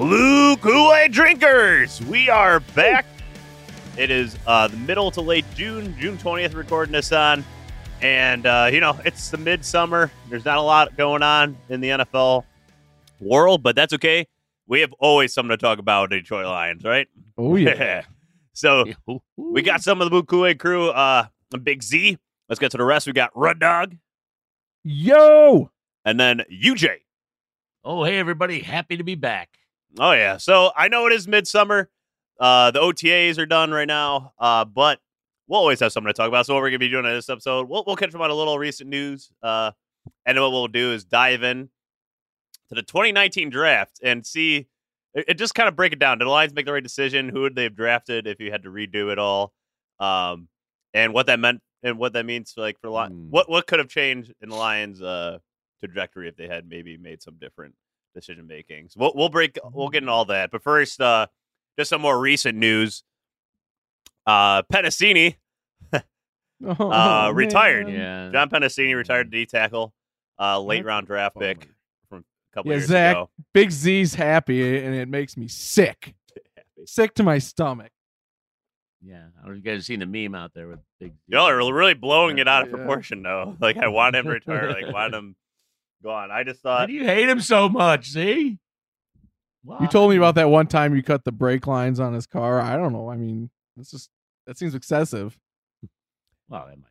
Blue 0.00 0.56
Kool-Aid 0.56 1.12
drinkers, 1.12 2.00
we 2.06 2.30
are 2.30 2.60
back. 2.60 3.04
It 3.98 4.10
is 4.10 4.34
uh, 4.46 4.66
the 4.66 4.78
middle 4.78 5.10
to 5.10 5.20
late 5.20 5.44
June, 5.54 5.94
June 6.00 6.16
20th, 6.16 6.54
recording 6.54 6.92
this 6.92 7.12
on. 7.12 7.44
And, 8.00 8.46
uh, 8.46 8.70
you 8.72 8.80
know, 8.80 8.98
it's 9.04 9.28
the 9.28 9.36
midsummer. 9.36 10.10
There's 10.30 10.46
not 10.46 10.56
a 10.56 10.62
lot 10.62 10.96
going 10.96 11.22
on 11.22 11.54
in 11.68 11.82
the 11.82 11.90
NFL 11.90 12.44
world, 13.20 13.62
but 13.62 13.76
that's 13.76 13.92
okay. 13.92 14.26
We 14.66 14.80
have 14.80 14.94
always 15.00 15.34
something 15.34 15.50
to 15.50 15.58
talk 15.58 15.78
about 15.78 16.08
with 16.08 16.18
Detroit 16.18 16.46
Lions, 16.46 16.82
right? 16.82 17.06
Oh, 17.36 17.56
yeah. 17.56 18.04
so 18.54 18.86
we 19.36 19.60
got 19.60 19.82
some 19.82 20.00
of 20.00 20.06
the 20.06 20.10
Blue 20.10 20.22
Kool-Aid 20.22 20.58
crew. 20.58 20.88
Uh, 20.88 21.26
Big 21.62 21.82
Z. 21.82 22.16
Let's 22.48 22.58
get 22.58 22.70
to 22.70 22.78
the 22.78 22.84
rest. 22.84 23.06
We 23.06 23.12
got 23.12 23.36
Rud 23.36 23.60
Dog. 23.60 23.98
Yo! 24.82 25.70
And 26.06 26.18
then 26.18 26.40
UJ. 26.50 27.00
Oh, 27.84 28.04
hey, 28.04 28.18
everybody. 28.18 28.60
Happy 28.60 28.96
to 28.96 29.04
be 29.04 29.14
back. 29.14 29.59
Oh 29.98 30.12
yeah. 30.12 30.36
So 30.36 30.70
I 30.76 30.88
know 30.88 31.06
it 31.06 31.12
is 31.12 31.26
midsummer. 31.26 31.90
Uh, 32.38 32.70
the 32.70 32.80
OTAs 32.80 33.38
are 33.38 33.46
done 33.46 33.70
right 33.70 33.88
now. 33.88 34.32
Uh, 34.38 34.64
but 34.64 35.00
we'll 35.48 35.60
always 35.60 35.80
have 35.80 35.92
something 35.92 36.08
to 36.08 36.14
talk 36.14 36.28
about. 36.28 36.46
So 36.46 36.54
what 36.54 36.62
we're 36.62 36.70
gonna 36.70 36.78
be 36.78 36.88
doing 36.88 37.04
in 37.04 37.12
this 37.12 37.28
episode, 37.28 37.68
we'll 37.68 37.84
we'll 37.86 37.96
catch 37.96 38.14
up 38.14 38.20
on 38.20 38.30
a 38.30 38.34
little 38.34 38.58
recent 38.58 38.88
news. 38.88 39.30
Uh, 39.42 39.72
and 40.24 40.38
what 40.40 40.52
we'll 40.52 40.68
do 40.68 40.92
is 40.92 41.04
dive 41.04 41.42
in 41.42 41.68
to 42.68 42.74
the 42.74 42.82
2019 42.82 43.50
draft 43.50 44.00
and 44.02 44.24
see 44.24 44.68
it, 45.14 45.24
it 45.28 45.34
just 45.34 45.54
kind 45.54 45.68
of 45.68 45.76
break 45.76 45.92
it 45.92 45.98
down. 45.98 46.18
Did 46.18 46.26
the 46.26 46.30
Lions 46.30 46.54
make 46.54 46.66
the 46.66 46.72
right 46.72 46.82
decision? 46.82 47.28
Who 47.28 47.42
would 47.42 47.56
they 47.56 47.64
have 47.64 47.76
drafted 47.76 48.26
if 48.26 48.40
you 48.40 48.50
had 48.50 48.62
to 48.62 48.70
redo 48.70 49.12
it 49.12 49.18
all? 49.18 49.52
Um, 49.98 50.48
and 50.94 51.12
what 51.12 51.26
that 51.26 51.40
meant 51.40 51.60
and 51.82 51.98
what 51.98 52.12
that 52.14 52.26
means 52.26 52.52
for, 52.52 52.60
like 52.60 52.80
for 52.80 52.88
Lions. 52.88 53.14
Mm. 53.14 53.30
What 53.30 53.50
what 53.50 53.66
could 53.66 53.78
have 53.78 53.88
changed 53.88 54.32
in 54.40 54.48
the 54.48 54.56
Lions' 54.56 55.02
uh 55.02 55.38
trajectory 55.80 56.28
if 56.28 56.36
they 56.36 56.46
had 56.46 56.68
maybe 56.68 56.96
made 56.96 57.22
some 57.22 57.36
different 57.40 57.74
decision 58.14 58.46
making. 58.46 58.88
So 58.88 59.00
we'll 59.00 59.12
we'll 59.14 59.28
break 59.28 59.58
we'll 59.72 59.88
get 59.88 60.02
into 60.02 60.12
all 60.12 60.24
that. 60.26 60.50
But 60.50 60.62
first, 60.62 61.00
uh 61.00 61.26
just 61.78 61.90
some 61.90 62.00
more 62.00 62.18
recent 62.18 62.58
news. 62.58 63.02
Uh 64.26 64.62
Penisini 64.72 65.36
Oh, 66.64 66.90
uh 66.90 67.30
retired. 67.34 67.88
Yeah. 67.88 68.30
John 68.32 68.50
Penisini 68.50 68.94
retired 68.94 69.30
D 69.30 69.46
tackle, 69.46 69.94
uh 70.38 70.60
late 70.60 70.84
round 70.84 71.06
draft 71.06 71.36
pick 71.38 71.60
Bummer. 71.60 71.72
from 72.08 72.18
a 72.18 72.54
couple 72.54 72.70
Yeah, 72.72 72.78
years 72.78 72.88
Zach, 72.88 73.16
ago. 73.16 73.30
Big 73.54 73.70
Z's 73.70 74.14
happy, 74.14 74.78
and 74.84 74.94
it 74.94 75.08
makes 75.08 75.36
me 75.36 75.48
sick. 75.48 76.14
Sick 76.86 77.14
to 77.14 77.22
my 77.22 77.38
stomach. 77.38 77.90
Yeah. 79.02 79.16
I 79.38 79.42
don't 79.42 79.52
know 79.52 79.58
if 79.58 79.64
you 79.64 79.70
guys 79.70 79.78
have 79.78 79.84
seen 79.84 80.00
the 80.00 80.06
meme 80.06 80.34
out 80.34 80.52
there 80.54 80.68
with 80.68 80.80
big. 80.98 81.12
Y'all 81.26 81.48
are 81.48 81.56
really 81.72 81.94
blowing 81.94 82.36
it 82.38 82.46
out 82.48 82.62
of 82.62 82.68
Yeah. 82.70 82.76
proportion 82.76 83.22
though. 83.22 83.56
Like 83.60 83.76
I 83.78 83.88
want 83.88 84.16
him 84.16 84.24
to 84.26 84.30
retire, 84.30 84.68
like 84.70 84.84
I 84.84 84.90
want 84.92 85.14
him 85.14 85.36
gone. 86.02 86.30
I 86.30 86.44
just 86.44 86.64
Why 86.64 86.78
thought 86.78 86.86
do 86.86 86.92
you 86.92 87.04
hate 87.04 87.28
him 87.28 87.40
so 87.40 87.68
much? 87.68 88.10
See? 88.10 88.58
You 89.80 89.88
told 89.88 90.10
me 90.10 90.16
about 90.16 90.36
that 90.36 90.48
one 90.48 90.66
time 90.66 90.96
you 90.96 91.02
cut 91.02 91.24
the 91.24 91.32
brake 91.32 91.66
lines 91.66 92.00
on 92.00 92.14
his 92.14 92.26
car. 92.26 92.60
I 92.60 92.76
don't 92.76 92.92
know. 92.92 93.10
I 93.10 93.16
mean, 93.16 93.50
that's 93.76 93.90
just 93.90 94.08
that 94.46 94.56
seems 94.56 94.74
excessive. 94.74 95.38
Well, 96.48 96.66
that 96.66 96.78
might. 96.78 96.88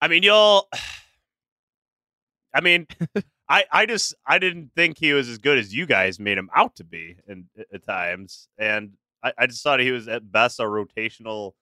I 0.00 0.08
mean, 0.08 0.22
y'all. 0.22 0.68
I 2.54 2.60
mean, 2.60 2.88
I 3.48 3.64
I 3.70 3.86
just 3.86 4.14
I 4.26 4.38
didn't 4.38 4.72
think 4.74 4.98
he 4.98 5.12
was 5.12 5.28
as 5.28 5.38
good 5.38 5.56
as 5.56 5.72
you 5.72 5.86
guys 5.86 6.18
made 6.18 6.36
him 6.36 6.50
out 6.54 6.74
to 6.76 6.84
be, 6.84 7.16
in, 7.28 7.46
at 7.72 7.86
times, 7.86 8.48
and 8.58 8.94
I, 9.22 9.32
I 9.38 9.46
just 9.46 9.62
thought 9.62 9.78
he 9.78 9.92
was 9.92 10.08
at 10.08 10.32
best 10.32 10.58
a 10.58 10.64
rotational 10.64 11.52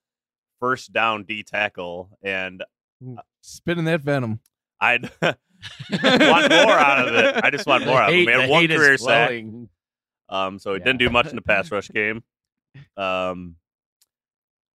first 0.60 0.94
down 0.94 1.25
D 1.25 1.43
tackle, 1.43 2.10
and 2.22 2.65
Spitting 3.43 3.84
that 3.84 4.00
venom. 4.00 4.41
I'd 4.81 5.10
want 6.02 6.50
more 6.50 6.72
out 6.72 7.08
of 7.08 7.14
it. 7.14 7.44
I 7.44 7.50
just 7.50 7.66
want 7.66 7.84
more 7.86 8.00
out 8.00 8.10
of 8.10 8.14
him. 8.14 8.20
He 8.26 8.30
had 8.32 8.48
one 8.50 8.66
career 8.69 8.96
sack, 8.98 9.42
um, 10.28 10.58
so 10.58 10.72
he 10.74 10.78
Yeah. 10.78 10.84
didn't 10.84 10.98
do 11.00 11.10
much 11.10 11.26
in 11.28 11.36
the 11.36 11.42
pass 11.42 11.70
rush 11.72 11.88
game. 11.88 12.22
Um, 12.96 13.56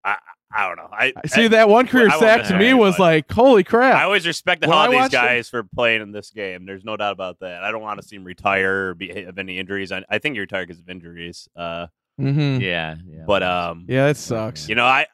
I 0.03 0.18
I 0.53 0.68
don't 0.68 0.78
know. 0.78 0.90
I 0.91 1.14
I 1.16 1.28
see 1.28 1.47
that 1.50 1.70
one 1.70 1.88
career 1.88 2.08
I 2.08 2.09
won't 2.18 2.20
sack 2.22 2.47
to 2.47 2.58
me 2.58 2.74
was 2.74 2.96
but- 2.96 3.03
like, 3.03 3.31
holy 3.31 3.64
crap. 3.64 3.96
I 3.96 4.03
always 4.03 4.25
respect 4.28 4.62
the 4.62 4.68
When 4.68 4.74
hell 4.75 4.80
I 4.80 4.84
out 4.84 4.88
of 4.88 4.91
these 4.94 5.00
watched 5.02 5.14
him- 5.14 5.22
guys 5.22 5.50
for 5.50 5.64
playing 5.64 6.02
in 6.02 6.12
this 6.12 6.31
game. 6.31 6.66
There's 6.66 6.84
no 6.84 6.97
doubt 6.97 7.14
about 7.14 7.40
that. 7.40 7.64
I 7.64 7.72
don't 7.72 7.81
want 7.81 8.02
to 8.02 8.08
see 8.08 8.16
him 8.16 8.24
retire 8.24 8.90
or 8.90 8.94
be 8.96 9.24
have 9.24 9.38
any 9.38 9.59
injuries. 9.59 9.91
I, 9.91 10.03
I 10.09 10.18
think 10.20 10.34
he 10.36 10.40
retired 10.40 10.68
because 10.68 10.80
of 10.81 10.90
injuries. 10.90 11.47
Uh, 11.56 11.88
hmm 12.18 12.58
Yeah. 12.59 12.96
Yeah. 13.06 13.24
but 13.28 13.44
um, 13.44 13.86
Yeah, 13.88 14.08
that 14.08 14.18
sucks. 14.18 14.68
you 14.68 14.75
know, 14.75 14.86
I 14.86 15.06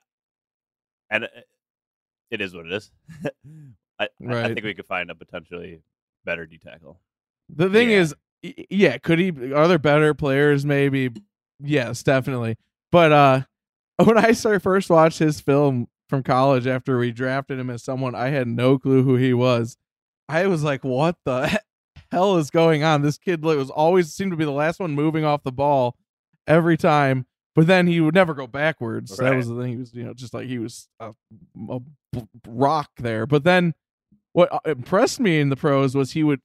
and 1.10 1.26
uh, 1.26 1.28
it 2.32 2.42
is 2.42 2.56
what 2.56 2.66
it 2.66 2.72
is. 2.74 2.90
I, 4.00 4.08
I- 4.30 4.44
I 4.44 4.54
think 4.54 4.64
we 4.66 4.74
could 4.74 4.86
find 4.86 5.10
a 5.10 5.16
potentially 5.16 5.82
better 6.26 6.46
D 6.46 6.58
tackle. 6.58 7.00
The 7.50 7.70
thing 7.70 7.90
Yeah. 7.92 7.98
is, 8.00 8.16
yeah, 8.70 8.98
could 8.98 9.20
he? 9.20 9.30
Are 9.54 9.68
there 9.68 9.80
better 9.80 10.14
players? 10.14 10.66
Maybe. 10.66 11.10
Yes, 11.60 12.04
definitely. 12.04 12.58
But 12.92 13.12
uh, 13.12 13.42
when 14.04 14.18
I 14.18 14.32
started 14.34 14.62
first 14.62 14.90
watched 14.90 15.20
his 15.20 15.40
film 15.42 15.88
from 16.10 16.24
college 16.24 16.68
after 16.68 16.98
we 16.98 17.12
drafted 17.12 17.60
him 17.60 17.70
as 17.70 17.84
someone 17.84 18.16
I 18.16 18.30
had 18.30 18.48
no 18.48 18.78
clue 18.78 19.04
who 19.04 19.16
he 19.16 19.34
was, 19.34 19.78
I 20.30 20.48
was 20.48 20.64
like, 20.64 20.84
"What 20.84 21.16
the 21.26 21.60
hell 22.12 22.38
is 22.38 22.52
going 22.52 22.84
on?" 22.84 23.02
This 23.02 23.18
kid 23.18 23.44
was 23.44 23.70
always 23.70 24.14
seemed 24.14 24.32
to 24.32 24.38
be 24.38 24.46
the 24.46 24.52
last 24.52 24.80
one 24.80 24.92
moving 24.92 25.24
off 25.26 25.44
the 25.44 25.52
ball 25.52 25.98
every 26.46 26.78
time, 26.78 27.26
but 27.56 27.66
then 27.68 27.88
he 27.88 28.00
would 28.02 28.14
never 28.16 28.34
go 28.34 28.46
backwards. 28.48 29.16
So 29.16 29.24
That 29.24 29.36
was 29.36 29.48
the 29.48 29.56
thing. 29.60 29.72
He 29.72 29.78
was, 29.78 29.94
you 29.94 30.04
know, 30.04 30.14
just 30.14 30.34
like 30.34 30.48
he 30.48 30.60
was 30.60 30.88
a 31.00 31.12
rock 32.48 32.92
there. 32.98 33.26
But 33.26 33.44
then, 33.44 33.74
what 34.38 34.54
uh, 34.54 34.60
impressed 34.66 35.20
me 35.20 35.40
in 35.40 35.50
the 35.50 35.56
pros 35.56 35.96
was 35.96 36.12
he 36.12 36.24
would 36.24 36.42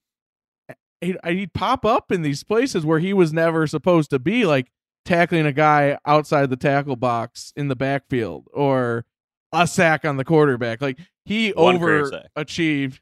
he'd, 0.99 1.15
he'd 1.23 1.53
pop 1.53 1.85
up 1.85 2.11
in 2.11 2.23
these 2.23 2.43
places 2.43 2.83
where 2.83 2.97
he 2.97 3.13
was 3.13 3.31
never 3.31 3.67
supposed 3.67 4.09
to 4.09 4.17
be, 4.17 4.47
like 4.47 4.71
tackling 5.05 5.45
a 5.45 5.53
guy 5.53 5.99
outside 6.03 6.49
the 6.49 6.55
tackle 6.55 6.95
box 6.95 7.53
in 7.55 7.67
the 7.67 7.75
backfield 7.75 8.47
or 8.51 9.05
a 9.51 9.67
sack 9.67 10.05
on 10.05 10.17
the 10.17 10.25
quarterback. 10.25 10.81
Like 10.81 10.97
he 11.23 11.51
One 11.51 11.77
career 11.77 12.09
overachieved. 12.35 12.99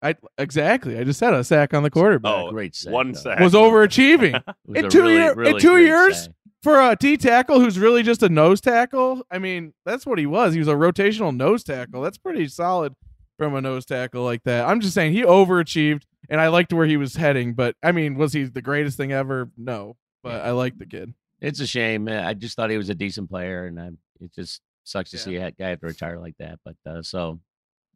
I 0.00 0.14
exactly. 0.38 0.96
I 0.96 1.02
just 1.02 1.18
said 1.18 1.34
a 1.34 1.42
sack 1.42 1.74
on 1.74 1.82
the 1.82 1.90
quarterback. 1.90 2.32
Oh, 2.32 2.50
great 2.52 2.76
sack, 2.76 2.92
one 2.92 3.12
though. 3.12 3.20
sack 3.20 3.40
was 3.40 3.54
overachieving 3.54 4.40
was 4.66 4.78
in 4.78 4.90
two 4.90 5.00
really, 5.00 5.14
year- 5.14 5.32
in 5.32 5.38
really 5.38 5.60
two 5.60 5.78
years? 5.78 6.28
for 6.62 6.80
a 6.80 6.94
D 6.94 7.16
tackle 7.16 7.58
who's 7.58 7.80
really 7.80 8.04
just 8.04 8.22
a 8.22 8.28
nose 8.28 8.60
tackle. 8.60 9.26
I 9.28 9.40
mean, 9.40 9.74
that's 9.84 10.06
what 10.06 10.20
he 10.20 10.26
was. 10.26 10.52
He 10.52 10.60
was 10.60 10.68
a 10.68 10.74
rotational 10.74 11.34
nose 11.34 11.64
tackle. 11.64 12.00
That's 12.00 12.16
pretty 12.16 12.46
solid 12.46 12.94
from 13.38 13.54
a 13.54 13.60
nose 13.60 13.84
tackle 13.84 14.22
like 14.24 14.42
that. 14.44 14.66
I'm 14.68 14.80
just 14.80 14.94
saying 14.94 15.12
he 15.12 15.22
overachieved, 15.22 16.02
and 16.28 16.40
I 16.40 16.48
liked 16.48 16.72
where 16.72 16.86
he 16.86 16.96
was 16.96 17.16
heading. 17.16 17.54
But 17.54 17.76
I 17.82 17.92
mean, 17.92 18.14
was 18.16 18.32
he 18.32 18.44
the 18.44 18.62
greatest 18.62 18.96
thing 18.96 19.12
ever? 19.12 19.50
No, 19.56 19.96
but 20.22 20.42
I 20.44 20.50
like 20.52 20.78
the 20.78 20.86
kid. 20.86 21.14
It's 21.40 21.60
a 21.60 21.66
shame. 21.66 22.08
Uh, 22.08 22.22
I 22.22 22.34
just 22.34 22.56
thought 22.56 22.70
he 22.70 22.76
was 22.78 22.88
a 22.90 22.94
decent 22.94 23.28
player, 23.28 23.66
and 23.66 23.78
I, 23.80 23.90
it 24.20 24.32
just 24.34 24.60
sucks 24.84 25.10
to 25.10 25.16
Yeah. 25.16 25.22
see 25.22 25.36
a 25.36 25.50
guy 25.50 25.68
have 25.70 25.80
to 25.80 25.86
retire 25.86 26.18
like 26.18 26.36
that. 26.38 26.58
But 26.64 26.76
uh, 26.86 27.02
so, 27.02 27.40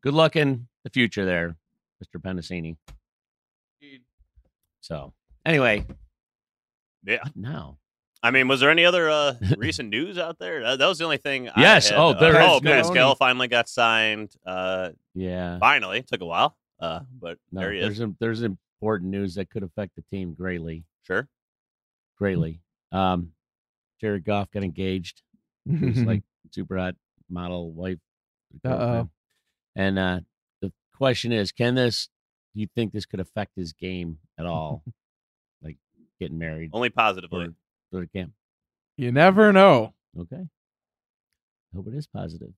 good 0.02 0.14
luck 0.14 0.36
in 0.36 0.68
the 0.84 0.90
future 0.90 1.24
there, 1.24 1.56
Mr. 2.04 2.20
Penisini. 2.20 2.76
So, 4.80 5.12
anyway, 5.44 5.86
Yeah. 7.04 7.18
what 7.22 7.36
now? 7.36 7.78
I 8.22 8.30
mean, 8.32 8.48
was 8.48 8.60
there 8.60 8.70
any 8.70 8.84
other 8.84 9.08
uh, 9.08 9.34
recent 9.56 9.90
news 9.90 10.18
out 10.18 10.38
there? 10.38 10.62
That, 10.62 10.78
that 10.80 10.86
was 10.86 10.98
the 10.98 11.04
only 11.04 11.18
thing. 11.18 11.48
I 11.48 11.60
Yes. 11.60 11.88
had. 11.90 11.98
Oh, 11.98 12.14
there 12.14 12.36
uh, 12.36 12.40
is 12.46 12.50
Oh, 12.50 12.58
no- 12.62 12.70
Pascal 12.70 13.14
finally 13.14 13.48
got 13.48 13.68
signed. 13.68 14.34
Uh, 14.44 14.90
Yeah. 15.14 15.58
finally, 15.58 16.02
took 16.02 16.20
a 16.20 16.26
while. 16.26 16.56
Uh, 16.80 17.00
but 17.20 17.38
No, 17.52 17.60
there 17.60 17.72
he 17.72 17.80
there's 17.80 17.94
is. 17.94 18.00
im- 18.00 18.16
there's 18.20 18.42
important 18.42 19.10
news 19.10 19.34
that 19.36 19.50
could 19.50 19.62
affect 19.62 19.94
the 19.96 20.02
team 20.10 20.34
greatly. 20.34 20.84
Sure. 21.02 21.28
Greatly. 22.16 22.60
Um, 22.92 23.32
Jared 24.00 24.24
Goff 24.24 24.50
got 24.50 24.62
engaged. 24.64 25.22
He's 25.68 26.02
like 26.02 26.22
super 26.50 26.76
hot 26.78 26.94
model 27.28 27.70
wife. 27.72 27.98
Uh-oh. 28.64 29.08
And 29.76 29.98
uh, 29.98 30.20
the 30.60 30.72
question 30.96 31.30
is, 31.32 31.52
can 31.52 31.74
this? 31.74 32.08
Do 32.54 32.60
you 32.60 32.68
think 32.74 32.92
this 32.92 33.06
could 33.06 33.20
affect 33.20 33.54
his 33.56 33.72
game 33.72 34.18
at 34.38 34.46
all? 34.46 34.82
like 35.62 35.76
getting 36.18 36.38
married 36.38 36.70
Only 36.72 36.90
positively. 36.90 37.46
or, 37.46 37.54
or 37.92 38.06
camp? 38.06 38.32
you 38.96 39.12
never 39.12 39.52
know. 39.52 39.94
Okay. 40.18 40.44
Hope 41.74 41.86
it 41.88 41.94
is 41.94 42.06
positive. 42.06 42.52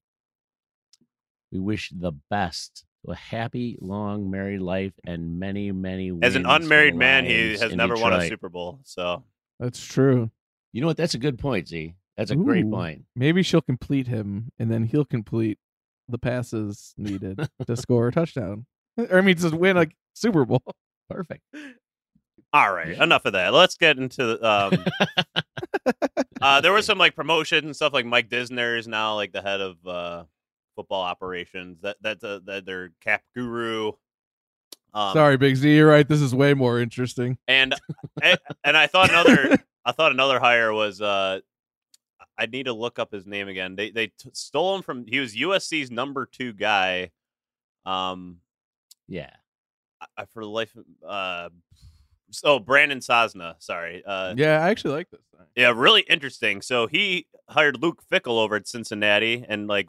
We 1.52 1.58
wish 1.58 1.90
the 1.90 2.12
best. 2.30 2.84
A 3.08 3.14
happy, 3.14 3.78
long 3.80 4.30
married 4.30 4.60
life 4.60 4.92
and 5.04 5.38
many, 5.38 5.72
many. 5.72 6.12
As 6.22 6.36
an 6.36 6.42
the 6.42 6.54
unmarried 6.54 6.94
man, 6.94 7.24
he 7.24 7.56
has 7.56 7.74
never 7.74 7.94
won 7.94 8.12
a 8.12 8.28
Super 8.28 8.50
Bowl. 8.50 8.80
So 8.84 9.24
That's 9.58 9.84
true. 9.84 10.30
You 10.72 10.82
know 10.82 10.86
what? 10.86 10.98
That's 10.98 11.14
a 11.14 11.18
good 11.18 11.38
point, 11.38 11.68
Z. 11.68 11.94
That's 12.16 12.30
a 12.30 12.36
great 12.36 12.70
point. 12.70 13.04
Maybe 13.16 13.42
she'll 13.42 13.62
complete 13.62 14.06
him, 14.06 14.52
and 14.58 14.70
then 14.70 14.84
he'll 14.84 15.06
complete 15.06 15.58
the 16.08 16.18
passes 16.18 16.92
needed 16.98 17.48
to 17.66 17.76
score 17.78 18.08
a 18.08 18.12
touchdown. 18.12 18.66
Or 18.98 19.18
I 19.18 19.20
mean, 19.22 19.36
to 19.36 19.56
win 19.56 19.78
a 19.78 19.86
Super 20.12 20.44
Bowl. 20.44 20.62
Perfect. 21.08 21.42
All 22.52 22.72
right, 22.72 23.00
enough 23.00 23.24
of 23.26 23.34
that. 23.34 23.52
Let's 23.52 23.76
get 23.76 23.96
into 23.98 24.44
um 24.46 24.84
uh 26.42 26.60
there 26.60 26.72
was 26.72 26.86
some 26.86 26.98
like 26.98 27.14
promotion 27.14 27.64
and 27.66 27.76
stuff 27.76 27.92
like 27.92 28.06
Mike 28.06 28.28
Disner 28.28 28.78
is 28.78 28.88
now 28.88 29.14
like 29.14 29.32
the 29.32 29.42
head 29.42 29.60
of 29.60 29.86
uh 29.86 30.24
football 30.76 31.02
operations. 31.02 31.80
That 31.82 31.96
that's 32.00 32.24
a, 32.24 32.40
that 32.46 32.66
their 32.66 32.90
cap 33.00 33.22
guru. 33.36 33.92
Um 34.92 35.12
Sorry, 35.12 35.36
Big 35.36 35.54
Z. 35.56 35.76
You're 35.76 35.88
right. 35.88 36.08
This 36.08 36.20
is 36.20 36.34
way 36.34 36.54
more 36.54 36.80
interesting. 36.80 37.38
and 37.46 37.74
and 38.22 38.38
and 38.64 38.76
I 38.76 38.88
thought 38.88 39.10
another 39.10 39.56
I 39.84 39.92
thought 39.92 40.10
another 40.12 40.40
hire 40.40 40.72
was 40.72 41.00
uh 41.00 41.40
I 42.36 42.46
need 42.46 42.64
to 42.64 42.72
look 42.72 42.98
up 42.98 43.12
his 43.12 43.26
name 43.26 43.46
again. 43.48 43.76
They 43.76 43.90
they 43.90 44.08
t- 44.08 44.30
stole 44.32 44.74
him 44.74 44.82
from 44.82 45.06
he 45.06 45.20
was 45.20 45.36
USC's 45.36 45.90
number 45.92 46.26
2 46.26 46.52
guy. 46.54 47.10
Um 47.86 48.38
Yeah. 49.06 49.30
I, 50.00 50.06
I 50.16 50.24
for 50.24 50.42
the 50.42 50.50
life 50.50 50.74
of- 50.74 50.84
uh 51.08 51.50
oh 52.44 52.58
Brandon 52.58 52.98
Sosna, 53.00 53.54
sorry. 53.58 54.02
Uh 54.04 54.34
yeah, 54.36 54.64
I 54.64 54.70
actually 54.70 54.94
like 54.94 55.10
this. 55.10 55.20
Yeah, 55.56 55.72
really 55.74 56.02
interesting. 56.02 56.62
So 56.62 56.86
he 56.86 57.26
hired 57.48 57.82
Luke 57.82 58.02
Fickell 58.10 58.38
over 58.38 58.56
at 58.56 58.68
Cincinnati 58.68 59.44
and 59.48 59.66
like 59.66 59.88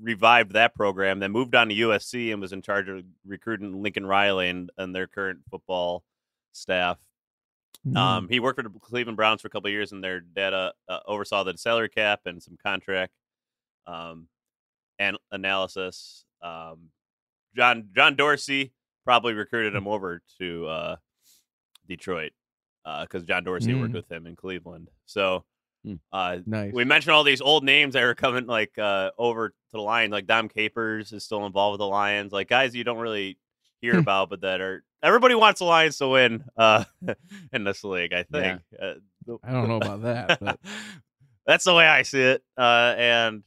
revived 0.00 0.52
that 0.52 0.74
program, 0.74 1.18
then 1.18 1.32
moved 1.32 1.54
on 1.54 1.68
to 1.68 1.74
USC 1.74 2.32
and 2.32 2.40
was 2.40 2.52
in 2.52 2.62
charge 2.62 2.88
of 2.88 3.04
recruiting 3.26 3.82
Lincoln 3.82 4.06
Riley 4.06 4.48
and, 4.48 4.70
and 4.78 4.94
their 4.94 5.06
current 5.06 5.40
football 5.50 6.04
staff. 6.52 6.98
Mm. 7.86 7.96
Um, 7.96 8.28
he 8.28 8.40
worked 8.40 8.60
for 8.60 8.68
the 8.68 8.78
Cleveland 8.78 9.16
Browns 9.16 9.40
for 9.40 9.48
a 9.48 9.50
couple 9.50 9.68
of 9.68 9.72
years, 9.72 9.92
and 9.92 10.04
their 10.04 10.20
data 10.20 10.74
uh, 10.88 11.00
oversaw 11.06 11.44
the 11.44 11.56
salary 11.56 11.88
cap 11.88 12.20
and 12.26 12.42
some 12.42 12.58
contract 12.62 13.12
um, 13.86 14.28
and 14.98 15.16
analysis. 15.32 16.24
Um, 16.42 16.90
John 17.56 17.88
John 17.94 18.16
Dorsey 18.16 18.72
probably 19.04 19.32
recruited 19.32 19.74
him 19.74 19.88
over 19.88 20.22
to 20.38 20.66
uh, 20.66 20.96
Detroit 21.90 22.32
because 23.02 23.24
John 23.24 23.44
Dorsey 23.44 23.74
worked 23.74 23.92
Mm. 23.92 23.96
with 23.96 24.10
him 24.10 24.26
in 24.26 24.34
Cleveland. 24.36 24.88
So 25.06 25.44
Hmm. 25.84 25.94
uh, 26.12 26.38
nice. 26.44 26.72
we 26.74 26.84
mentioned 26.84 27.14
all 27.14 27.24
these 27.24 27.40
old 27.40 27.64
names 27.64 27.94
that 27.94 28.02
are 28.02 28.14
coming 28.14 28.46
like 28.46 28.78
uh, 28.78 29.10
over 29.16 29.48
to 29.50 29.54
the 29.72 29.80
Lions. 29.80 30.12
Like 30.12 30.26
Dom 30.26 30.48
Capers 30.50 31.10
is 31.12 31.24
still 31.24 31.46
involved 31.46 31.74
with 31.74 31.78
the 31.78 31.86
Lions. 31.88 32.32
Like 32.32 32.48
guys 32.48 32.74
you 32.74 32.84
don't 32.84 32.98
really 32.98 33.38
hear 33.80 33.94
Hmm. 33.94 34.00
about, 34.00 34.28
but 34.30 34.42
that 34.42 34.60
are 34.60 34.84
everybody 35.02 35.34
wants 35.34 35.60
the 35.60 35.64
Lions 35.66 35.96
to 35.98 36.08
win 36.08 36.44
uh, 36.56 36.84
in 37.52 37.64
this 37.64 37.82
league. 37.84 38.12
I 38.12 38.24
think. 38.24 38.60
Uh, 38.80 38.94
I 39.42 39.52
don't 39.52 39.68
know 39.68 39.76
about 39.76 40.02
that, 40.02 40.38
but 40.40 40.60
that's 41.46 41.64
the 41.64 41.74
way 41.74 41.86
I 41.86 42.02
see 42.02 42.20
it. 42.20 42.42
Uh, 42.58 42.94
and 42.98 43.42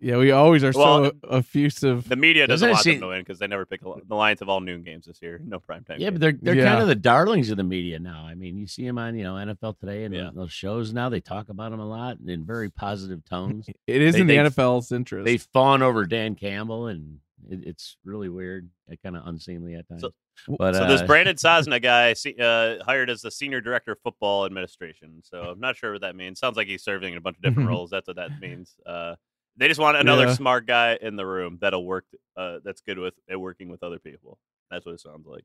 yeah, 0.00 0.16
we 0.16 0.30
always 0.30 0.64
are 0.64 0.72
Well, 0.74 1.04
so 1.04 1.12
effusive. 1.30 2.08
the 2.08 2.16
media 2.16 2.46
doesn't 2.46 2.68
Doesn't 2.68 2.68
it 2.68 2.72
want 2.72 2.84
them 2.84 2.92
seem- 2.94 3.00
to 3.02 3.06
win 3.08 3.20
because 3.20 3.38
they 3.38 3.46
never 3.46 3.66
pick 3.66 3.82
a, 3.82 3.88
li- 3.88 4.02
the 4.06 4.14
Lions 4.14 4.40
of 4.42 4.48
all 4.48 4.60
noon 4.60 4.82
games 4.82 5.06
this 5.06 5.20
year. 5.22 5.40
No 5.44 5.58
prime 5.58 5.84
time. 5.84 5.98
Yeah, 6.00 6.10
games. 6.10 6.14
but 6.14 6.20
they're 6.20 6.38
they're 6.54 6.54
Yeah. 6.64 6.70
kind 6.70 6.82
of 6.82 6.88
the 6.88 6.94
darlings 6.94 7.50
of 7.50 7.56
the 7.56 7.64
media 7.64 7.98
now. 7.98 8.24
I 8.26 8.34
mean, 8.34 8.56
you 8.56 8.66
see 8.66 8.86
them 8.86 8.98
on 8.98 9.16
you 9.16 9.24
know 9.24 9.34
NFL 9.34 9.78
Today 9.78 10.04
and 10.04 10.14
Yeah. 10.14 10.30
those 10.34 10.52
shows 10.52 10.92
now. 10.92 11.08
They 11.08 11.20
talk 11.20 11.48
about 11.48 11.70
them 11.70 11.80
a 11.80 11.86
lot 11.88 12.18
in 12.26 12.44
very 12.44 12.70
positive 12.70 13.24
tones. 13.24 13.66
It 13.86 14.02
is 14.02 14.14
They- 14.14 14.20
in 14.20 14.26
the 14.26 14.36
they- 14.36 14.42
NFL's 14.48 14.92
interest. 14.92 15.24
they 15.24 15.36
fawn 15.38 15.82
over 15.82 16.06
Dan 16.06 16.34
Campbell, 16.34 16.86
and 16.86 17.18
it, 17.50 17.60
it's 17.66 17.96
really 18.04 18.28
weird, 18.28 18.70
kind 19.02 19.16
of 19.16 19.26
unseemly 19.26 19.74
at 19.74 19.88
times. 19.88 20.02
So- 20.02 20.12
but 20.58 20.74
so 20.74 20.84
uh, 20.84 20.88
this 20.88 21.02
Brandon 21.06 21.36
Sosna 21.36 21.80
guy 21.80 22.14
uh, 22.42 22.82
hired 22.84 23.10
as 23.10 23.20
the 23.20 23.30
senior 23.30 23.60
director 23.60 23.92
of 23.92 23.98
football 24.02 24.46
administration. 24.46 25.20
So 25.22 25.42
I'm 25.42 25.60
not 25.60 25.76
sure 25.76 25.92
what 25.92 26.00
that 26.00 26.16
means. 26.16 26.38
Sounds 26.40 26.56
like 26.56 26.68
he's 26.68 26.82
serving 26.82 27.12
in 27.12 27.18
a 27.18 27.20
bunch 27.20 27.36
of 27.36 27.42
different 27.42 27.68
roles. 27.68 27.90
That's 27.90 28.06
what 28.08 28.16
that 28.16 28.40
means. 28.40 28.74
Uh, 28.86 29.16
they 29.56 29.68
just 29.68 29.80
want 29.80 29.96
another 29.96 30.26
Yeah. 30.26 30.34
smart 30.34 30.66
guy 30.66 30.98
in 31.00 31.16
the 31.16 31.26
room 31.26 31.58
that'll 31.60 31.84
work. 31.84 32.04
Uh, 32.36 32.58
that's 32.64 32.80
good 32.80 32.98
with 32.98 33.14
at 33.30 33.40
working 33.40 33.68
with 33.68 33.82
other 33.82 33.98
people. 33.98 34.38
That's 34.70 34.86
what 34.86 34.92
it 34.92 35.00
sounds 35.00 35.26
like. 35.26 35.44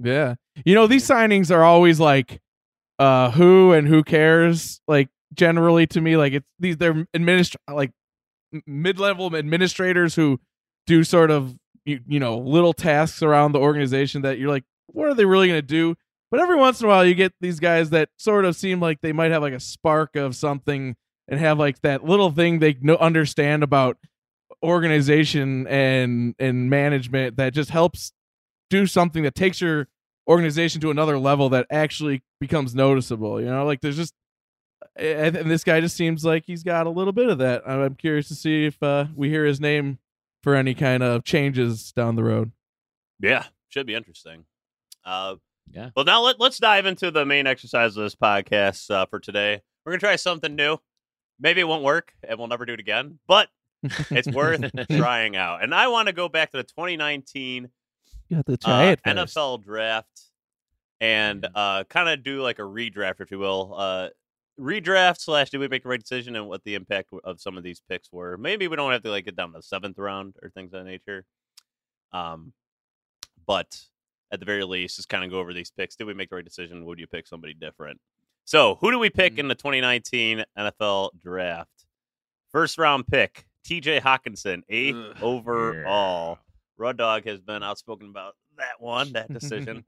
Yeah. 0.00 0.34
You 0.64 0.74
know, 0.74 0.86
these 0.86 1.06
signings 1.06 1.54
are 1.54 1.62
always 1.64 2.00
like 2.00 2.40
uh 2.98 3.30
who 3.30 3.72
and 3.72 3.88
who 3.88 4.02
cares 4.04 4.80
like 4.86 5.08
generally 5.32 5.86
to 5.86 6.00
me 6.00 6.16
like 6.18 6.34
it's 6.34 6.46
these 6.58 6.76
they're 6.76 7.06
administ 7.16 7.56
like 7.72 7.90
mid-level 8.66 9.34
administrators 9.34 10.14
who 10.14 10.38
do 10.86 11.02
sort 11.02 11.30
of 11.30 11.56
you, 11.86 12.00
you 12.06 12.20
know 12.20 12.36
little 12.38 12.74
tasks 12.74 13.22
around 13.22 13.52
the 13.52 13.58
organization 13.58 14.22
that 14.22 14.38
you're 14.38 14.50
like 14.50 14.64
what 14.88 15.08
are 15.08 15.14
they 15.14 15.24
really 15.24 15.48
going 15.48 15.58
to 15.58 15.66
do 15.66 15.94
but 16.30 16.38
every 16.38 16.56
once 16.56 16.80
in 16.80 16.86
a 16.86 16.88
while 16.88 17.04
you 17.04 17.14
get 17.14 17.32
these 17.40 17.58
guys 17.60 17.90
that 17.90 18.10
sort 18.18 18.44
of 18.44 18.54
seem 18.54 18.78
like 18.78 19.00
they 19.00 19.12
might 19.12 19.30
have 19.30 19.40
like 19.42 19.54
a 19.54 19.60
spark 19.60 20.14
of 20.14 20.36
something 20.36 20.94
and 21.32 21.40
have 21.40 21.58
like 21.58 21.80
that 21.80 22.04
little 22.04 22.30
thing 22.30 22.58
they 22.58 22.76
know, 22.82 22.96
understand 22.96 23.62
about 23.62 23.96
organization 24.62 25.66
and 25.66 26.34
and 26.38 26.68
management 26.68 27.36
that 27.38 27.54
just 27.54 27.70
helps 27.70 28.12
do 28.70 28.86
something 28.86 29.22
that 29.22 29.34
takes 29.34 29.60
your 29.60 29.88
organization 30.28 30.80
to 30.82 30.90
another 30.90 31.18
level 31.18 31.48
that 31.48 31.66
actually 31.70 32.22
becomes 32.38 32.74
noticeable. 32.74 33.40
You 33.40 33.46
know, 33.46 33.64
like 33.64 33.80
there's 33.80 33.96
just, 33.96 34.14
and 34.94 35.34
and 35.34 35.50
this 35.50 35.64
guy 35.64 35.80
just 35.80 35.96
seems 35.96 36.22
like 36.22 36.44
he's 36.46 36.62
got 36.62 36.86
a 36.86 36.90
little 36.90 37.14
bit 37.14 37.30
of 37.30 37.38
that. 37.38 37.62
I'm 37.66 37.80
I'm 37.80 37.94
curious 37.94 38.28
to 38.28 38.34
see 38.34 38.66
if 38.66 38.80
uh, 38.82 39.06
we 39.16 39.30
hear 39.30 39.46
his 39.46 39.58
name 39.58 39.98
for 40.42 40.54
any 40.54 40.74
kind 40.74 41.02
of 41.02 41.24
changes 41.24 41.92
down 41.92 42.14
the 42.16 42.24
road. 42.24 42.52
Yeah, 43.20 43.46
should 43.70 43.86
be 43.86 43.94
interesting. 43.94 44.44
Uh, 45.04 45.36
Yeah. 45.72 45.90
Well, 45.96 46.04
now 46.04 46.20
let, 46.22 46.38
let's 46.38 46.58
dive 46.58 46.84
into 46.86 47.10
the 47.10 47.24
main 47.24 47.46
exercise 47.46 47.96
of 47.96 48.02
this 48.02 48.14
podcast 48.16 48.90
uh, 48.90 49.06
for 49.06 49.18
today. 49.18 49.62
We're 49.84 49.92
gonna 49.92 50.00
try 50.00 50.16
something 50.16 50.54
new. 50.54 50.78
Maybe 51.42 51.60
it 51.60 51.64
won't 51.64 51.82
work, 51.82 52.14
and 52.26 52.38
we'll 52.38 52.48
never 52.48 52.64
do 52.64 52.72
it 52.72 52.80
again. 52.80 53.18
But 53.26 53.48
it's 54.10 54.28
worth 54.28 54.70
trying 54.90 55.36
out. 55.36 55.62
And 55.62 55.74
I 55.74 55.88
want 55.88 56.06
to 56.06 56.12
go 56.12 56.28
back 56.28 56.52
to 56.52 56.58
the 56.58 56.62
2019 56.62 57.68
You 58.28 58.36
have 58.36 58.46
to 58.46 58.58
uh, 58.64 58.82
it 58.92 59.00
first. 59.04 59.36
NFL 59.36 59.64
draft 59.64 60.22
and 61.00 61.46
uh, 61.54 61.84
kind 61.84 62.08
of 62.08 62.22
do 62.22 62.40
like 62.40 62.60
a 62.60 62.62
redraft, 62.62 63.20
if 63.20 63.30
you 63.30 63.38
will. 63.38 63.74
Uh, 63.76 64.08
redraft 64.60 65.20
slash 65.20 65.50
did 65.50 65.58
we 65.58 65.66
make 65.66 65.82
the 65.82 65.88
right 65.88 66.00
decision 66.00 66.36
and 66.36 66.46
what 66.46 66.62
the 66.64 66.74
impact 66.76 67.10
of 67.24 67.40
some 67.40 67.58
of 67.58 67.64
these 67.64 67.82
picks 67.88 68.12
were. 68.12 68.36
Maybe 68.36 68.68
we 68.68 68.76
don't 68.76 68.92
have 68.92 69.02
to 69.02 69.10
like 69.10 69.24
get 69.24 69.36
down 69.36 69.52
to 69.52 69.58
the 69.58 69.62
seventh 69.62 69.98
round 69.98 70.36
or 70.42 70.50
things 70.50 70.72
of 70.72 70.84
that 70.84 70.90
nature. 70.90 71.24
Um, 72.12 72.52
but 73.46 73.80
at 74.30 74.38
the 74.38 74.46
very 74.46 74.64
least, 74.64 74.96
just 74.96 75.08
kind 75.08 75.24
of 75.24 75.30
go 75.30 75.40
over 75.40 75.52
these 75.52 75.70
picks. 75.70 75.96
Did 75.96 76.06
we 76.06 76.14
make 76.14 76.30
the 76.30 76.36
right 76.36 76.44
decision? 76.44 76.84
Would 76.84 77.00
you 77.00 77.06
pick 77.06 77.26
somebody 77.26 77.54
different? 77.54 78.00
So, 78.44 78.76
who 78.76 78.90
do 78.90 78.98
we 78.98 79.08
pick 79.10 79.38
in 79.38 79.48
the 79.48 79.54
2019 79.54 80.44
NFL 80.58 81.10
draft? 81.18 81.70
First 82.50 82.76
round 82.78 83.06
pick, 83.06 83.46
TJ 83.66 84.00
Hockenson, 84.00 84.62
eighth 84.68 84.96
Ugh, 84.96 85.16
overall. 85.22 86.38
Rud 86.76 86.96
Dog 86.98 87.24
has 87.26 87.40
been 87.40 87.62
outspoken 87.62 88.08
about 88.08 88.34
that 88.58 88.80
one, 88.80 89.12
that 89.12 89.32
decision. 89.32 89.84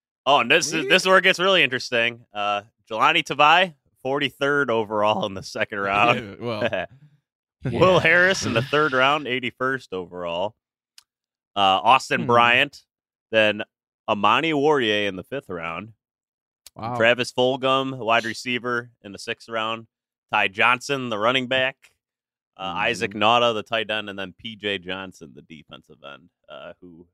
oh, 0.26 0.40
and 0.40 0.50
this 0.50 0.72
is 0.72 0.88
this 0.88 1.02
is 1.02 1.06
where 1.06 1.18
it 1.18 1.22
gets 1.22 1.38
really 1.38 1.62
interesting. 1.62 2.24
Uh 2.32 2.62
Jahlani 2.90 3.22
Tavai, 3.22 3.74
43rd 4.04 4.70
overall 4.70 5.26
in 5.26 5.34
the 5.34 5.42
second 5.42 5.78
round. 5.78 6.38
Yeah, 6.40 6.44
well, 6.44 6.86
Will 7.64 7.98
Harris 8.00 8.46
in 8.46 8.54
the 8.54 8.62
third 8.70 8.92
round, 8.94 9.26
81st 9.26 9.92
overall. 9.92 10.54
Uh, 11.54 11.60
Austin 11.82 12.22
Hmm. 12.22 12.26
Bryant, 12.28 12.84
then 13.30 13.62
Amani 14.08 14.54
Warrior 14.54 15.06
in 15.08 15.16
the 15.16 15.24
fifth 15.24 15.48
round. 15.50 15.92
Wow. 16.78 16.96
Travis 16.96 17.32
Fulgham, 17.32 17.96
wide 17.98 18.24
receiver, 18.24 18.90
in 19.02 19.12
the 19.12 19.18
sixth 19.18 19.48
round. 19.48 19.88
Ty 20.32 20.48
Johnson, 20.48 21.08
the 21.08 21.18
running 21.18 21.48
back. 21.48 21.76
Uh, 22.56 22.74
Isaac 22.76 23.12
Nauta, 23.14 23.54
the 23.54 23.62
tight 23.62 23.90
end, 23.90 24.10
and 24.10 24.18
then 24.18 24.34
PJ 24.44 24.82
Johnson, 24.82 25.32
the 25.34 25.42
defensive 25.42 25.98
end, 26.04 26.28
uh, 26.48 26.72
who 26.80 27.06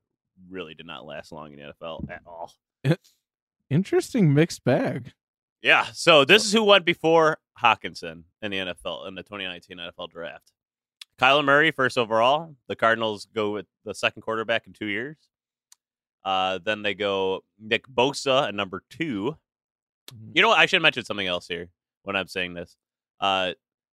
really 0.49 0.73
did 0.73 0.87
not 0.87 1.05
last 1.05 1.31
long 1.31 1.53
in 1.53 1.59
the 1.59 1.73
NFL 1.81 2.09
at 2.09 2.21
all. 2.25 2.51
Interesting 3.69 4.33
mixed 4.33 4.63
bag. 4.63 5.13
Yeah, 5.61 5.85
so 5.93 6.25
this 6.25 6.45
is 6.45 6.51
who 6.51 6.63
went 6.63 6.85
before 6.85 7.37
Hockenson 7.59 8.23
in 8.41 8.51
the 8.51 8.57
NFL 8.57 9.07
in 9.07 9.15
the 9.15 9.23
2019 9.23 9.77
NFL 9.77 10.09
draft. 10.09 10.51
Kyler 11.19 11.45
Murray, 11.45 11.71
first 11.71 11.97
overall. 11.97 12.55
The 12.67 12.75
Cardinals 12.75 13.27
go 13.33 13.51
with 13.51 13.65
the 13.83 13.95
second 13.95 14.21
quarterback 14.21 14.67
in 14.67 14.73
two 14.73 14.87
years. 14.87 15.17
Uh, 16.23 16.59
then 16.63 16.81
they 16.81 16.93
go 16.93 17.43
Nick 17.59 17.87
Bosa 17.87 18.47
at 18.47 18.55
number 18.55 18.83
two. 18.89 19.37
Mhm. 20.13 20.31
You 20.35 20.41
know 20.41 20.49
what? 20.49 20.59
I 20.59 20.65
should 20.65 20.81
mention 20.81 21.03
something 21.05 21.27
else 21.27 21.47
here 21.47 21.69
when 22.03 22.15
I'm 22.15 22.27
saying 22.27 22.53
this. 22.53 22.75
Uh, 23.19 23.53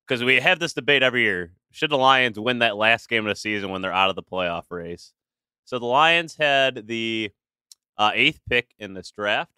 Because 0.08 0.24
we 0.24 0.40
have 0.40 0.58
this 0.58 0.74
debate 0.74 1.04
every 1.04 1.22
year. 1.22 1.54
Should 1.72 1.92
the 1.92 1.98
Lions 1.98 2.40
win 2.40 2.60
that 2.60 2.76
last 2.76 3.08
game 3.10 3.28
of 3.28 3.30
the 3.30 3.40
season 3.40 3.70
when 3.70 3.84
they're 3.84 3.94
out 3.94 4.10
of 4.10 4.16
the 4.16 4.24
playoff 4.24 4.64
race? 4.72 5.14
So 5.66 5.78
the 5.78 5.86
Lions 5.86 6.36
had 6.36 6.88
the 6.88 7.30
uh, 7.96 8.10
eighth 8.16 8.40
pick 8.50 8.74
in 8.80 8.96
this 8.96 9.12
draft. 9.12 9.52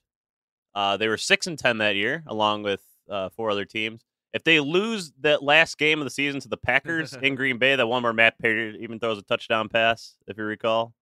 Uh, 0.76 0.98
they 0.98 1.08
were 1.08 1.16
six 1.18 1.48
and 1.48 1.58
ten 1.58 1.78
that 1.78 1.96
year, 1.96 2.24
along 2.28 2.64
with 2.64 2.82
uh, 3.10 3.30
four 3.30 3.50
other 3.50 3.64
teams. 3.64 4.04
If 4.34 4.44
they 4.44 4.60
lose 4.60 5.14
that 5.22 5.42
last 5.42 5.78
game 5.78 6.00
of 6.00 6.06
the 6.06 6.10
season 6.12 6.42
to 6.42 6.50
the 6.50 6.58
Packers 6.58 7.14
in 7.22 7.36
Green 7.36 7.58
Bay, 7.58 7.78
that 7.78 7.88
one 7.88 8.04
where 8.04 8.12
Matt 8.12 8.38
Prater 8.38 8.72
even 8.72 9.00
throws 9.00 9.18
a 9.20 9.22
touchdown 9.24 9.70
pass, 9.70 10.16
if 10.28 10.38
you 10.38 10.44
recall, 10.44 10.94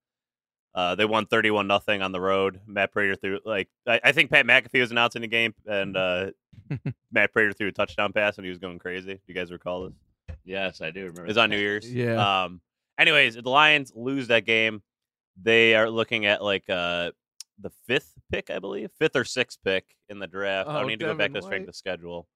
uh, 0.76 0.96
they 0.96 1.06
won 1.06 1.26
thirty-one 1.26 1.68
nothing 1.68 2.02
on 2.02 2.12
the 2.12 2.22
road. 2.22 2.60
Matt 2.68 2.92
Prater 2.92 3.16
threw 3.16 3.40
like 3.46 3.68
I, 3.88 4.00
I 4.04 4.12
think 4.12 4.30
Pat 4.32 4.46
McAfee 4.46 4.80
was 4.80 4.92
announcing 4.92 5.22
the 5.22 5.28
game, 5.28 5.54
and 5.66 5.98
uh, 5.98 6.32
Matt 7.12 7.34
Prater 7.34 7.54
threw 7.54 7.68
a 7.68 7.72
touchdown 7.72 8.14
pass, 8.14 8.38
and 8.38 8.46
he 8.46 8.50
was 8.50 8.60
going 8.60 8.80
crazy. 8.80 9.14
Do 9.16 9.20
you 9.28 9.34
guys 9.34 9.52
recall 9.52 9.84
this? 9.86 10.36
Yes, 10.46 10.82
I 10.82 10.92
do 10.92 11.02
remember. 11.02 11.26
It 11.26 11.28
was 11.30 11.38
on 11.38 11.50
New 11.50 11.58
Year's. 11.58 11.92
Yeah. 11.92 12.44
Um. 12.44 12.62
Anyways, 12.98 13.36
the 13.36 13.50
Lions 13.50 13.92
lose 13.96 14.28
that 14.28 14.46
game, 14.46 14.82
they 15.42 15.74
are 15.76 15.90
looking 15.90 16.26
at 16.26 16.44
like 16.44 16.70
uh 16.70 17.12
the 17.62 17.72
fifth 17.88 18.14
pick, 18.32 18.50
I 18.50 18.60
believe, 18.60 18.90
fifth 19.00 19.16
or 19.16 19.26
sixth 19.26 19.60
pick 19.66 19.86
in 20.08 20.20
the 20.20 20.28
draft. 20.28 20.70
I 20.70 20.76
Oh, 20.76 20.80
don't 20.80 20.88
need 20.88 21.00
to 21.00 21.06
go 21.08 21.14
back 21.14 21.30
Devin 21.32 21.42
to 21.42 21.42
strength 21.42 21.68
of 21.70 21.76
schedule. 21.76 22.28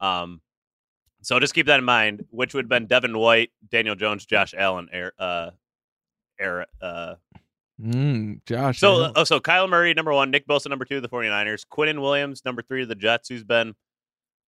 Um. 0.00 0.40
So 1.22 1.38
just 1.40 1.54
keep 1.54 1.66
that 1.66 1.78
in 1.78 1.84
mind. 1.84 2.24
Which 2.30 2.54
would 2.54 2.64
have 2.64 2.68
been 2.68 2.86
Devin 2.86 3.16
White, 3.18 3.50
Daniel 3.70 3.94
Jones, 3.96 4.24
Josh 4.26 4.54
Allen, 4.56 4.88
air, 4.92 5.12
uh, 5.18 5.50
air, 6.38 6.66
uh. 6.80 7.14
Mm, 7.82 8.40
Josh. 8.46 8.78
So, 8.78 9.12
oh, 9.14 9.24
so 9.24 9.38
Kyle 9.40 9.68
Murray, 9.68 9.92
number 9.94 10.12
one, 10.12 10.30
Nick 10.30 10.46
Bosa, 10.46 10.68
number 10.68 10.84
two, 10.84 11.00
the 11.00 11.08
49ers, 11.08 11.66
Quinnen 11.70 12.00
Williams, 12.00 12.42
number 12.44 12.62
three 12.62 12.84
the 12.84 12.94
Jets, 12.94 13.28
who's 13.28 13.44
been 13.44 13.74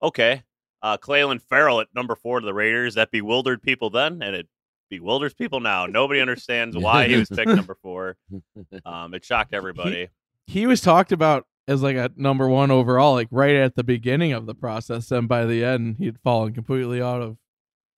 okay. 0.02 0.42
Uh, 0.80 0.96
Clayton 0.96 1.40
Ferrell 1.40 1.80
at 1.80 1.88
number 1.94 2.14
four 2.14 2.40
to 2.40 2.46
the 2.46 2.54
Raiders. 2.54 2.94
That 2.94 3.10
bewildered 3.10 3.62
people 3.62 3.90
then, 3.90 4.22
and 4.22 4.34
it 4.34 4.48
bewilders 4.88 5.34
people 5.34 5.60
now. 5.60 5.86
Nobody 5.86 6.20
understands 6.20 6.76
why 6.76 7.08
he 7.08 7.16
was 7.16 7.28
picked 7.28 7.48
number 7.50 7.76
four. 7.82 8.16
Um, 8.84 9.12
it 9.14 9.24
shocked 9.24 9.54
everybody. 9.54 10.08
he 10.46 10.66
was 10.66 10.80
talked 10.80 11.12
about 11.12 11.46
as 11.66 11.82
like 11.82 11.96
a 11.96 12.10
number 12.16 12.48
one 12.48 12.70
overall, 12.70 13.12
like 13.12 13.28
right 13.30 13.56
at 13.56 13.76
the 13.76 13.84
beginning 13.84 14.32
of 14.32 14.46
the 14.46 14.54
process, 14.54 15.10
and 15.10 15.28
by 15.28 15.44
the 15.44 15.64
end, 15.64 15.96
he'd 15.98 16.18
fallen 16.20 16.54
completely 16.54 17.02
out 17.02 17.20
of 17.20 17.36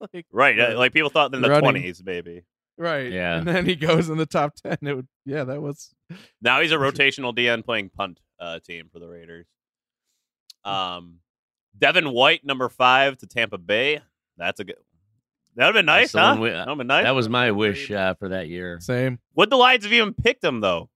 like 0.13 0.25
right. 0.31 0.59
uh, 0.59 0.77
Like 0.77 0.93
people 0.93 1.09
thought 1.09 1.33
in 1.33 1.41
the 1.41 1.47
20s, 1.47 2.03
maybe. 2.03 2.43
Right, 2.81 3.11
Yeah. 3.11 3.37
And 3.37 3.47
then 3.47 3.65
he 3.65 3.75
goes 3.75 4.09
in 4.09 4.17
the 4.17 4.25
top 4.25 4.55
ten. 4.55 4.77
It 4.81 4.93
would, 4.95 5.07
yeah, 5.25 5.43
that 5.45 5.61
was 5.61 5.93
Now 6.41 6.61
he's 6.61 6.71
a 6.71 6.75
rotational 6.77 7.35
DN 7.35 7.63
playing 7.63 7.89
punt 7.89 8.19
uh, 8.39 8.59
team 8.59 8.89
for 8.91 8.99
the 8.99 9.07
Raiders. 9.07 9.45
Um, 10.63 11.19
Devin 11.77 12.11
White, 12.11 12.43
number 12.45 12.69
five 12.69 13.17
to 13.19 13.27
Tampa 13.27 13.57
Bay. 13.57 14.01
That's 14.37 14.59
a 14.59 14.63
good. 14.63 14.75
That 15.55 15.65
would 15.67 15.75
have 15.75 15.79
been 15.79 15.85
nice, 15.85 16.13
huh? 16.13 16.37
we- 16.39 16.49
that 16.49 16.67
would 16.67 16.77
been 16.77 16.87
nice. 16.87 17.03
That 17.03 17.15
was 17.15 17.27
my 17.29 17.51
wish 17.51 17.91
uh, 17.91 18.13
for 18.15 18.29
that 18.29 18.47
year. 18.47 18.79
same. 18.79 19.19
Would 19.35 19.49
the 19.49 19.57
Lions 19.57 19.83
have 19.83 19.93
even 19.93 20.13
picked 20.13 20.43
him 20.43 20.61
though? 20.61 20.89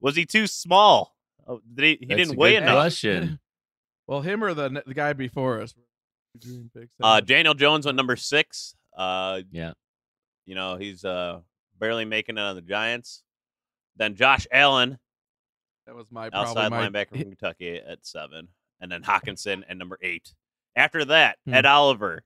Was 0.00 0.16
he 0.16 0.24
too 0.24 0.46
small? 0.46 1.14
Oh, 1.46 1.60
did 1.74 1.84
he? 1.84 1.96
He 2.00 2.06
That's 2.06 2.18
didn't 2.20 2.34
a 2.34 2.38
weigh 2.38 2.52
good 2.54 2.62
enough. 2.62 2.74
Question. 2.76 3.38
Well, 4.06 4.22
him 4.22 4.42
or 4.42 4.54
the 4.54 4.82
the 4.84 4.92
guy 4.94 5.12
before 5.12 5.60
us. 5.60 5.72
Dream 6.36 6.68
picks. 6.76 6.96
Uh, 7.00 7.20
Daniel 7.20 7.54
Jones 7.54 7.86
on 7.86 7.94
number 7.94 8.16
six. 8.16 8.74
Uh, 8.96 9.42
Yeah. 9.52 9.74
You 10.50 10.56
know 10.56 10.74
he's 10.76 11.04
uh 11.04 11.38
barely 11.78 12.04
making 12.04 12.36
it 12.36 12.40
on 12.40 12.56
the 12.56 12.60
Giants. 12.60 13.22
Then 13.94 14.16
Josh 14.16 14.48
Allen, 14.50 14.98
that 15.86 15.94
was 15.94 16.10
my 16.10 16.28
outside 16.32 16.70
my, 16.70 16.88
linebacker 16.88 17.10
from 17.10 17.20
Kentucky, 17.20 17.76
at 17.76 18.04
seven, 18.04 18.48
and 18.80 18.90
then 18.90 19.02
Hockenson 19.04 19.62
at 19.68 19.76
number 19.76 19.96
eight. 20.02 20.34
After 20.74 21.04
that, 21.04 21.38
Hmm. 21.46 21.54
Ed 21.54 21.66
Oliver 21.66 22.24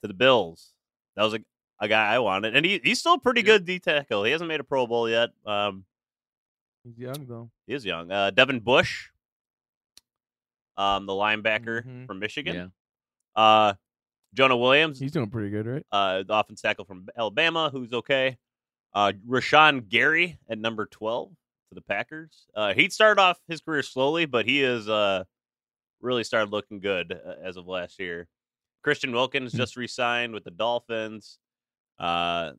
to 0.00 0.08
the 0.08 0.14
Bills. 0.14 0.70
That 1.14 1.24
was 1.24 1.34
a, 1.34 1.40
a 1.78 1.88
guy 1.88 2.14
I 2.14 2.20
wanted, 2.20 2.56
and 2.56 2.64
he, 2.64 2.80
he's 2.82 3.00
still 3.00 3.14
a 3.14 3.18
pretty 3.20 3.40
Yeah. 3.42 3.46
good 3.58 3.66
D 3.66 3.80
tackle. 3.80 4.24
He 4.24 4.32
hasn't 4.32 4.48
made 4.48 4.60
a 4.60 4.64
Pro 4.64 4.86
Bowl 4.86 5.06
yet. 5.08 5.30
Um, 5.44 5.84
He's 6.84 6.96
young 6.96 7.26
though. 7.26 7.50
he 7.66 7.74
is 7.74 7.84
young. 7.84 8.10
Uh, 8.10 8.30
Devin 8.30 8.60
Bush, 8.60 9.10
um, 10.78 11.04
the 11.06 11.12
linebacker 11.12 11.84
Mhm. 11.84 12.06
from 12.06 12.18
Michigan. 12.18 12.54
Yeah. 13.36 13.42
Uh, 13.42 13.74
Jonah 14.36 14.56
Williams, 14.56 15.00
He's 15.00 15.12
doing 15.12 15.30
pretty 15.30 15.50
good, 15.50 15.66
right? 15.66 15.86
uh, 15.90 16.22
the 16.22 16.34
offense 16.38 16.60
tackle 16.60 16.84
from 16.84 17.06
Alabama, 17.16 17.70
who's 17.72 17.92
okay. 17.92 18.36
Uh, 18.94 19.12
Rashan 19.28 19.88
Gary 19.88 20.38
at 20.48 20.58
number 20.58 20.86
12 20.86 21.30
for 21.68 21.74
the 21.74 21.80
Packers. 21.82 22.46
Uh, 22.54 22.72
he 22.74 22.88
started 22.90 23.20
off 23.20 23.38
his 23.48 23.60
career 23.60 23.82
slowly, 23.82 24.26
but 24.26 24.46
he 24.46 24.62
is 24.62 24.88
uh, 24.88 25.24
really 26.00 26.24
started 26.24 26.50
looking 26.50 26.80
good 26.80 27.12
uh, 27.12 27.34
as 27.42 27.56
of 27.56 27.66
last 27.66 27.98
year. 27.98 28.28
Christian 28.84 29.12
Wilkins 29.12 29.52
Hmm. 29.52 29.58
just 29.58 29.76
re 29.76 29.86
signed 29.88 30.32
with 30.32 30.44
the 30.44 30.50
Dolphins. 30.50 31.38
Uh, 31.98 32.52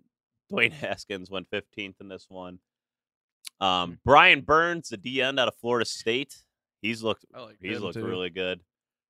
Dwayne 0.51 0.72
Haskins 0.74 1.29
went 1.29 1.50
15th 1.51 1.96
in 2.01 2.07
this 2.10 2.25
one. 2.29 2.60
Hmm. 3.62 3.65
Um, 3.65 4.00
Brian 4.05 4.41
Burns, 4.41 4.89
the 4.89 4.98
D 4.98 5.22
end 5.22 5.39
out 5.39 5.48
of 5.48 5.55
Florida 5.55 5.86
State. 5.86 6.36
He's 6.81 7.01
looked 7.01 7.25
like 7.34 7.57
He's 7.62 7.79
looked 7.79 7.96
too. 7.96 8.05
really 8.05 8.29
good. 8.29 8.62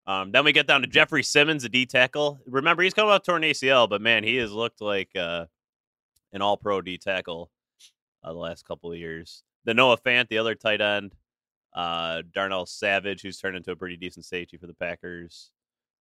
Um, 0.06 0.32
then 0.32 0.44
we 0.44 0.52
get 0.52 0.66
down 0.66 0.82
to 0.82 0.86
Jeffrey 0.86 1.22
Simmons, 1.22 1.62
the 1.62 1.68
D 1.68 1.86
tackle. 1.86 2.40
Remember, 2.46 2.82
he's 2.82 2.94
coming 2.94 3.10
off 3.12 3.22
torn 3.22 3.42
ACL, 3.42 3.88
but 3.88 4.02
man, 4.02 4.22
he 4.24 4.36
has 4.36 4.52
looked 4.52 4.80
like 4.82 5.08
uh, 5.16 5.46
an 6.32 6.42
All 6.42 6.56
Pro 6.56 6.80
D 6.82 6.98
tackle 6.98 7.50
uh, 8.22 8.32
the 8.32 8.38
last 8.38 8.66
couple 8.66 8.92
of 8.92 8.98
years. 8.98 9.42
The 9.64 9.72
Noah 9.74 9.96
Fant, 9.98 10.28
the 10.28 10.38
other 10.38 10.54
tight 10.54 10.80
end. 10.82 11.14
Uh, 11.74 12.22
Darnell 12.32 12.66
Savage, 12.66 13.22
who's 13.22 13.38
turned 13.38 13.56
into 13.56 13.72
a 13.72 13.76
pretty 13.76 13.96
decent 13.96 14.24
safety 14.26 14.56
for 14.58 14.66
the 14.66 14.74
Packers. 14.74 15.50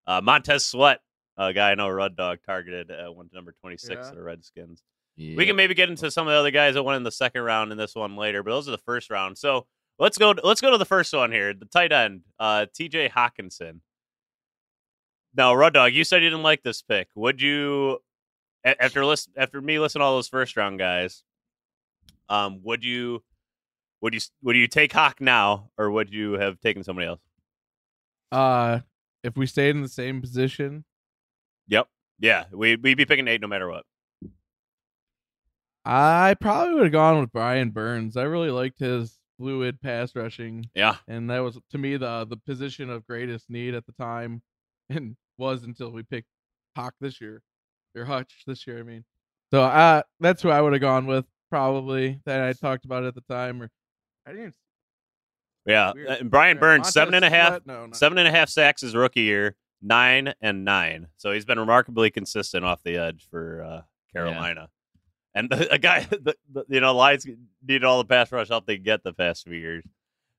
Uh, 0.06 0.20
Montez 0.22 0.64
Sweat, 0.64 1.00
a 1.36 1.52
guy 1.52 1.70
I 1.72 1.74
know 1.74 1.88
Rud 1.88 2.14
Dog 2.16 2.38
targeted 2.46 2.90
uh, 2.92 3.10
went 3.10 3.30
to 3.30 3.34
number 3.34 3.52
twenty 3.60 3.76
six 3.78 4.02
Yeah. 4.02 4.10
of 4.10 4.14
the 4.16 4.22
Redskins. 4.22 4.82
Yeah. 5.16 5.36
We 5.36 5.46
can 5.46 5.56
maybe 5.56 5.74
get 5.74 5.88
into 5.88 6.10
some 6.10 6.26
of 6.28 6.32
the 6.32 6.38
other 6.38 6.50
guys 6.50 6.74
that 6.74 6.82
went 6.82 6.96
in 6.98 7.02
the 7.04 7.10
second 7.10 7.42
round 7.42 7.72
in 7.72 7.78
this 7.78 7.94
one 7.94 8.16
later, 8.16 8.42
but 8.42 8.50
those 8.50 8.68
are 8.68 8.72
the 8.72 8.78
first 8.78 9.10
round. 9.10 9.38
So 9.38 9.66
let's 9.98 10.18
go. 10.18 10.34
Let's 10.44 10.60
go 10.60 10.70
to 10.70 10.78
the 10.78 10.84
first 10.84 11.12
one 11.14 11.32
here. 11.32 11.54
The 11.54 11.64
tight 11.66 11.90
end, 11.92 12.20
uh, 12.38 12.66
T.J. 12.72 13.08
Hockenson. 13.08 13.80
Now, 15.36 15.54
Rud 15.54 15.74
Dog, 15.74 15.92
you 15.92 16.04
said 16.04 16.22
you 16.22 16.30
didn't 16.30 16.42
like 16.44 16.62
this 16.62 16.82
pick. 16.82 17.08
Would 17.16 17.40
you, 17.42 17.98
after 18.64 19.04
listen, 19.04 19.32
after 19.36 19.60
me 19.60 19.78
listening 19.78 20.00
to 20.00 20.04
all 20.04 20.14
those 20.16 20.28
first 20.28 20.56
round 20.56 20.78
guys, 20.78 21.24
um, 22.28 22.60
would 22.62 22.84
you, 22.84 23.22
would 24.00 24.14
you, 24.14 24.20
would 24.42 24.56
you 24.56 24.66
take 24.68 24.92
Hawk 24.92 25.20
now, 25.20 25.70
or 25.76 25.90
would 25.90 26.12
you 26.12 26.34
have 26.34 26.60
taken 26.60 26.84
somebody 26.84 27.08
else? 27.08 27.20
Uh, 28.30 28.80
if 29.22 29.36
we 29.36 29.46
stayed 29.46 29.70
in 29.76 29.82
the 29.82 29.88
same 29.88 30.20
position, 30.20 30.84
Yep. 31.68 31.88
Yeah, 32.20 32.44
we 32.52 32.76
we'd 32.76 32.96
be 32.96 33.06
picking 33.06 33.26
eight 33.26 33.40
no 33.40 33.48
matter 33.48 33.68
what. 33.68 33.84
I 35.84 36.34
probably 36.40 36.74
would 36.74 36.82
have 36.84 36.92
gone 36.92 37.20
with 37.20 37.32
Brian 37.32 37.70
Burns. 37.70 38.16
I 38.16 38.22
really 38.22 38.50
liked 38.50 38.78
his 38.78 39.18
fluid 39.38 39.80
pass 39.80 40.14
rushing, 40.14 40.66
Yeah. 40.74 40.96
and 41.08 41.28
that 41.30 41.40
was 41.40 41.58
to 41.70 41.78
me 41.78 41.96
the 41.96 42.24
the 42.24 42.36
position 42.36 42.88
of 42.90 43.06
greatest 43.06 43.50
need 43.50 43.74
at 43.74 43.84
the 43.86 43.92
time, 43.92 44.42
and 44.88 45.16
was 45.38 45.64
until 45.64 45.90
we 45.90 46.02
picked 46.02 46.28
Hawk 46.76 46.94
this 47.00 47.20
year, 47.20 47.42
or 47.96 48.04
Hutch 48.04 48.42
this 48.46 48.66
year. 48.66 48.78
I 48.78 48.82
mean, 48.82 49.04
so 49.50 49.62
uh 49.62 50.02
that's 50.20 50.42
who 50.42 50.50
I 50.50 50.60
would 50.60 50.72
have 50.72 50.82
gone 50.82 51.06
with 51.06 51.24
probably 51.50 52.20
that 52.24 52.42
I 52.42 52.52
talked 52.52 52.84
about 52.84 53.04
at 53.04 53.14
the 53.14 53.20
time. 53.22 53.62
Or 53.62 53.70
I 54.26 54.32
didn't. 54.32 54.56
Yeah. 55.66 55.92
And 56.20 56.30
Brian 56.30 56.58
Burns, 56.58 56.92
seven 56.92 57.14
and 57.14 57.24
a 57.24 57.30
half, 57.30 57.64
No, 57.66 57.88
seven 57.92 58.18
and 58.18 58.28
a 58.28 58.30
half 58.30 58.48
sacks 58.48 58.82
his 58.82 58.94
rookie 58.94 59.22
year, 59.22 59.56
nine 59.80 60.34
and 60.40 60.64
nine. 60.64 61.08
So 61.16 61.32
he's 61.32 61.44
been 61.44 61.58
remarkably 61.58 62.10
consistent 62.10 62.64
off 62.64 62.82
the 62.82 62.96
edge 62.96 63.26
for 63.30 63.62
uh, 63.62 63.82
Carolina. 64.12 64.68
And 65.34 65.48
the, 65.50 65.72
a 65.72 65.78
guy, 65.78 66.00
the, 66.10 66.36
the, 66.52 66.64
you 66.68 66.80
know, 66.80 66.94
Lions 66.94 67.26
need 67.66 67.82
all 67.82 67.98
the 67.98 68.04
pass 68.04 68.30
rush 68.30 68.48
help 68.48 68.66
they 68.66 68.76
get 68.78 69.02
the 69.02 69.12
past 69.12 69.44
few 69.44 69.56
years. 69.56 69.84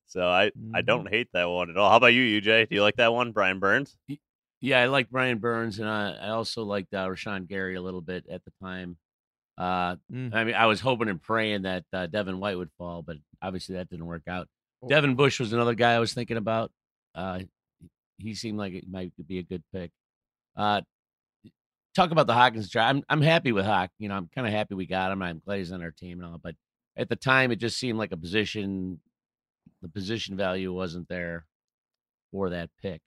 So 0.08 0.28
I, 0.30 0.52
I 0.74 0.82
Mhm. 0.82 0.86
don't 0.86 1.10
hate 1.10 1.30
that 1.34 1.50
one 1.50 1.70
at 1.72 1.78
all. 1.78 1.90
How 1.90 1.98
about 1.98 2.14
you, 2.14 2.40
UJ? 2.40 2.70
Do 2.70 2.76
you 2.76 2.84
like 2.84 2.96
that 2.98 3.12
one, 3.12 3.32
Brian 3.32 3.60
Burns? 3.60 3.98
Yeah, 4.66 4.82
I 4.82 4.88
like 4.88 5.12
Brian 5.12 5.38
Burns, 5.38 5.78
and 5.78 5.88
I, 5.88 6.14
I 6.20 6.30
also 6.30 6.64
liked 6.64 6.92
uh, 6.92 7.06
Rashan 7.06 7.48
Gary 7.48 7.76
a 7.76 7.82
little 7.82 8.02
bit 8.02 8.26
at 8.32 8.44
the 8.46 8.52
time. 8.64 8.98
Uh, 9.60 9.98
Mm. 10.12 10.34
I 10.34 10.44
mean, 10.44 10.56
I 10.56 10.66
was 10.66 10.82
hoping 10.82 11.08
and 11.08 11.22
praying 11.22 11.62
that 11.62 11.84
uh, 11.94 12.08
Devin 12.08 12.40
White 12.40 12.58
would 12.58 12.72
fall, 12.78 13.04
but 13.04 13.18
obviously 13.42 13.76
that 13.76 13.90
didn't 13.90 14.08
work 14.08 14.24
out. 14.28 14.48
Oh. 14.82 14.88
Devin 14.88 15.14
Bush 15.16 15.40
was 15.40 15.54
another 15.54 15.76
guy 15.76 15.94
I 15.94 16.00
was 16.00 16.14
thinking 16.14 16.38
about. 16.38 16.72
Uh, 17.14 17.42
he 18.18 18.34
seemed 18.34 18.58
like 18.58 18.74
it 18.74 18.90
might 18.90 19.14
be 19.28 19.38
a 19.38 19.44
good 19.44 19.64
pick. 19.72 19.92
Uh, 20.58 20.82
talk 21.96 22.10
about 22.10 22.26
the 22.26 22.34
Hawkins 22.34 22.70
draft. 22.70 22.90
I'm 22.90 23.04
I'm 23.08 23.22
happy 23.22 23.52
with 23.52 23.66
Hawk. 23.66 23.92
You 24.00 24.10
know, 24.10 24.16
I'm 24.16 24.30
kind 24.34 24.48
of 24.48 24.54
happy 24.54 24.74
we 24.74 24.88
got 24.88 25.12
him. 25.12 25.22
I'm 25.22 25.42
glad 25.46 25.58
he's 25.58 25.72
on 25.72 25.84
our 25.84 25.92
team 25.92 26.22
and 26.22 26.32
all. 26.32 26.40
But 26.42 26.56
at 26.98 27.08
the 27.08 27.16
time, 27.16 27.52
it 27.52 27.58
just 27.58 27.78
seemed 27.78 28.00
like 28.00 28.12
a 28.12 28.18
position. 28.18 29.00
The 29.84 29.90
position 29.90 30.36
value 30.36 30.74
wasn't 30.74 31.08
there 31.08 31.46
for 32.32 32.50
that 32.50 32.70
pick. 32.82 33.02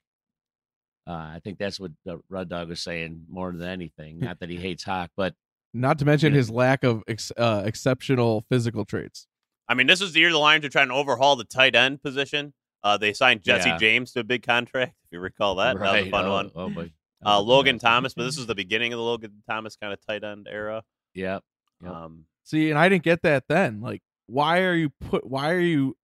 Uh, 1.09 1.13
I 1.35 1.39
think 1.43 1.57
that's 1.57 1.79
what 1.79 1.91
uh, 2.07 2.17
Rud 2.29 2.49
Dog 2.49 2.69
was 2.69 2.81
saying 2.81 3.25
more 3.29 3.51
than 3.51 3.67
anything. 3.67 4.19
Not 4.19 4.39
that 4.41 4.49
he 4.49 4.57
hates 4.57 4.83
Hawk, 4.83 5.09
but 5.17 5.33
Not 5.73 5.97
to 5.99 6.05
mention 6.05 6.33
Yeah. 6.33 6.37
his 6.37 6.49
lack 6.51 6.83
of 6.83 7.03
ex- 7.07 7.31
uh, 7.35 7.63
exceptional 7.65 8.45
physical 8.49 8.85
traits. 8.85 9.25
I 9.67 9.73
mean, 9.73 9.87
this 9.87 10.01
is 10.01 10.13
the 10.13 10.19
year 10.19 10.31
the 10.31 10.37
Lions 10.37 10.63
are 10.65 10.69
trying 10.69 10.89
to 10.89 10.93
overhaul 10.93 11.35
the 11.35 11.45
tight 11.45 11.75
end 11.75 12.03
position. 12.03 12.53
Uh, 12.83 12.97
they 12.97 13.13
signed 13.13 13.41
Jesse 13.43 13.69
Yeah. 13.69 13.77
James 13.77 14.11
to 14.13 14.19
a 14.19 14.23
big 14.23 14.43
contract. 14.43 14.93
If 15.05 15.11
you 15.13 15.19
recall 15.19 15.55
that, 15.55 15.73
that 15.77 15.81
was 15.81 15.89
a 15.89 15.93
Right. 16.03 16.11
fun 16.11 16.25
oh, 16.25 16.31
one. 16.31 16.51
Oh 16.55 16.69
boy. 16.69 16.91
Uh, 17.25 17.37
Oh, 17.37 17.41
Logan 17.41 17.75
yeah. 17.75 17.79
Thomas, 17.89 18.13
but 18.13 18.23
this 18.23 18.37
is 18.37 18.45
the 18.45 18.55
beginning 18.55 18.93
of 18.93 18.97
the 18.97 19.03
Logan 19.03 19.43
Thomas 19.49 19.75
kind 19.75 19.91
of 19.91 19.99
tight 20.05 20.23
end 20.23 20.47
era. 20.49 20.83
Yep. 21.15 21.43
Yep. 21.83 21.91
Um, 21.91 22.25
See, 22.43 22.69
and 22.69 22.79
I 22.79 22.87
didn't 22.89 23.03
get 23.03 23.21
that 23.23 23.43
then. 23.49 23.81
Like, 23.81 24.01
why 24.27 24.61
are 24.61 24.73
you 24.75 24.91
put? 25.01 25.25
Why 25.27 25.51
are 25.51 25.59
you 25.59 25.97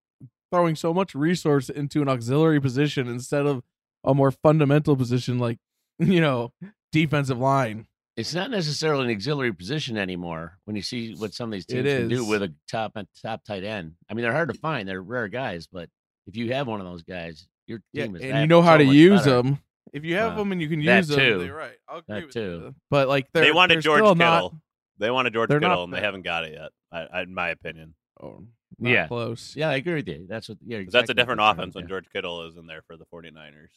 throwing 0.52 0.76
so 0.76 0.94
much 0.94 1.16
resource 1.16 1.70
into 1.70 2.02
an 2.02 2.10
auxiliary 2.10 2.60
position 2.60 3.08
instead 3.08 3.46
of 3.46 3.64
a 4.06 4.14
more 4.14 4.32
fundamental 4.32 4.96
position, 4.96 5.40
like 5.40 5.58
you 6.00 6.22
know, 6.22 6.52
defensive 6.92 7.38
line? 7.40 7.88
It's 8.18 8.34
not 8.34 8.50
necessarily 8.50 9.06
an 9.06 9.12
auxiliary 9.12 9.52
position 9.54 9.98
anymore. 9.98 10.58
When 10.64 10.76
you 10.78 10.82
see 10.82 11.14
what 11.16 11.34
some 11.34 11.50
of 11.50 11.52
these 11.52 11.66
teams 11.66 11.84
can 11.94 12.08
do 12.08 12.24
with 12.26 12.44
a 12.44 12.54
top 12.72 12.98
top 13.22 13.44
tight 13.44 13.64
end, 13.66 13.96
I 14.10 14.14
mean, 14.14 14.24
they're 14.24 14.32
hard 14.32 14.48
to 14.50 14.58
find. 14.58 14.88
They're 14.88 15.02
rare 15.02 15.28
guys, 15.28 15.68
but 15.68 15.90
if 16.26 16.36
you 16.38 16.54
have 16.54 16.66
one 16.68 16.80
of 16.80 16.86
those 16.88 17.04
guys, 17.04 17.48
your 17.68 17.82
Yeah, 17.92 18.06
team 18.06 18.16
is 18.16 18.22
and 18.22 18.38
you 18.40 18.48
know 18.48 18.62
how 18.62 18.76
so 18.76 18.86
to 18.86 18.86
use 18.86 19.26
better. 19.26 19.42
them. 19.44 19.60
If 19.92 20.06
you 20.06 20.16
have 20.16 20.32
Wow. 20.34 20.38
them 20.40 20.52
and 20.54 20.62
you 20.62 20.70
can 20.70 20.80
That 20.86 20.98
use 20.98 21.08
them, 21.10 21.18
too. 21.20 21.46
you're 21.46 21.56
right. 21.56 21.76
I'll 21.90 21.98
agree 22.00 22.16
That 22.16 22.26
with 22.26 22.34
too. 22.34 22.40
you. 22.68 22.76
But 22.90 23.08
like, 23.10 23.28
they're, 23.34 23.44
they 23.44 23.52
wanted 23.52 23.82
George 23.82 24.02
Kittle. 24.04 24.16
Not, 24.16 24.54
They 24.98 25.12
wanted 25.12 25.34
George 25.34 25.50
they're 25.50 25.60
not 25.60 25.70
Kittle, 25.72 25.84
and 25.84 25.94
they 25.94 26.02
haven't 26.02 26.22
got 26.24 26.46
it 26.46 26.54
yet. 26.54 26.72
I, 26.92 27.20
I, 27.20 27.22
in 27.24 27.34
my 27.34 27.50
opinion, 27.50 27.96
oh, 28.22 28.44
not 28.80 28.90
Yeah. 28.92 29.08
close. 29.08 29.56
Yeah, 29.58 29.70
I 29.70 29.76
agree 29.76 29.96
with 29.96 30.08
you. 30.08 30.26
That's 30.28 30.48
what. 30.48 30.58
Yeah, 30.66 30.82
'Cause 30.84 30.94
that's 30.94 31.10
a 31.10 31.14
different 31.14 31.40
they're 31.42 31.52
offense 31.52 31.76
when. 31.76 31.88
George 31.88 32.06
Kittle 32.14 32.48
is 32.48 32.56
in 32.56 32.66
there 32.66 32.82
for 32.88 32.96
the 32.98 33.06
49ers. 33.06 33.72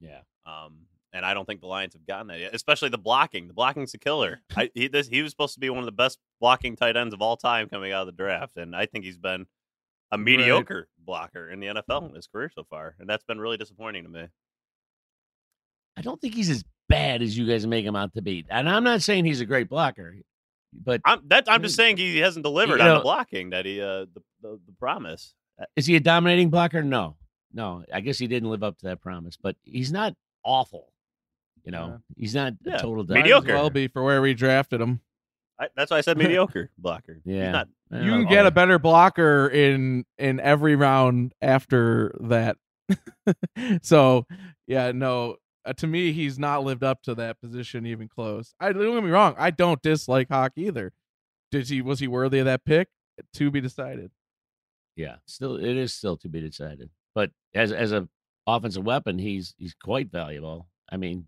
Yeah. 0.00 0.20
Um, 0.46 0.86
and 1.12 1.24
I 1.24 1.34
don't 1.34 1.44
think 1.44 1.60
the 1.60 1.66
Lions 1.66 1.94
have 1.94 2.06
gotten 2.06 2.28
that 2.28 2.38
yet, 2.38 2.54
especially 2.54 2.88
the 2.88 2.98
blocking. 2.98 3.48
The 3.48 3.54
blocking's 3.54 3.94
a 3.94 3.98
killer. 3.98 4.40
I, 4.56 4.70
he, 4.74 4.88
this, 4.88 5.08
he 5.08 5.22
was 5.22 5.32
supposed 5.32 5.54
to 5.54 5.60
be 5.60 5.70
one 5.70 5.80
of 5.80 5.86
the 5.86 5.92
best 5.92 6.18
blocking 6.40 6.76
tight 6.76 6.96
ends 6.96 7.14
of 7.14 7.20
all 7.22 7.36
time 7.36 7.68
coming 7.68 7.92
out 7.92 8.02
of 8.02 8.06
the 8.06 8.12
draft, 8.12 8.56
and 8.56 8.74
I 8.74 8.86
think 8.86 9.04
he's 9.04 9.18
been 9.18 9.46
a 10.12 10.18
mediocre 10.18 10.88
blocker 10.98 11.50
in 11.50 11.60
the 11.60 11.68
NFL 11.68 12.08
in 12.08 12.14
his 12.14 12.26
career 12.26 12.50
so 12.54 12.64
far, 12.64 12.94
and 12.98 13.08
that's 13.08 13.24
been 13.24 13.40
really 13.40 13.56
disappointing 13.56 14.04
to 14.04 14.08
me. 14.08 14.26
I 15.96 16.02
don't 16.02 16.20
think 16.20 16.34
he's 16.34 16.50
as 16.50 16.64
bad 16.88 17.22
as 17.22 17.36
you 17.36 17.46
guys 17.46 17.66
make 17.66 17.84
him 17.84 17.96
out 17.96 18.14
to 18.14 18.22
be. 18.22 18.44
And 18.48 18.68
I'm 18.68 18.84
not 18.84 19.02
saying 19.02 19.24
he's 19.24 19.40
a 19.40 19.46
great 19.46 19.68
blocker, 19.68 20.16
but 20.72 21.00
I'm 21.04 21.20
that 21.26 21.44
I'm 21.48 21.62
just 21.62 21.76
saying 21.76 21.96
he 21.96 22.18
hasn't 22.18 22.42
delivered 22.44 22.80
You 22.80 22.86
on 22.86 22.96
the 22.96 23.02
blocking 23.02 23.50
that 23.50 23.66
he 23.66 23.80
uh 23.80 24.06
the 24.14 24.22
the, 24.42 24.60
the 24.66 24.72
promise. 24.78 25.34
is 25.76 25.86
he 25.86 25.96
a 25.96 26.00
dominating 26.00 26.50
blocker? 26.50 26.82
No, 26.82 27.16
no. 27.52 27.84
I 27.92 28.00
guess 28.00 28.18
he 28.18 28.26
didn't 28.26 28.50
live 28.50 28.62
up 28.62 28.78
to 28.78 28.86
that 28.86 29.00
promise, 29.00 29.36
but 29.36 29.56
he's 29.64 29.92
not 29.92 30.14
awful. 30.44 30.92
You 31.64 31.72
know, 31.72 32.00
he's 32.16 32.34
not 32.34 32.54
Yeah. 32.64 32.76
a 32.76 32.80
total 32.80 33.04
Might 33.04 33.22
Mediocre. 33.22 33.52
well 33.54 33.70
be 33.70 33.88
for 33.88 34.02
where 34.02 34.22
we 34.22 34.32
drafted 34.34 34.80
him. 34.80 35.00
I, 35.58 35.68
that's 35.76 35.90
why 35.90 35.98
I 35.98 36.00
said 36.00 36.16
mediocre 36.18 36.70
blocker. 36.78 37.20
He's 37.24 37.34
Yeah. 37.34 37.50
not 37.52 37.68
You 37.90 38.10
can 38.12 38.26
get 38.26 38.46
a 38.46 38.50
better 38.50 38.78
blocker 38.78 39.48
in 39.48 40.04
in 40.18 40.40
every 40.40 40.74
round 40.76 41.34
after 41.42 42.14
that. 42.20 42.56
so 43.82 44.26
yeah, 44.66 44.92
no. 44.92 45.36
Uh, 45.66 45.74
to 45.74 45.86
me, 45.86 46.12
he's 46.12 46.38
not 46.38 46.64
lived 46.64 46.82
up 46.82 47.02
to 47.02 47.14
that 47.14 47.38
position 47.38 47.84
even 47.84 48.08
close. 48.08 48.54
I 48.58 48.72
don't 48.72 48.94
get 48.94 49.04
me 49.04 49.10
wrong. 49.10 49.34
I 49.36 49.50
don't 49.50 49.82
dislike 49.82 50.28
Hawk 50.30 50.52
either. 50.56 50.92
Did 51.50 51.68
he 51.68 51.82
was 51.82 52.00
he 52.00 52.08
worthy 52.08 52.38
of 52.38 52.46
that 52.46 52.64
pick? 52.64 52.88
To 53.34 53.50
be 53.50 53.60
decided. 53.60 54.10
Yeah, 54.96 55.16
still 55.26 55.56
it 55.56 55.76
is 55.76 55.92
still 55.92 56.16
to 56.18 56.28
be 56.30 56.40
decided. 56.40 56.88
But 57.14 57.30
as 57.54 57.72
as 57.72 57.92
a 57.92 58.08
offensive 58.46 58.84
weapon, 58.84 59.18
he's 59.18 59.54
he's 59.58 59.74
quite 59.74 60.10
valuable. 60.10 60.68
I 60.90 60.96
mean, 60.96 61.26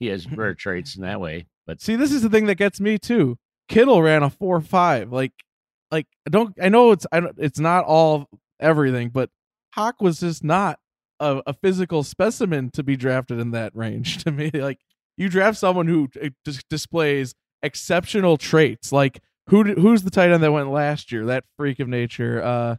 he 0.00 0.06
has 0.06 0.30
rare 0.30 0.54
traits 0.54 0.96
in 0.96 1.02
that 1.02 1.20
way. 1.20 1.46
But 1.66 1.80
See, 1.80 1.96
this 1.96 2.12
is 2.12 2.22
the 2.22 2.28
thing 2.30 2.46
that 2.46 2.56
gets 2.56 2.80
me 2.80 2.98
too. 2.98 3.38
Kittle 3.68 4.02
ran 4.02 4.22
a 4.22 4.30
four 4.30 4.60
five. 4.60 5.12
Like, 5.12 5.32
like 5.90 6.06
I 6.26 6.30
don't. 6.30 6.54
I 6.60 6.68
know 6.68 6.92
it's. 6.92 7.06
I 7.10 7.20
don't, 7.20 7.34
it's 7.38 7.58
not 7.58 7.84
all 7.84 8.28
everything, 8.60 9.08
but 9.08 9.30
Hawk 9.74 10.00
was 10.00 10.20
just 10.20 10.44
not 10.44 10.78
a, 11.20 11.42
a 11.46 11.54
physical 11.54 12.02
specimen 12.02 12.70
to 12.72 12.82
be 12.82 12.96
drafted 12.96 13.38
in 13.38 13.52
that 13.52 13.74
range. 13.74 14.18
To 14.24 14.30
me, 14.30 14.50
like 14.52 14.80
you 15.16 15.28
draft 15.28 15.56
someone 15.58 15.86
who 15.86 16.08
dis- 16.44 16.62
displays 16.68 17.34
exceptional 17.62 18.36
traits. 18.36 18.92
Like 18.92 19.20
who? 19.48 19.64
d- 19.64 19.80
Who's 19.80 20.02
the 20.02 20.10
tight 20.10 20.30
end 20.30 20.42
that 20.42 20.52
went 20.52 20.70
last 20.70 21.10
year? 21.12 21.24
That 21.26 21.44
freak 21.56 21.80
of 21.80 21.88
nature. 21.88 22.42
Uh, 22.42 22.76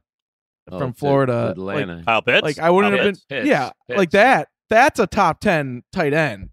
oh, 0.71 0.79
from 0.79 0.91
to- 0.91 0.93
to 0.93 0.99
Florida, 0.99 1.47
Atlanta. 1.51 2.03
Kyle 2.05 2.21
Pitts. 2.21 2.43
like 2.43 2.59
I 2.59 2.69
wouldn't 2.69 2.95
Kyle 2.95 3.05
have 3.05 3.13
been. 3.13 3.15
Pitts. 3.15 3.25
Pitts, 3.29 3.47
yeah, 3.47 3.71
Pitts. 3.87 3.97
like 3.97 4.11
that. 4.11 4.49
That's 4.69 4.99
a 4.99 5.07
top 5.07 5.39
ten 5.39 5.83
tight 5.91 6.13
end. 6.13 6.49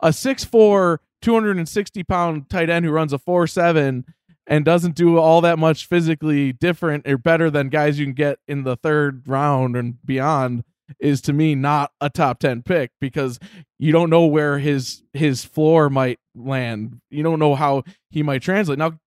A 0.00 0.08
6'4", 0.08 0.98
260 1.22 2.04
pound 2.04 2.50
tight 2.50 2.68
end 2.68 2.84
who 2.84 2.90
runs 2.90 3.12
a 3.12 3.18
four 3.18 3.46
seven 3.46 4.04
and 4.46 4.64
doesn't 4.64 4.94
do 4.94 5.18
all 5.18 5.40
that 5.40 5.58
much 5.58 5.86
physically 5.86 6.52
different 6.52 7.08
or 7.08 7.16
better 7.16 7.50
than 7.50 7.70
guys 7.70 7.98
you 7.98 8.04
can 8.04 8.12
get 8.12 8.38
in 8.46 8.64
the 8.64 8.76
third 8.76 9.22
round 9.26 9.76
and 9.76 10.04
beyond 10.04 10.64
is 11.00 11.22
to 11.22 11.32
me 11.32 11.54
not 11.54 11.90
a 12.02 12.10
top 12.10 12.38
10 12.40 12.62
pick 12.62 12.90
because 13.00 13.38
you 13.78 13.90
don't 13.90 14.10
know 14.10 14.26
where 14.26 14.58
his 14.58 15.02
his 15.14 15.42
floor 15.44 15.88
might 15.88 16.18
land. 16.34 17.00
You 17.08 17.22
don't 17.22 17.38
know 17.38 17.54
how 17.54 17.84
he 18.10 18.22
might 18.22 18.42
translate. 18.42 18.78
Now 18.78 18.98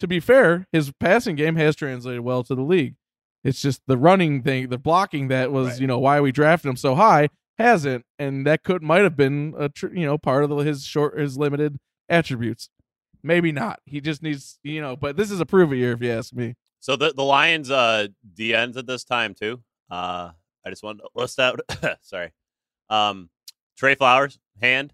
to 0.00 0.06
be 0.06 0.20
fair, 0.20 0.66
his 0.72 0.92
passing 1.00 1.36
game 1.36 1.56
has 1.56 1.74
translated 1.74 2.20
well 2.20 2.42
to 2.44 2.54
the 2.54 2.60
league. 2.62 2.96
It's 3.44 3.60
just 3.60 3.82
the 3.86 3.96
running 3.96 4.42
thing, 4.42 4.68
the 4.68 4.78
blocking 4.78 5.28
that 5.28 5.50
was, 5.52 5.68
Right. 5.70 5.80
you 5.80 5.86
know, 5.86 5.98
why 5.98 6.20
we 6.20 6.30
drafted 6.32 6.68
him 6.70 6.76
so 6.76 6.94
high 6.94 7.28
hasn't, 7.58 8.04
and 8.18 8.46
that 8.46 8.62
could 8.64 8.82
might 8.82 9.02
have 9.02 9.16
been 9.16 9.54
a 9.58 9.68
tr- 9.68 9.94
you 9.94 10.06
know 10.06 10.16
part 10.18 10.42
of 10.44 10.50
the, 10.50 10.56
his 10.56 10.84
short 10.84 11.18
his 11.18 11.36
limited 11.36 11.78
attributes. 12.08 12.68
Maybe 13.22 13.52
not. 13.52 13.80
He 13.84 14.00
just 14.00 14.22
needs 14.22 14.58
you 14.62 14.80
know. 14.80 14.96
But 14.96 15.16
this 15.16 15.30
is 15.30 15.38
a 15.40 15.46
prove 15.46 15.72
it 15.72 15.76
year, 15.76 15.92
if 15.92 16.00
you 16.02 16.10
ask 16.10 16.32
me. 16.32 16.54
So 16.80 16.96
the 16.96 17.12
the 17.12 17.22
Lions 17.24 17.70
uh 17.70 18.08
DNs 18.36 18.76
at 18.76 18.86
this 18.86 19.04
time 19.04 19.34
too. 19.34 19.60
Uh 19.90 20.30
I 20.64 20.70
just 20.70 20.82
wanted 20.82 21.02
to 21.02 21.08
list 21.14 21.38
out 21.38 21.60
sorry. 22.02 22.32
Um 22.88 23.28
Trey 23.76 23.94
Flowers, 23.96 24.38
hand, 24.60 24.92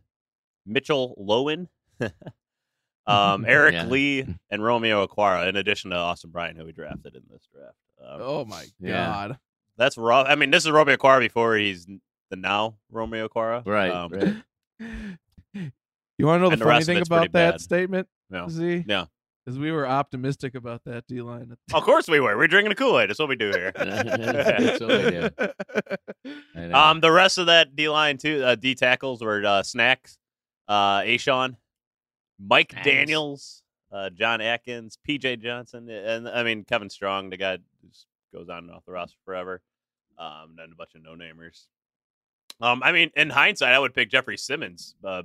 Mitchell 0.66 1.14
Loewen, 1.20 1.68
um, 3.06 3.44
Eric 3.46 3.74
Yeah. 3.74 3.86
Lee, 3.86 4.26
and 4.50 4.62
Romeo 4.62 5.06
Okwara, 5.06 5.48
in 5.48 5.56
addition 5.56 5.90
to 5.90 5.96
Austin 5.96 6.30
Bryant, 6.30 6.56
who 6.58 6.64
we 6.64 6.72
drafted 6.72 7.14
in 7.14 7.22
this 7.30 7.46
draft. 7.52 7.76
Um, 8.04 8.20
Oh 8.22 8.44
my 8.44 8.64
Yeah. 8.80 9.06
god! 9.06 9.38
That's 9.76 9.96
rough. 9.98 10.26
I 10.28 10.34
mean, 10.34 10.50
this 10.50 10.64
is 10.64 10.70
Romeo 10.70 10.96
Okwara 10.96 11.20
before 11.20 11.56
he's 11.56 11.86
the 12.30 12.36
now 12.36 12.76
Romeo 12.90 13.28
Okwara. 13.28 13.64
Right, 13.66 13.90
Um, 13.90 14.12
right. 14.12 14.34
You 16.18 16.26
want 16.26 16.40
to 16.40 16.42
know 16.42 16.50
the 16.50 16.56
funny 16.64 16.84
thing 16.84 16.98
about 17.00 17.32
that 17.32 17.52
bad. 17.52 17.60
statement? 17.60 18.08
No. 18.28 18.48
Z? 18.48 18.84
Yeah. 18.88 19.04
Because 19.44 19.58
we 19.58 19.70
were 19.72 19.86
optimistic 19.88 20.54
about 20.56 20.82
that 20.84 21.06
D 21.06 21.22
line. 21.22 21.56
Of 21.72 21.82
course 21.84 22.06
we 22.08 22.20
were. 22.20 22.36
We're 22.36 22.48
drinking 22.48 22.72
a 22.72 22.74
Kool 22.74 22.98
Aid. 23.00 23.08
That's 23.08 23.18
what 23.18 23.28
we 23.30 23.36
do 23.36 23.50
here. 23.50 23.72
That's 23.76 24.80
what 24.80 24.88
we 24.88 25.10
do. 25.10 25.30
Um, 26.74 27.00
the 27.00 27.10
rest 27.12 27.38
of 27.38 27.46
that 27.46 27.74
D 27.76 27.88
line 27.88 28.18
too, 28.18 28.42
uh, 28.44 28.54
D 28.56 28.74
tackles 28.74 29.22
were 29.22 29.44
uh, 29.46 29.62
Snacks, 29.62 30.18
uh, 30.66 31.00
A'Shawn, 31.00 31.56
Mike 32.38 32.74
Nice. 32.74 32.84
Daniels, 32.84 33.62
uh, 33.92 34.10
John 34.10 34.40
Atkins, 34.40 34.98
PJ 35.08 35.40
Johnson, 35.40 35.88
and 35.88 36.28
I 36.28 36.42
mean 36.42 36.64
Kevin 36.64 36.90
Strong, 36.90 37.30
the 37.30 37.36
guy 37.36 37.52
who 37.52 37.58
just 37.58 37.62
goes 38.32 38.48
on 38.48 38.58
and 38.64 38.70
off 38.70 38.84
the 38.86 38.92
roster 38.92 39.18
forever. 39.24 39.60
Um, 40.18 40.54
then 40.56 40.70
a 40.72 40.74
bunch 40.76 40.94
of 40.94 41.02
no 41.02 41.12
namers. 41.14 41.66
Um, 42.60 42.82
I 42.82 42.90
mean, 42.92 43.10
in 43.16 43.30
hindsight, 43.30 43.72
I 43.72 43.78
would 43.78 43.94
pick 43.94 44.10
Jeffrey 44.10 44.36
Simmons. 44.36 44.96
Uh, 45.04 45.22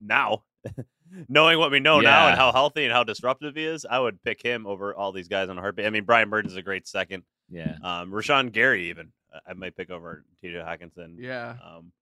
now, 0.00 0.44
knowing 1.28 1.58
what 1.58 1.70
we 1.70 1.80
know 1.80 2.00
now 2.00 2.28
and 2.28 2.36
how 2.38 2.52
healthy 2.52 2.84
and 2.84 2.92
how 2.92 3.04
disruptive 3.04 3.54
he 3.56 3.64
is, 3.64 3.86
I 3.88 3.98
would 3.98 4.22
pick 4.22 4.42
him 4.42 4.66
over 4.66 4.94
all 4.94 5.10
these 5.12 5.28
guys 5.28 5.48
on 5.48 5.56
a 5.56 5.60
heartbeat. 5.62 5.86
I 5.86 5.90
mean, 5.90 6.04
Brian 6.04 6.28
Burton's 6.28 6.56
a 6.56 6.62
great 6.62 6.86
second. 6.86 7.22
yeah. 7.50 7.76
Um, 7.82 8.10
Rashan 8.10 8.52
Gary, 8.52 8.90
even 8.90 9.12
I- 9.32 9.50
I 9.50 9.54
might 9.54 9.76
pick 9.76 9.90
over 9.90 10.24
T.J. 10.42 10.56
Hockenson. 10.58 11.16
yeah. 11.18 11.56
Um, 11.64 11.92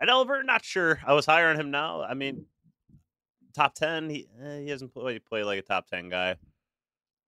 and 0.00 0.08
Oliver, 0.08 0.42
not 0.44 0.64
sure. 0.64 1.00
I 1.04 1.14
was 1.14 1.26
higher 1.26 1.48
on 1.48 1.58
him 1.58 1.72
now. 1.72 2.02
I 2.02 2.14
mean, 2.14 2.46
top 3.54 3.74
ten. 3.74 4.08
He 4.08 4.28
eh, 4.40 4.60
he 4.60 4.68
hasn't 4.68 4.94
played 4.94 5.24
play 5.24 5.42
like 5.42 5.58
a 5.58 5.62
top 5.62 5.88
ten 5.88 6.08
guy. 6.08 6.36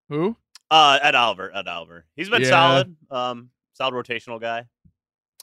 Who? 0.08 0.36
Uh, 0.70 0.98
Ed 1.02 1.14
Oliver. 1.14 1.54
Ed 1.54 1.66
Oliver. 1.66 2.06
He's 2.16 2.28
been 2.30 2.42
Yeah. 2.42 2.48
solid. 2.50 2.96
Um, 3.10 3.50
solid 3.72 3.94
rotational 3.94 4.40
guy. 4.40 4.66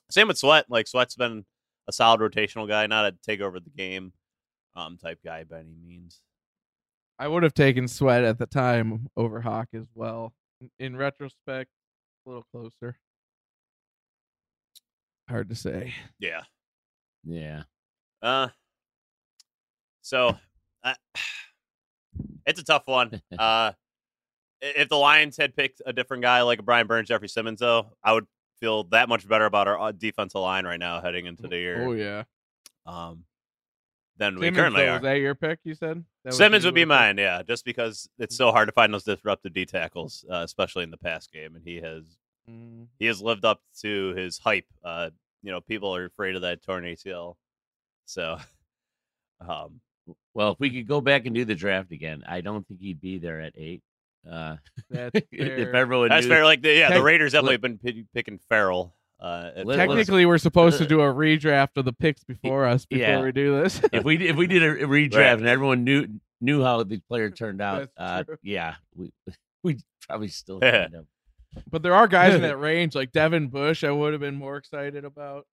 Same 0.09 0.27
with 0.29 0.37
Sweat. 0.37 0.65
Like 0.69 0.87
Sweat's 0.87 1.15
been 1.15 1.45
a 1.87 1.91
solid 1.91 2.21
rotational 2.21 2.67
guy, 2.67 2.87
not 2.87 3.05
a 3.05 3.11
take 3.23 3.41
over 3.41 3.59
the 3.59 3.69
game, 3.69 4.13
um, 4.75 4.97
type 4.97 5.19
guy 5.23 5.43
by 5.43 5.59
any 5.59 5.75
means. 5.85 6.21
I 7.19 7.27
would 7.27 7.43
have 7.43 7.53
taken 7.53 7.87
Sweat 7.87 8.23
at 8.23 8.37
the 8.37 8.45
time 8.45 9.09
over 9.17 9.41
Hawk 9.41 9.69
as 9.73 9.87
well. 9.95 10.33
In- 10.61 10.71
In 10.79 10.95
retrospect, 10.95 11.69
a 12.25 12.29
little 12.29 12.45
closer. 12.51 12.97
Hard 15.29 15.49
to 15.49 15.55
say. 15.55 15.93
Yeah. 16.19 16.43
Yeah. 17.23 17.63
Uh. 18.21 18.47
So, 20.01 20.37
uh, 20.83 20.93
it's 22.45 22.61
a 22.61 22.63
tough 22.63 22.87
one. 22.87 23.21
Uh, 23.37 23.73
i- 23.73 23.73
if 24.61 24.89
the 24.89 24.97
Lions 24.97 25.37
had 25.37 25.55
picked 25.55 25.81
a 25.85 25.93
different 25.93 26.23
guy 26.23 26.41
like 26.41 26.63
Brian 26.65 26.87
Burns, 26.87 27.07
Jeffrey 27.07 27.29
Simmons, 27.29 27.59
though, 27.59 27.87
I 28.03 28.13
would 28.13 28.25
feel 28.59 28.85
that 28.85 29.07
much 29.09 29.27
better 29.27 29.45
about 29.45 29.67
our 29.67 29.79
uh, 29.79 29.91
defensive 29.91 30.41
line 30.41 30.65
right 30.65 30.79
now 30.79 30.99
heading 31.01 31.25
into 31.25 31.47
the 31.47 31.57
year. 31.57 31.83
Oh 31.85 31.91
yeah. 31.93 32.23
Um, 32.85 33.23
than 34.17 34.39
we 34.39 34.49
currently 34.51 34.81
though, 34.83 34.89
are. 34.89 34.93
Was 34.93 35.01
that 35.03 35.19
your 35.19 35.35
pick? 35.35 35.59
You 35.63 35.75
said 35.75 36.03
That 36.23 36.33
Simmons 36.33 36.65
would 36.65 36.73
be 36.73 36.81
with 36.81 36.87
it? 36.87 36.99
mine, 36.99 37.17
yeah, 37.19 37.43
just 37.43 37.63
because 37.65 38.09
it's 38.17 38.35
so 38.35 38.51
hard 38.51 38.67
to 38.67 38.71
find 38.71 38.91
those 38.93 39.03
disruptive 39.03 39.53
D 39.53 39.65
tackles, 39.65 40.25
uh, 40.31 40.37
especially 40.37 40.83
in 40.83 40.89
the 40.91 40.97
pass 40.97 41.27
game, 41.27 41.55
and 41.55 41.63
he 41.63 41.77
has 41.77 42.03
Mm. 42.49 42.87
he 42.97 43.05
has 43.07 43.21
lived 43.21 43.43
up 43.43 43.59
to 43.81 44.13
his 44.15 44.39
hype. 44.39 44.65
Uh, 44.81 45.09
you 45.43 45.51
know, 45.51 45.59
people 45.59 45.93
are 45.93 46.05
afraid 46.05 46.33
of 46.33 46.43
that 46.43 46.63
torn 46.63 46.85
ACL, 46.85 47.35
so 48.05 48.37
um, 49.41 49.81
Well, 50.33 50.53
if 50.53 50.59
we 50.59 50.69
could 50.69 50.87
go 50.87 51.01
back 51.01 51.25
and 51.25 51.35
do 51.35 51.43
the 51.43 51.55
draft 51.55 51.91
again, 51.91 52.23
I 52.25 52.39
don't 52.39 52.65
think 52.65 52.79
he'd 52.79 53.01
be 53.01 53.17
there 53.17 53.41
at 53.41 53.51
eight. 53.57 53.81
Uh, 54.29 54.57
That's 54.89 55.15
if 55.31 55.47
fair. 55.47 55.75
everyone 55.75 56.09
that's 56.09 56.25
knew, 56.25 56.31
fair. 56.33 56.43
Like, 56.45 56.61
the, 56.61 56.73
yeah, 56.73 56.89
the 56.89 56.95
Tech- 56.95 57.03
Raiders 57.03 57.31
definitely 57.31 57.57
been 57.57 57.77
pi- 57.77 58.05
picking 58.13 58.39
Ferrell. 58.49 58.93
Uh, 59.19 59.51
at 59.55 59.65
Let- 59.65 59.77
first. 59.77 59.87
Technically, 59.87 60.25
we're 60.27 60.37
supposed 60.37 60.77
to 60.77 60.85
do 60.85 61.01
a 61.01 61.05
redraft 61.13 61.77
of 61.77 61.85
the 61.85 61.93
picks 61.93 62.23
before 62.23 62.65
us 62.65 62.85
before 62.85 63.07
Yeah. 63.07 63.21
we 63.23 63.31
do 63.31 63.61
this. 63.61 63.81
if 63.91 64.03
we 64.03 64.17
if 64.27 64.35
we 64.35 64.45
did 64.47 64.61
a 64.63 64.75
redraft 64.85 65.15
Right. 65.15 65.37
and 65.39 65.47
everyone 65.47 65.83
knew 65.83 66.07
knew 66.39 66.61
how 66.63 66.83
the 66.83 66.99
player 67.09 67.31
turned 67.31 67.59
out, 67.61 67.89
That's 67.97 68.11
uh, 68.21 68.23
true. 68.25 68.37
yeah, 68.43 68.75
we 68.95 69.11
we 69.63 69.77
probably 70.07 70.27
still 70.27 70.59
Yeah. 70.61 70.83
find 70.83 70.93
him. 70.93 71.07
but 71.71 71.81
there 71.81 71.95
are 71.95 72.07
guys 72.07 72.35
in 72.35 72.41
that 72.43 72.59
range, 72.59 72.93
like 72.93 73.11
Devin 73.11 73.47
Bush. 73.47 73.83
I 73.83 73.89
would 73.89 74.13
have 74.13 74.21
been 74.21 74.35
more 74.35 74.57
excited 74.57 75.03
about 75.03 75.47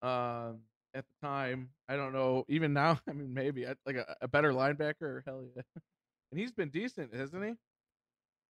um, 0.00 0.60
at 0.94 1.04
the 1.04 1.26
time. 1.26 1.68
I 1.90 1.96
don't 1.96 2.14
know. 2.14 2.46
Even 2.48 2.72
now, 2.72 3.00
I 3.06 3.12
mean, 3.12 3.34
maybe 3.34 3.66
I- 3.66 3.74
like 3.84 3.96
a, 3.96 4.16
a 4.22 4.28
better 4.28 4.52
linebacker. 4.52 5.22
Hell 5.26 5.42
yeah. 5.54 5.62
And 6.32 6.40
he's 6.40 6.52
been 6.52 6.70
decent, 6.70 7.14
hasn't 7.14 7.44
he? 7.44 7.52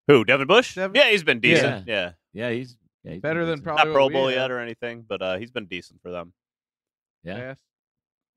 Who 0.09 0.25
Devin 0.25 0.47
Bush? 0.47 0.75
Devin- 0.75 0.95
Yeah, 0.95 1.09
he's 1.11 1.23
been 1.23 1.39
decent. 1.39 1.87
Yeah, 1.87 2.13
Yeah, 2.33 2.49
he's 2.51 2.75
yeah, 3.03 3.13
he's 3.13 3.21
Better 3.21 3.45
than 3.45 3.61
probably 3.61 3.85
not 3.85 3.93
Pro 3.93 4.09
Bowl 4.09 4.31
yet 4.31 4.49
or 4.51 4.59
anything, 4.59 5.05
but 5.07 5.21
uh, 5.21 5.37
he's 5.37 5.51
been 5.51 5.67
decent 5.67 6.01
for 6.01 6.09
them. 6.11 6.33
Yeah. 7.23 7.35
Pass. 7.37 7.57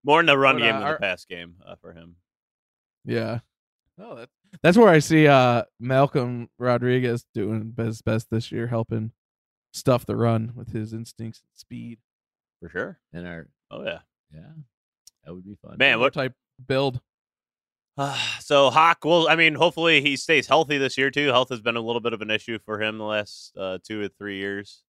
More 0.05 0.21
in 0.21 0.27
the 0.27 0.37
run 0.37 0.57
But, 0.57 0.63
game 0.63 0.75
uh, 0.75 0.79
than 0.81 0.87
our- 0.89 0.93
the 0.95 1.01
pass 1.01 1.25
game 1.25 1.55
uh, 1.67 1.77
for 1.81 1.93
him. 1.93 2.17
Yeah. 3.05 3.41
Oh, 4.01 4.15
that's 4.17 4.33
that's 4.63 4.77
where 4.77 4.89
I 4.89 4.99
see 5.01 5.27
uh 5.29 5.65
Malcolm 5.81 6.49
Rodriguez 6.59 7.25
doing 7.35 7.75
his 7.77 8.03
best 8.03 8.29
this 8.31 8.51
year, 8.53 8.67
helping 8.67 9.13
stuff 9.73 10.05
the 10.07 10.17
run 10.17 10.53
with 10.55 10.73
his 10.73 10.93
instincts 10.93 11.41
and 11.41 11.59
speed. 11.59 11.99
For 12.61 12.69
sure. 12.69 12.99
And 13.13 13.27
our 13.27 13.49
Oh 13.71 13.83
yeah. 13.85 14.01
yeah, 14.35 14.41
that 15.25 15.33
would 15.35 15.45
be 15.45 15.57
fun. 15.63 15.77
Man, 15.79 16.01
what 16.01 16.13
type 16.15 16.35
build? 16.67 17.01
so 18.41 18.71
Hawk, 18.71 18.99
well, 19.05 19.29
I 19.29 19.37
mean, 19.37 19.55
hopefully 19.55 20.01
he 20.01 20.17
stays 20.17 20.47
healthy 20.47 20.79
this 20.79 20.97
year 20.97 21.11
too. 21.11 21.29
Health 21.29 21.51
has 21.51 21.61
been 21.61 21.77
a 21.77 21.81
little 21.81 22.01
bit 22.01 22.13
of 22.13 22.23
an 22.23 22.31
issue 22.31 22.59
for 22.59 22.81
him 22.81 22.99
the 22.99 23.05
last 23.05 23.53
uh, 23.57 23.79
two 23.83 24.01
or 24.03 24.09
three 24.09 24.39
years, 24.39 24.83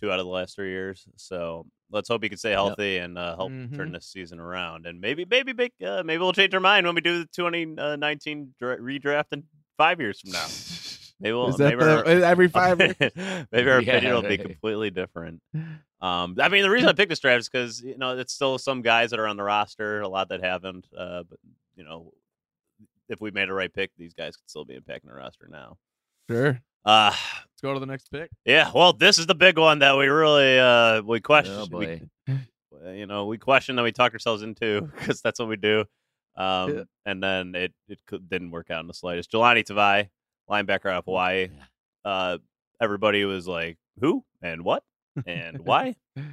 two 0.00 0.10
out 0.10 0.18
of 0.18 0.26
the 0.26 0.30
last 0.32 0.54
three 0.54 0.70
years. 0.70 1.06
So 1.16 1.66
let's 1.90 2.08
hope 2.08 2.22
he 2.22 2.28
can 2.28 2.38
stay 2.38 2.52
healthy 2.52 2.98
and 2.98 3.16
uh, 3.18 3.36
help 3.36 3.50
turn 3.50 3.70
Mhm. 3.90 3.92
this 3.92 4.06
season 4.06 4.40
around. 4.40 4.86
And 4.86 5.00
maybe, 5.00 5.24
maybe, 5.28 5.52
uh, 5.84 6.02
maybe 6.04 6.18
we'll 6.18 6.32
change 6.32 6.54
our 6.54 6.60
mind 6.60 6.86
when 6.86 6.94
we 6.94 7.00
do 7.00 7.20
the 7.20 7.26
2019 7.34 8.54
dra- 8.58 8.78
redraft 8.78 9.32
in 9.32 9.44
five 9.76 10.00
years 10.00 10.20
from 10.20 10.32
now. 10.32 10.46
Maybe 11.20 11.32
we'll 11.36 11.48
Is 11.48 11.56
that 11.58 11.76
maybe 11.78 11.90
our- 11.90 12.04
every 12.06 12.48
five? 12.48 12.78
years? 12.80 12.96
maybe 13.52 13.70
our 13.70 13.80
Yeah, 13.80 13.96
opinion 13.96 14.14
will 14.14 14.22
be 14.22 14.38
completely 14.38 14.90
different. 14.90 15.40
Um, 16.00 16.36
I 16.38 16.48
mean, 16.50 16.62
the 16.64 16.70
reason 16.70 16.88
I 16.88 16.92
picked 16.92 17.08
this 17.08 17.20
draft 17.20 17.40
is 17.40 17.48
because 17.48 17.80
you 17.80 17.96
know 17.96 18.18
it's 18.18 18.34
still 18.34 18.58
some 18.58 18.82
guys 18.82 19.10
that 19.10 19.18
are 19.20 19.26
on 19.26 19.38
the 19.38 19.42
roster, 19.42 20.02
a 20.02 20.08
lot 20.08 20.28
that 20.28 20.42
haven't. 20.42 20.86
Uh, 20.96 21.22
but 21.22 21.38
you 21.76 21.84
know, 21.84 22.12
if 23.08 23.20
we 23.20 23.30
made 23.30 23.48
a 23.48 23.52
right 23.54 23.72
pick, 23.72 23.90
these 23.96 24.14
guys 24.14 24.36
could 24.36 24.48
still 24.48 24.64
be 24.64 24.74
impacting 24.74 25.06
the 25.08 25.14
roster 25.14 25.48
now. 25.50 25.76
Sure. 26.30 26.60
Uh, 26.84 27.10
Let's 27.10 27.60
go 27.62 27.72
to 27.74 27.80
the 27.80 27.86
next 27.86 28.10
pick. 28.10 28.30
yeah. 28.44 28.70
Well, 28.74 28.92
this 28.92 29.18
is 29.18 29.26
the 29.26 29.34
big 29.34 29.58
one 29.58 29.78
that 29.80 29.96
we 29.96 30.06
really 30.06 30.58
uh 30.58 31.02
we 31.02 31.20
question. 31.20 31.54
Oh 31.54 31.66
we- 31.78 31.86
boy. 31.86 32.90
you 32.92 33.06
know, 33.06 33.26
we 33.26 33.38
question 33.38 33.76
that 33.76 33.82
we 33.82 33.92
talk 33.92 34.12
ourselves 34.12 34.42
into 34.42 34.82
because 34.82 35.20
that's 35.22 35.38
what 35.40 35.48
we 35.48 35.56
do. 35.56 35.84
Um, 36.36 36.74
Yeah. 36.76 36.82
and 37.06 37.22
then 37.22 37.54
it 37.54 37.72
it 37.88 38.00
could, 38.06 38.28
didn't 38.28 38.50
work 38.50 38.70
out 38.70 38.80
in 38.80 38.86
the 38.86 38.94
slightest. 38.94 39.30
Jahlani 39.32 39.64
Tavai, 39.64 40.08
linebacker 40.50 40.90
out 40.90 40.98
of 40.98 41.04
Hawaii. 41.04 41.48
Uh, 42.04 42.38
everybody 42.80 43.24
was 43.24 43.46
like, 43.46 43.78
"Who 44.00 44.24
and 44.42 44.62
what 44.64 44.82
and 45.26 45.60
why?" 45.64 45.96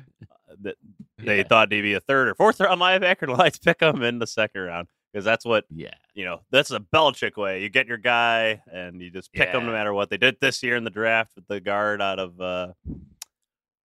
Uh, 0.52 0.56
that 0.64 0.76
they 1.18 1.38
Yeah. 1.38 1.44
thought 1.48 1.72
he'd 1.72 1.82
be 1.82 1.94
a 1.94 2.02
third 2.02 2.28
or 2.28 2.36
fourth 2.36 2.60
round 2.60 2.82
linebacker. 2.82 3.26
The 3.28 3.32
Lions 3.34 3.58
pick 3.58 3.82
him 3.82 4.04
in 4.04 4.20
the 4.20 4.28
second 4.28 4.62
round 4.64 4.90
because 5.12 5.26
that's 5.26 5.46
what 5.46 5.66
Yeah. 5.70 5.94
you 6.14 6.26
know. 6.26 6.42
That's 6.52 6.72
a 6.72 6.80
Belichick 6.80 7.38
way. 7.38 7.62
You 7.62 7.70
get 7.70 7.88
your 7.88 7.98
guy 7.98 8.62
and 8.72 9.02
you 9.02 9.10
just 9.12 9.32
pick 9.34 9.52
them 9.52 9.66
no 9.66 9.72
matter 9.72 9.94
what. 9.94 10.10
They 10.10 10.18
did 10.18 10.38
this 10.42 10.62
year 10.64 10.76
in 10.76 10.84
the 10.84 10.90
draft 10.90 11.34
with 11.36 11.48
the 11.48 11.60
guard 11.60 12.02
out 12.02 12.20
of. 12.20 12.40
Uh, 12.40 12.74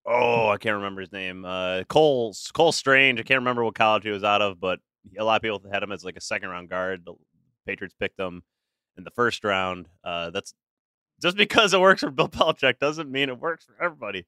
oh, 0.06 0.48
I 0.48 0.56
can't 0.58 0.76
remember 0.76 1.00
his 1.00 1.12
name. 1.12 1.44
Uh, 1.44 1.82
Cole 1.88 2.34
Cole 2.52 2.72
Strange. 2.72 3.18
I 3.20 3.22
can't 3.22 3.40
remember 3.40 3.64
what 3.64 3.74
college 3.74 4.04
he 4.04 4.10
was 4.10 4.24
out 4.24 4.42
of, 4.42 4.60
but 4.60 4.80
a 5.18 5.24
lot 5.24 5.36
of 5.36 5.42
people 5.42 5.62
had 5.72 5.82
him 5.82 5.92
as 5.92 6.04
like 6.04 6.16
a 6.16 6.20
second 6.20 6.48
round 6.48 6.68
guard. 6.68 7.04
The 7.04 7.14
Patriots 7.66 7.94
picked 7.98 8.18
him 8.18 8.42
in 8.96 9.04
the 9.04 9.10
first 9.10 9.44
round. 9.44 9.88
Uh, 10.04 10.30
that's 10.30 10.54
just 11.22 11.36
because 11.36 11.74
it 11.74 11.80
works 11.80 12.02
for 12.02 12.10
Bill 12.10 12.28
Belichick 12.30 12.78
doesn't 12.78 13.10
mean 13.10 13.28
it 13.28 13.38
works 13.38 13.64
for 13.64 13.74
everybody. 13.82 14.26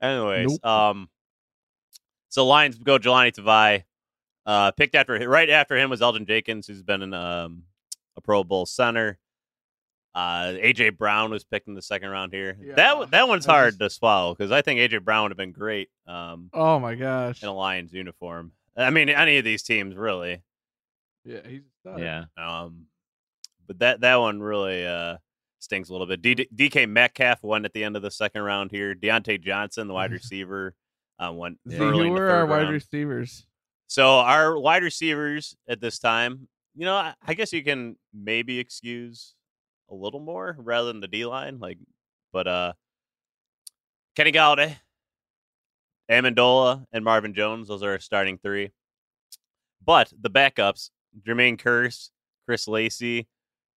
Anyways, 0.00 0.60
Nope. 0.62 0.66
um, 0.66 1.08
so 2.28 2.46
Lions 2.46 2.78
go 2.78 2.98
Jahlani 2.98 3.32
Tavai. 3.32 3.84
Uh, 4.48 4.70
picked 4.70 4.94
after 4.94 5.12
right 5.28 5.50
after 5.50 5.76
him 5.76 5.90
was 5.90 6.00
Elgton 6.00 6.26
Jenkins, 6.26 6.66
who's 6.66 6.82
been 6.82 7.02
in 7.02 7.12
um, 7.12 7.64
a 8.16 8.20
Pro 8.22 8.42
Bowl 8.42 8.64
center. 8.64 9.18
Uh, 10.14 10.54
AJ 10.56 10.96
Brown 10.96 11.30
was 11.30 11.44
picked 11.44 11.68
in 11.68 11.74
the 11.74 11.82
second 11.82 12.08
round 12.08 12.32
here. 12.32 12.56
Yeah, 12.60 12.74
that 12.76 13.10
that 13.10 13.28
one's 13.28 13.44
hard 13.44 13.72
just- 13.72 13.80
to 13.80 13.90
swallow 13.90 14.34
because 14.34 14.50
I 14.50 14.62
think 14.62 14.80
AJ 14.80 15.04
Brown 15.04 15.24
would 15.24 15.32
have 15.32 15.36
been 15.36 15.52
great 15.52 15.90
um, 16.06 16.48
Oh 16.54 16.78
my 16.78 16.94
gosh. 16.94 17.42
in 17.42 17.48
a 17.48 17.52
Lions 17.54 17.92
uniform. 17.92 18.52
I 18.74 18.88
mean, 18.90 19.10
any 19.10 19.36
of 19.36 19.44
these 19.44 19.62
teams 19.62 19.94
really. 19.96 20.42
Yeah, 21.24 21.40
he's. 21.46 21.62
Yeah. 21.84 22.24
Um, 22.38 22.86
but 23.66 23.80
that 23.80 24.00
that 24.00 24.16
one 24.16 24.40
really 24.40 24.86
uh, 24.86 25.18
stings 25.58 25.90
a 25.90 25.92
little 25.92 26.06
bit. 26.06 26.22
D- 26.22 26.48
DK 26.56 26.88
Metcalf 26.88 27.42
went 27.42 27.66
at 27.66 27.74
the 27.74 27.84
end 27.84 27.96
of 27.96 28.02
the 28.02 28.10
second 28.10 28.40
round 28.42 28.70
here. 28.70 28.94
Diontae 28.94 29.42
Johnson, 29.42 29.88
the 29.88 29.94
wide 29.94 30.10
receiver, 30.20 30.74
uh, 31.18 31.32
went 31.32 31.58
See, 31.68 31.76
See, 31.76 31.82
early 31.82 32.06
in 32.06 32.12
who 32.12 32.14
the 32.16 32.22
are 32.22 32.30
our 32.30 32.40
third 32.46 32.50
wide 32.50 32.70
receivers? 32.72 33.44
So 33.88 34.18
our 34.18 34.58
wide 34.58 34.82
receivers 34.82 35.56
at 35.68 35.80
this 35.80 35.98
time, 35.98 36.46
you 36.76 36.84
know, 36.84 36.94
I, 36.94 37.14
I 37.26 37.34
guess 37.34 37.52
you 37.52 37.64
can 37.64 37.96
maybe 38.14 38.58
excuse 38.58 39.34
a 39.90 39.94
little 39.94 40.20
more 40.20 40.54
rather 40.58 40.88
than 40.88 41.00
the 41.00 41.08
D 41.08 41.24
line, 41.24 41.58
like, 41.58 41.78
but 42.32 42.46
uh, 42.46 42.72
Kenny 44.14 44.30
Golladay, 44.32 44.76
Amendola, 46.10 46.84
and 46.92 47.04
Marvin 47.04 47.34
Jones, 47.34 47.68
those 47.68 47.82
are 47.82 47.92
our 47.92 47.98
starting 47.98 48.38
three. 48.38 48.70
But 49.84 50.12
the 50.20 50.30
backups, 50.30 50.90
Jermaine 51.26 51.58
Kearse, 51.58 52.10
Chris 52.46 52.68
Lacey, 52.68 53.26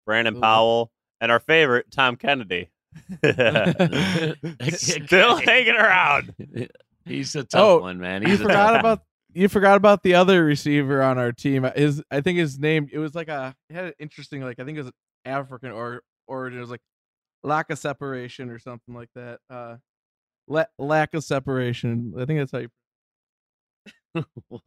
Brandon 0.07 0.37
Ooh. 0.37 0.41
Powell, 0.41 0.91
and 1.21 1.31
our 1.31 1.39
favorite 1.41 1.91
Tom 1.91 2.17
Kennedy, 2.17 2.71
still 4.73 5.37
hanging 5.37 5.77
around. 5.77 6.35
He's 7.05 7.35
a 7.37 7.45
tough 7.45 7.61
Oh, 7.61 7.79
one, 7.81 7.99
man. 7.99 8.23
You 8.23 8.29
He's 8.31 8.41
a 8.41 8.45
forgot 8.45 8.73
tough 8.73 8.81
about 8.81 9.03
you 9.35 9.49
forgot 9.49 9.77
about 9.77 10.03
the 10.03 10.15
other 10.15 10.45
receiver 10.45 11.03
on 11.03 11.19
our 11.19 11.33
team. 11.33 11.69
His 11.77 12.03
I 12.11 12.21
think 12.21 12.39
his 12.39 12.59
name 12.59 12.89
it 12.93 12.99
was 12.99 13.15
like 13.15 13.29
a 13.29 13.55
it 13.69 13.75
had 13.75 13.85
an 13.87 13.93
interesting 13.99 14.43
like 14.43 14.59
I 14.61 14.65
think 14.65 14.79
it 14.79 14.83
was 14.83 14.93
African 15.25 15.71
or 15.73 16.03
origin. 16.27 16.59
It 16.59 16.63
was 16.63 16.71
like 16.71 16.81
lack 17.43 17.71
of 17.71 17.79
separation 17.79 18.51
or 18.51 18.59
something 18.59 18.95
like 18.95 19.09
that. 19.15 19.41
Uh, 19.49 19.77
la- 20.49 20.65
lack 20.79 21.15
of 21.15 21.25
separation. 21.25 22.13
I 22.19 22.25
think 22.25 22.39
that's 22.41 22.53
how 22.53 22.59
you. 22.59 22.69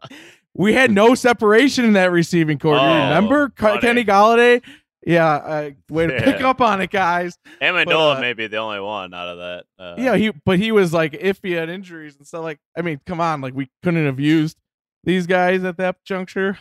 We 0.56 0.74
had 0.74 0.92
no 0.92 1.16
separation 1.16 1.84
in 1.84 1.94
that 1.94 2.12
receiving 2.12 2.60
corps. 2.60 2.76
You 2.76 2.82
Oh, 2.82 3.04
remember 3.06 3.50
Ke- 3.50 3.82
Kenny 3.82 4.06
Golladay? 4.06 4.62
Yeah, 5.06 5.28
uh, 5.34 5.72
way 5.90 6.08
to 6.08 6.22
pick 6.22 6.42
up 6.42 6.62
on 6.62 6.80
it, 6.82 6.90
guys. 6.90 7.38
Amendola 7.62 8.18
uh, 8.18 8.22
may 8.22 8.34
be 8.34 8.48
the 8.48 8.58
only 8.58 8.80
one 8.80 9.14
out 9.14 9.28
of 9.28 9.38
that. 9.38 9.66
Uh, 9.78 9.96
yeah, 9.98 10.16
he 10.16 10.32
but 10.46 10.60
he 10.60 10.72
was 10.72 10.94
like 10.94 11.12
iffy 11.14 11.58
at 11.62 11.70
injuries 11.70 12.16
and 12.16 12.26
stuff. 12.26 12.42
Like, 12.44 12.60
I 12.78 12.82
mean, 12.84 13.02
come 13.06 13.20
on, 13.20 13.42
like 13.42 13.54
we 13.54 13.70
couldn't 13.84 14.06
have 14.06 14.20
used 14.20 14.58
these 15.04 15.28
guys 15.28 15.64
at 15.66 15.76
that 15.78 15.98
juncture, 16.06 16.58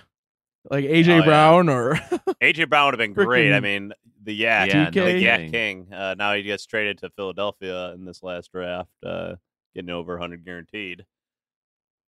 like 0.70 0.84
AJ 0.84 1.08
Oh, 1.08 1.18
yeah. 1.18 1.24
Brown 1.24 1.68
or 1.68 1.94
AJ 2.42 2.68
Brown 2.68 2.86
would 2.86 2.94
have 2.94 2.98
been 2.98 3.12
great. 3.12 3.52
I 3.52 3.60
mean, 3.60 3.92
the 4.24 4.34
Yak, 4.34 4.68
Yeah, 4.70 4.86
DK. 4.90 4.92
the 4.94 5.00
no 5.00 5.06
Yak 5.06 5.38
kidding. 5.38 5.52
King. 5.86 5.92
Uh, 5.94 6.14
now 6.18 6.34
he 6.34 6.42
gets 6.42 6.66
traded 6.66 6.98
to 6.98 7.10
Philadelphia 7.10 7.92
in 7.92 8.04
this 8.04 8.22
last 8.24 8.50
draft, 8.52 8.90
uh, 9.06 9.36
getting 9.74 9.90
over 9.90 10.14
100 10.14 10.44
guaranteed. 10.44 11.04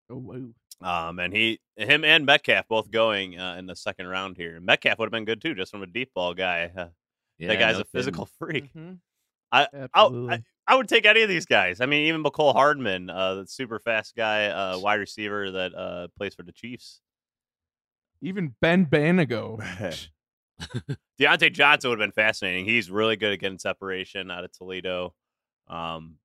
oh, 0.09 0.15
whoa. 0.17 0.49
Um, 0.81 1.19
and 1.19 1.33
he, 1.33 1.59
him, 1.77 2.03
and 2.03 2.25
Metcalf 2.25 2.67
both 2.67 2.91
going 2.91 3.39
uh, 3.39 3.55
in 3.57 3.65
the 3.65 3.75
second 3.75 4.07
round 4.07 4.37
here. 4.37 4.59
Metcalf 4.59 4.99
would 4.99 5.05
have 5.05 5.11
been 5.11 5.25
good 5.25 5.41
too, 5.41 5.55
just 5.55 5.71
from 5.71 5.83
a 5.83 5.87
deep 5.87 6.11
ball 6.13 6.33
guy. 6.33 6.71
Uh, 6.77 6.87
Yeah, 7.37 7.47
that 7.49 7.59
guy's 7.59 7.75
no 7.75 7.81
a 7.81 7.85
physical 7.85 8.25
freak. 8.39 8.73
Mhm. 8.73 8.99
I- 9.51 9.67
Absolutely. 9.73 10.33
I, 10.33 10.43
I 10.67 10.75
would 10.75 10.87
take 10.89 11.05
any 11.05 11.21
of 11.21 11.29
these 11.29 11.45
guys. 11.45 11.79
I 11.79 11.85
mean, 11.85 12.07
even 12.07 12.23
Mecole 12.23 12.53
Hardman, 12.53 13.09
uh, 13.09 13.35
the 13.35 13.47
super 13.47 13.79
fast 13.79 14.15
guy, 14.15 14.47
uh, 14.47 14.79
wide 14.79 14.95
receiver 14.99 15.51
that 15.51 15.75
uh, 15.75 16.07
plays 16.17 16.33
for 16.35 16.43
the 16.43 16.51
Chiefs. 16.51 17.01
Even 18.21 18.55
Ben 18.61 18.85
Banogu. 18.87 19.59
Diontae 21.19 21.51
Johnson 21.53 21.89
would 21.89 21.99
have 21.99 22.07
been 22.07 22.11
fascinating. 22.23 22.65
He's 22.65 22.89
really 22.89 23.15
good 23.15 23.33
at 23.33 23.39
getting 23.39 23.59
separation 23.59 24.31
out 24.31 24.43
of 24.43 24.51
Toledo. 24.51 25.13
Um, 25.67 26.15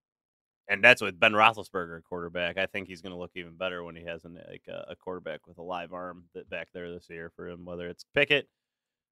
and 0.71 0.83
that's 0.83 1.03
with 1.03 1.19
Ben 1.19 1.33
Roethlisberger 1.33 2.03
quarterback. 2.05 2.57
I 2.57 2.67
think 2.67 2.87
he's 2.89 3.03
going 3.03 3.13
to 3.13 3.19
look 3.19 3.33
even 3.35 3.57
better 3.57 3.83
when 3.83 3.97
he 3.97 4.05
has 4.05 4.25
an, 4.25 4.39
like 4.49 4.63
a, 4.69 4.93
a 4.93 4.97
quarterback 4.97 5.47
with 5.47 5.59
a 5.59 5.63
live 5.63 5.93
arm 5.93 6.25
that 6.35 6.49
back 6.49 6.69
there 6.73 6.91
this 6.91 7.11
year 7.11 7.33
for 7.35 7.49
him, 7.49 7.65
whether 7.65 7.89
it's 7.89 8.05
Pickett 8.15 8.49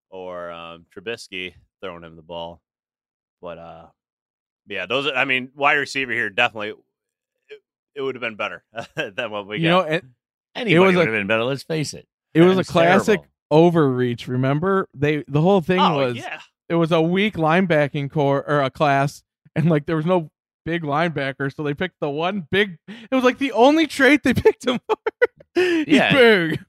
or 0.09 0.51
um, 0.53 0.87
Trubisky 0.97 1.55
throwing 1.83 2.05
him 2.05 2.15
the 2.17 2.23
ball. 2.23 2.63
But 3.43 3.59
uh, 3.59 3.87
yeah, 4.69 4.87
those. 4.87 5.07
Are, 5.09 5.15
I 5.15 5.25
mean, 5.25 5.51
wide 5.55 5.75
receiver 5.75 6.13
here 6.13 6.31
definitely. 6.31 6.71
It, 7.51 7.61
it 7.97 8.03
would 8.03 8.15
have 8.15 8.23
been 8.23 8.37
better 8.37 8.63
than 8.95 9.31
what 9.31 9.47
we 9.49 9.59
you 9.59 9.69
got. 9.69 9.89
know, 9.89 9.93
it, 9.95 10.05
Anybody 10.55 10.79
was 10.79 10.97
would 10.97 11.03
a- 11.03 11.11
have 11.11 11.21
been 11.21 11.27
better. 11.27 11.45
Let's 11.45 11.65
face 11.65 11.93
it. 11.93 12.07
it 12.35 12.43
was 12.43 12.57
a 12.59 12.65
classic 12.65 13.21
terrible. 13.21 13.29
overreach. 13.51 14.29
Remember, 14.29 14.89
they 14.95 15.25
the 15.29 15.41
whole 15.41 15.61
thing 15.61 15.81
oh 15.81 15.99
was 15.99 16.17
yeah, 16.17 16.41
it 16.69 16.75
was 16.75 16.93
a 16.93 17.03
weak 17.03 17.35
linebacking 17.35 18.11
corps 18.11 18.45
or 18.47 18.63
a 18.63 18.71
class, 18.71 19.23
and 19.57 19.69
like 19.69 19.87
there 19.87 19.97
was 19.97 20.07
no 20.07 20.31
big 20.69 20.83
linebacker, 20.83 21.55
so 21.55 21.63
they 21.63 21.73
picked 21.75 21.97
the 22.01 22.11
one 22.11 22.47
big. 22.51 22.77
It 22.89 23.15
was 23.15 23.25
like 23.25 23.39
the 23.39 23.53
only 23.53 23.87
trait 23.87 24.23
they 24.23 24.35
picked 24.47 24.67
him 24.67 24.79
for. 24.87 24.97
He's 25.55 25.87
Yeah. 25.87 26.13
big. 26.13 26.61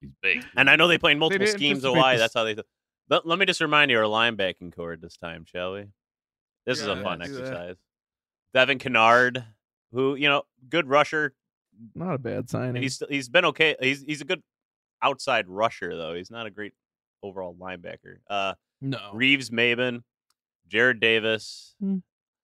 He's 0.00 0.10
big. 0.22 0.44
and 0.56 0.70
I 0.70 0.76
know 0.76 0.88
they 0.88 0.96
played 0.98 1.18
multiple 1.18 1.44
didn't 1.44 1.58
schemes 1.58 1.84
of 1.84 1.90
anticipate 1.90 2.00
why. 2.00 2.16
That's 2.16 2.34
how 2.34 2.44
they. 2.44 2.54
Th- 2.54 2.66
but 3.08 3.26
let 3.26 3.38
me 3.38 3.44
just 3.46 3.60
remind 3.60 3.90
you 3.90 3.98
our 3.98 4.04
linebacking 4.04 4.74
corps 4.74 4.96
this 4.96 5.16
time, 5.16 5.44
shall 5.44 5.74
we? 5.74 5.84
This 6.64 6.80
is 6.80 6.86
a 6.86 7.00
fun 7.02 7.20
do 7.20 7.32
that. 7.32 7.40
exercise. 7.42 7.76
Devon 8.54 8.78
Kennard, 8.78 9.44
who 9.92 10.14
you 10.14 10.28
know, 10.28 10.42
good 10.68 10.88
rusher, 10.88 11.34
Not 11.94 12.14
a 12.14 12.18
bad 12.18 12.48
signing. 12.48 12.82
He's 12.82 13.02
he's 13.08 13.28
been 13.28 13.44
okay. 13.46 13.76
He's 13.80 14.02
he's 14.02 14.22
a 14.22 14.24
good 14.24 14.42
outside 15.02 15.46
rusher 15.48 15.94
though. 15.96 16.14
He's 16.14 16.30
not 16.30 16.46
a 16.46 16.50
great 16.50 16.72
overall 17.22 17.54
linebacker. 17.54 18.16
Uh, 18.30 18.54
no. 18.80 18.98
Reeves 19.12 19.50
Maybin, 19.50 20.02
Jarrad 20.70 21.00
Davis, 21.00 21.74
Hmm. 21.80 21.98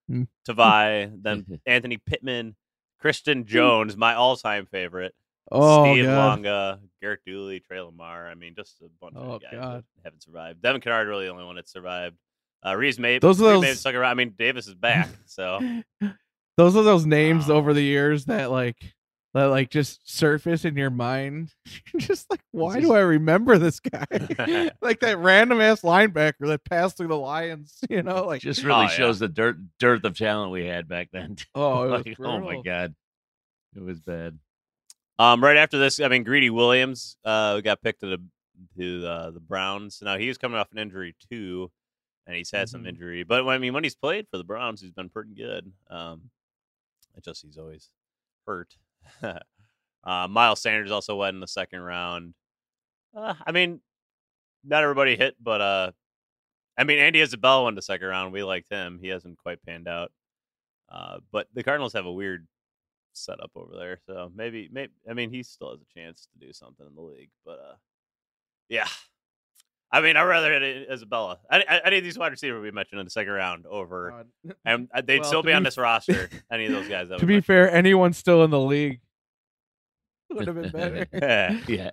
Hmm. 0.08 0.22
Tavai, 0.48 1.10
then 1.22 1.46
Anthony 1.66 1.98
Pittman, 1.98 2.56
Christian 3.00 3.44
Jones, 3.46 3.96
my 3.96 4.14
all-time 4.14 4.66
favorite. 4.66 5.14
oh 5.50 5.84
Steve 5.84 6.04
god. 6.06 6.16
Longa, 6.16 6.80
Garrett 7.00 7.20
Dooley, 7.26 7.60
Trey 7.60 7.80
Lamar. 7.80 8.28
I 8.28 8.34
mean, 8.34 8.54
just 8.54 8.80
a 8.82 8.86
bunch 9.00 9.14
Oh, 9.16 9.32
of 9.32 9.42
guys 9.42 9.50
God. 9.52 9.84
that 9.96 10.04
haven't 10.04 10.22
survived. 10.22 10.62
Devon 10.62 10.80
Kennard 10.80 11.08
really 11.08 11.26
the 11.26 11.32
only 11.32 11.44
one 11.44 11.56
that 11.56 11.68
survived. 11.68 12.16
Uh, 12.64 12.76
Reeves 12.76 12.98
Maybin, 12.98 13.20
Those 13.20 13.40
Reeves 13.40 13.50
those- 13.52 13.64
Maybin 13.64 13.76
stuck 13.76 13.94
around. 13.94 14.10
I 14.12 14.14
mean, 14.14 14.34
Davis 14.38 14.66
is 14.68 14.74
back, 14.74 15.08
so 15.26 15.58
Those 16.58 16.76
are 16.76 16.82
those 16.82 17.06
names 17.06 17.48
Oh. 17.48 17.54
over 17.56 17.72
the 17.74 17.82
years 17.82 18.26
that 18.26 18.50
like 18.50 18.76
that 19.34 19.46
like 19.46 19.70
just 19.70 20.00
surface 20.10 20.64
in 20.64 20.76
your 20.76 20.90
mind. 20.90 21.52
Just 21.96 22.30
like, 22.30 22.40
why 22.50 22.80
do 22.80 22.92
I 22.92 23.00
remember 23.00 23.56
this 23.58 23.80
guy? 23.80 24.04
like 24.82 25.00
that 25.00 25.16
random 25.18 25.60
ass 25.60 25.80
linebacker 25.82 26.46
that 26.48 26.64
passed 26.64 26.96
through 26.98 27.08
the 27.08 27.16
Lions, 27.16 27.78
you 27.88 28.02
know, 28.02 28.24
like 28.26 28.42
Just 28.42 28.62
really 28.62 28.76
Oh, 28.78 28.82
yeah. 28.82 28.88
shows 28.88 29.18
the 29.18 29.28
dirt 29.28 29.56
dearth 29.78 30.04
of 30.04 30.16
talent 30.18 30.52
we 30.52 30.66
had 30.66 30.86
back 30.88 31.08
then. 31.12 31.36
oh, 31.54 31.84
it 31.84 31.90
was 31.90 32.06
Like, 32.06 32.16
oh 32.20 32.40
my 32.40 32.60
god, 32.62 32.94
it 33.74 33.82
was 33.82 34.00
bad. 34.00 34.38
Um, 35.18 35.42
right 35.42 35.56
after 35.56 35.78
this, 35.78 36.00
I 36.00 36.08
mean, 36.08 36.24
Greedy 36.24 36.50
Williams 36.50 37.16
uh, 37.24 37.60
got 37.60 37.80
picked 37.82 38.00
to 38.00 38.06
the 38.06 38.22
to 38.78 39.06
uh, 39.06 39.30
the 39.30 39.40
Browns. 39.40 40.00
Now 40.02 40.18
he 40.18 40.28
was 40.28 40.36
coming 40.38 40.58
off 40.58 40.72
an 40.72 40.78
injury 40.78 41.14
too, 41.30 41.70
and 42.26 42.36
he's 42.36 42.50
had 42.50 42.68
some 42.68 42.84
Mhm. 42.84 42.88
injury. 42.88 43.22
But 43.22 43.46
I 43.48 43.58
mean, 43.58 43.72
when 43.72 43.82
he's 43.84 43.94
played 43.96 44.26
for 44.30 44.36
the 44.38 44.44
Browns, 44.44 44.80
he's 44.82 44.90
been 44.92 45.08
pretty 45.08 45.34
good. 45.34 45.72
Um, 45.90 46.30
it's 47.16 47.24
just 47.26 47.42
he's 47.42 47.56
always 47.58 47.88
hurt. 48.46 48.76
uh, 49.22 50.28
Miles 50.28 50.60
Sanders 50.60 50.90
also 50.90 51.16
went 51.16 51.34
in 51.34 51.40
the 51.40 51.48
second 51.48 51.80
round. 51.80 52.34
Uh, 53.16 53.34
I 53.46 53.52
mean, 53.52 53.80
not 54.64 54.82
everybody 54.82 55.16
hit, 55.16 55.36
but 55.40 55.60
uh, 55.60 55.92
I 56.78 56.84
mean, 56.84 56.98
Andy 56.98 57.20
Isabella 57.20 57.64
went 57.64 57.76
the 57.76 57.82
second 57.82 58.06
round. 58.06 58.32
We 58.32 58.42
liked 58.42 58.70
him. 58.70 58.98
He 59.00 59.08
hasn't 59.08 59.38
quite 59.38 59.62
panned 59.64 59.88
out. 59.88 60.12
Uh, 60.90 61.18
but 61.30 61.48
the 61.54 61.62
Cardinals 61.62 61.94
have 61.94 62.06
a 62.06 62.12
weird 62.12 62.46
setup 63.14 63.50
over 63.56 63.76
there, 63.76 63.98
so 64.06 64.30
maybe, 64.34 64.68
maybe 64.72 64.92
I 65.08 65.14
mean, 65.14 65.30
he 65.30 65.42
still 65.42 65.70
has 65.70 65.80
a 65.80 65.98
chance 65.98 66.28
to 66.32 66.46
do 66.46 66.52
something 66.52 66.86
in 66.86 66.94
the 66.94 67.00
league. 67.00 67.30
But 67.44 67.58
uh, 67.58 67.74
yeah, 68.68 68.88
I 69.94 70.00
mean, 70.00 70.16
I'd 70.16 70.22
rather 70.24 70.50
hit 70.58 70.88
Isabella. 70.90 71.38
Any, 71.50 71.64
any 71.68 71.98
of 71.98 72.04
these 72.04 72.16
wide 72.18 72.32
receivers 72.32 72.62
we 72.62 72.70
mentioned 72.70 72.98
in 73.00 73.04
the 73.06 73.10
second 73.10 73.32
round 73.34 73.66
over, 73.66 74.24
God. 74.46 74.56
and 74.64 74.88
uh, 74.94 75.02
they'd 75.02 75.20
Well, 75.20 75.28
still 75.28 75.42
to 75.42 75.46
be 75.46 75.52
on 75.52 75.62
this 75.64 75.76
roster. 75.76 76.30
Any 76.50 76.64
of 76.66 76.72
those 76.72 76.88
guys. 76.88 77.10
That 77.10 77.18
to 77.18 77.26
be 77.26 77.34
mentioned. 77.34 77.44
fair, 77.46 77.70
anyone 77.70 78.14
still 78.14 78.42
in 78.42 78.50
the 78.50 78.58
league 78.58 79.00
would 80.30 80.46
have 80.46 80.56
been 80.60 80.70
better. 80.70 81.06
Yeah. 81.12 81.58
Yeah, 81.68 81.90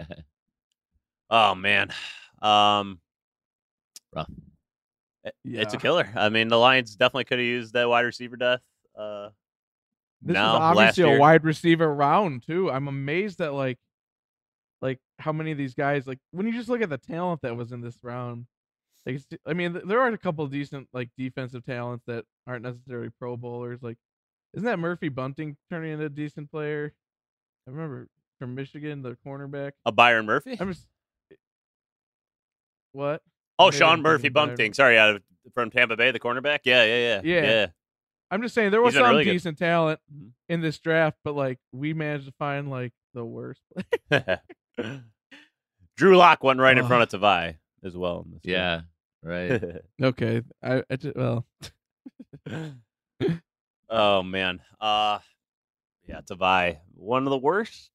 Oh 1.30 1.56
man. 1.56 1.92
Um 2.42 3.00
Rough. 4.16 4.30
it- 5.26 5.36
It's 5.44 5.74
a 5.74 5.78
killer. 5.78 6.10
I 6.16 6.30
mean, 6.30 6.48
the 6.48 6.58
Lions 6.58 6.96
definitely 6.96 7.26
could 7.26 7.40
have 7.40 7.46
used 7.46 7.74
that 7.74 7.90
wide 7.90 8.06
receiver 8.06 8.38
death. 8.38 8.62
Uh 8.98 9.30
This 10.22 10.34
now, 10.36 10.56
is 10.56 10.60
obviously 10.62 11.16
a 11.16 11.20
wide 11.20 11.44
receiver 11.44 11.94
round 11.94 12.44
too. 12.48 12.72
I'm 12.72 12.88
amazed 12.88 13.42
at 13.42 13.54
like 13.54 13.78
like 13.78 13.78
how 15.20 15.32
many 15.34 15.52
of 15.52 15.58
these 15.58 15.74
guys 15.74 16.08
like 16.08 16.20
when 16.32 16.48
you 16.48 16.54
just 16.54 16.70
look 16.70 16.82
at 16.82 16.90
the 16.90 16.98
talent 16.98 17.42
that 17.44 17.56
was 17.56 17.72
in 17.72 17.82
this 17.82 17.98
round. 18.02 18.46
Like 19.06 19.22
I 19.46 19.54
mean, 19.54 19.80
there 19.86 20.02
are 20.02 20.08
a 20.10 20.18
couple 20.18 20.44
of 20.44 20.52
decent 20.52 20.88
like 20.94 21.10
defensive 21.18 21.66
talents 21.66 22.04
that 22.08 22.26
aren't 22.46 22.64
necessarily 22.64 23.10
Pro 23.18 23.38
Bowlers. 23.38 23.82
Like, 23.82 23.98
isn't 24.54 24.66
that 24.66 24.78
Murphy 24.78 25.10
Bunting 25.10 25.56
turning 25.70 25.94
into 25.94 26.06
a 26.06 26.10
decent 26.10 26.52
player? 26.52 26.94
I 27.68 27.72
remember 27.72 28.08
from 28.40 28.56
Michigan, 28.56 29.02
the 29.02 29.18
cornerback. 29.26 29.72
A 29.86 29.92
Byron 29.92 30.26
Murphy? 30.26 30.58
I'm 30.60 30.72
just 30.74 30.86
what? 32.92 33.22
oh, 33.58 33.68
maybe 33.68 33.78
Sean 33.78 34.02
Murphy. 34.02 34.30
Bunting. 34.30 34.74
Sorry, 34.74 34.98
out 34.98 35.16
of 35.16 35.24
from 35.54 35.70
Tampa 35.72 35.96
Bay, 35.96 36.12
the 36.12 36.20
cornerback. 36.20 36.60
Yeah, 36.64 36.84
yeah, 36.84 37.22
yeah. 37.24 37.42
Yeah. 37.44 37.68
I'm 38.32 38.42
just 38.42 38.54
saying 38.54 38.72
there 38.72 38.82
was 38.82 38.94
some 38.94 39.10
really 39.10 39.24
good. 39.24 39.32
decent 39.32 39.58
talent 39.58 40.00
Mhm. 40.14 40.32
in 40.50 40.62
this 40.62 40.78
draft, 40.80 41.18
but 41.24 41.34
like 41.36 41.58
we 41.72 41.94
managed 41.94 42.26
to 42.28 42.34
find 42.34 42.70
like 42.70 42.94
the 43.14 43.26
worst. 43.26 43.62
Yeah. 44.84 44.98
Drew 45.98 46.16
Lock 46.18 46.44
went 46.44 46.60
right 46.60 46.78
in 46.78 46.86
Oh. 46.86 46.88
front 46.88 47.12
of 47.14 47.22
Tavai 47.22 47.56
as 47.84 47.96
well. 47.98 48.26
in 48.26 48.32
this 48.32 48.42
one. 48.44 48.54
yeah, 48.54 48.82
right. 49.24 49.82
okay, 50.02 50.42
I, 50.64 50.84
I 50.90 50.96
just, 50.96 51.16
well, 51.16 51.46
oh 53.90 54.24
man. 54.24 54.62
Uh 54.80 55.20
yeah, 56.08 56.22
Tavai. 56.22 56.78
One 56.96 57.26
of 57.28 57.30
the 57.32 57.38
worst 57.38 57.92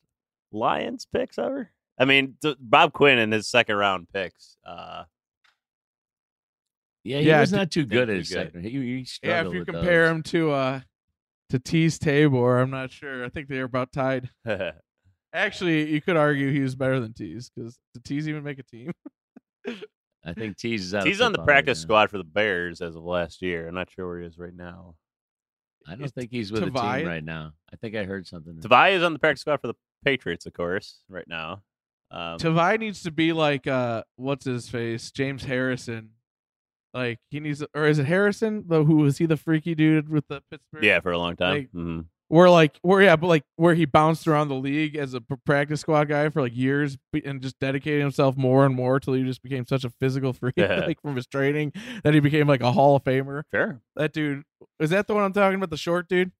Lions 0.52 1.06
picks 1.12 1.38
ever. 1.38 1.70
I 1.98 2.04
mean, 2.04 2.34
t- 2.42 2.56
Bob 2.60 2.92
Quinn 2.92 3.18
in 3.18 3.32
his 3.32 3.48
second 3.48 3.76
round 3.76 4.08
picks. 4.12 4.56
Uh 4.66 5.04
Yeah, 7.04 7.18
he 7.20 7.26
Yeah, 7.28 7.40
was 7.40 7.52
not 7.52 7.70
too 7.70 7.84
good 7.86 8.10
at 8.10 8.16
his 8.16 8.28
good. 8.28 8.34
second. 8.34 8.62
He, 8.64 8.70
he 8.70 9.06
yeah. 9.22 9.46
If 9.46 9.52
you 9.52 9.60
with 9.60 9.68
compare 9.68 10.06
those. 10.08 10.16
him 10.16 10.22
to 10.24 10.50
uh 10.52 10.80
to 11.50 11.58
Teez 11.58 11.98
Tabor, 11.98 12.58
I'm 12.58 12.70
not 12.70 12.90
sure. 12.90 13.24
I 13.24 13.28
think 13.28 13.48
they're 13.48 13.64
about 13.64 13.92
tied. 13.92 14.30
Actually, 15.34 15.90
you 15.90 16.00
could 16.00 16.16
argue 16.16 16.50
he 16.52 16.60
was 16.60 16.76
better 16.76 17.00
than 17.00 17.12
Teez 17.12 17.50
because 17.54 17.76
did 17.92 18.04
Teez 18.04 18.28
even 18.28 18.44
make 18.44 18.58
a 18.58 18.62
team? 18.62 18.92
I 20.24 20.32
think 20.34 20.56
Teez 20.56 20.74
is 20.78 20.94
out. 20.94 21.02
of 21.02 21.06
He's 21.08 21.20
on 21.20 21.32
the 21.32 21.38
football 21.38 21.46
right 21.46 21.54
practice 21.64 21.80
squad 21.80 22.08
for 22.10 22.18
the 22.18 22.24
Bears 22.24 22.80
as 22.80 22.94
of 22.94 23.02
last 23.02 23.42
year. 23.42 23.66
I'm 23.66 23.74
not 23.74 23.90
sure 23.90 24.06
where 24.06 24.20
he 24.20 24.26
is 24.26 24.38
right 24.38 24.54
now. 24.54 24.94
I 25.86 25.96
don't 25.96 26.08
think 26.14 26.30
he's 26.30 26.50
with 26.52 26.62
the 26.64 26.70
Tavai? 26.70 26.98
team 26.98 27.06
right 27.08 27.24
now. 27.24 27.52
I 27.72 27.76
think 27.76 27.94
I 27.96 28.04
heard 28.04 28.26
something. 28.26 28.54
Tavai 28.60 28.92
is 28.92 29.02
on 29.02 29.12
the 29.12 29.18
practice 29.18 29.40
squad 29.42 29.60
for 29.60 29.66
the 29.66 29.74
Patriots, 30.04 30.46
of 30.46 30.52
course, 30.54 31.00
right 31.08 31.26
now. 31.28 31.62
Um, 32.10 32.38
Tavai 32.38 32.78
needs 32.78 33.02
to 33.02 33.10
be 33.10 33.32
like 33.32 33.66
uh 33.66 34.04
what's 34.16 34.44
his 34.44 34.68
face 34.68 35.10
James 35.10 35.44
Harrison. 35.44 36.10
Like 36.94 37.18
he 37.28 37.40
needs, 37.40 37.62
or 37.74 37.86
is 37.86 37.98
it 37.98 38.06
Harrison? 38.06 38.64
The 38.68 38.84
who 38.84 38.96
was 38.98 39.18
he 39.18 39.26
the 39.26 39.36
freaky 39.36 39.74
dude 39.74 40.08
with 40.08 40.28
the 40.28 40.42
Pittsburgh? 40.48 40.84
yeah, 40.84 41.00
for 41.00 41.10
a 41.10 41.18
long 41.18 41.34
time. 41.34 41.54
Like, 41.54 41.72
Mhm. 41.72 42.04
Where 42.34 42.50
like 42.50 42.80
where 42.82 43.00
yeah, 43.00 43.14
but 43.14 43.28
like 43.28 43.44
where 43.54 43.74
he 43.76 43.84
bounced 43.84 44.26
around 44.26 44.48
the 44.48 44.56
league 44.56 44.96
as 44.96 45.14
a 45.14 45.20
practice 45.46 45.82
squad 45.82 46.08
guy 46.08 46.28
for 46.30 46.42
like 46.42 46.56
years 46.56 46.98
and 47.24 47.40
just 47.40 47.56
dedicated 47.60 48.00
himself 48.00 48.36
more 48.36 48.66
and 48.66 48.74
more 48.74 48.98
till 48.98 49.14
he 49.14 49.22
just 49.22 49.40
became 49.40 49.64
such 49.68 49.84
a 49.84 49.90
physical 50.00 50.32
freak 50.32 50.54
Yeah. 50.56 50.80
like 50.84 51.00
from 51.00 51.14
his 51.14 51.28
training 51.28 51.72
that 52.02 52.12
he 52.12 52.18
became 52.18 52.48
like 52.48 52.60
a 52.60 52.72
Hall 52.72 52.96
of 52.96 53.04
Famer. 53.04 53.42
Sure. 53.54 53.80
That 53.94 54.12
dude 54.12 54.42
is 54.80 54.90
that 54.90 55.06
the 55.06 55.14
one 55.14 55.22
I'm 55.22 55.32
talking 55.32 55.54
about? 55.54 55.70
The 55.70 55.76
short 55.76 56.08
dude. 56.08 56.32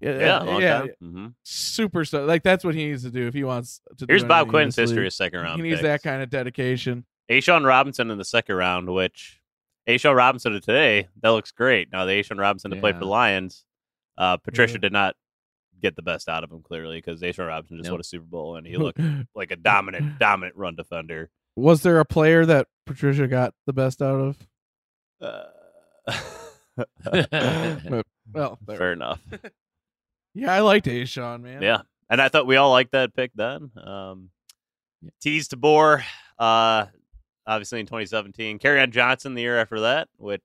Yeah, 0.00 0.18
Yeah, 0.44 0.58
yeah. 0.58 0.86
Mhm. 1.00 1.34
super. 1.44 2.04
So 2.04 2.24
like 2.24 2.42
that's 2.42 2.64
what 2.64 2.74
he 2.74 2.86
needs 2.86 3.04
to 3.04 3.10
do 3.10 3.28
if 3.28 3.34
he 3.34 3.44
wants 3.44 3.80
to. 3.98 4.06
Here's 4.08 4.24
Bob 4.24 4.48
Quinn's 4.48 4.74
history 4.74 5.06
of 5.06 5.12
second 5.12 5.42
round. 5.42 5.62
He 5.62 5.68
needs 5.70 5.80
that 5.82 6.02
kind 6.02 6.24
of 6.24 6.28
dedication. 6.28 7.04
A'Shawn 7.30 7.64
Robinson 7.64 8.10
in 8.10 8.18
the 8.18 8.24
second 8.24 8.56
round, 8.56 8.92
which 8.92 9.40
A'Shawn 9.88 10.16
Robinson 10.16 10.56
of 10.56 10.62
today, 10.62 11.06
that 11.22 11.28
looks 11.28 11.52
great. 11.52 11.92
Now 11.92 12.04
the 12.04 12.14
A'Shawn 12.20 12.40
Robinson 12.40 12.72
that 12.72 12.80
play 12.80 12.92
for 12.92 12.98
the 12.98 13.06
Lions, 13.06 13.64
uh, 14.18 14.38
Patricia 14.38 14.74
Yeah. 14.74 14.78
did 14.80 14.92
not 14.92 15.14
get 15.86 15.96
the 15.96 16.02
best 16.02 16.28
out 16.28 16.44
of 16.44 16.50
him 16.50 16.62
clearly 16.62 16.98
because 16.98 17.20
A'Shawn 17.22 17.48
Robinson 17.48 17.76
just 17.78 17.86
Nope. 17.86 17.92
won 17.94 18.00
a 18.00 18.04
Super 18.04 18.24
Bowl 18.26 18.56
and 18.56 18.66
he 18.66 18.76
looked 18.78 19.00
like 19.34 19.50
a 19.50 19.56
dominant, 19.56 20.18
dominant 20.18 20.56
run 20.56 20.74
defender. 20.76 21.30
Was 21.56 21.82
there 21.82 21.98
a 22.00 22.04
player 22.04 22.44
that 22.46 22.66
Patricia 22.86 23.26
got 23.28 23.54
the 23.66 23.72
best 23.72 24.02
out 24.02 24.20
of? 24.20 24.48
Uh, 25.20 25.44
Well, 28.32 28.58
fair 28.66 28.92
enough. 28.92 29.20
yeah, 30.34 30.52
I 30.52 30.60
liked 30.60 30.86
A'Shawn, 30.86 31.42
man. 31.42 31.62
Yeah. 31.62 31.82
And 32.10 32.20
I 32.20 32.28
thought 32.28 32.46
we 32.46 32.56
all 32.56 32.70
liked 32.70 32.92
that 32.92 33.14
pick 33.14 33.32
then. 33.34 33.70
Um, 33.76 34.30
Yeah. 35.02 35.10
Teez 35.24 35.48
Tabor, 35.48 36.04
uh, 36.38 36.86
obviously 37.46 37.80
in 37.80 37.86
2017. 37.86 38.58
Kerryon 38.58 38.90
Johnson 38.90 39.34
the 39.34 39.42
year 39.42 39.58
after 39.58 39.80
that, 39.80 40.08
which 40.16 40.42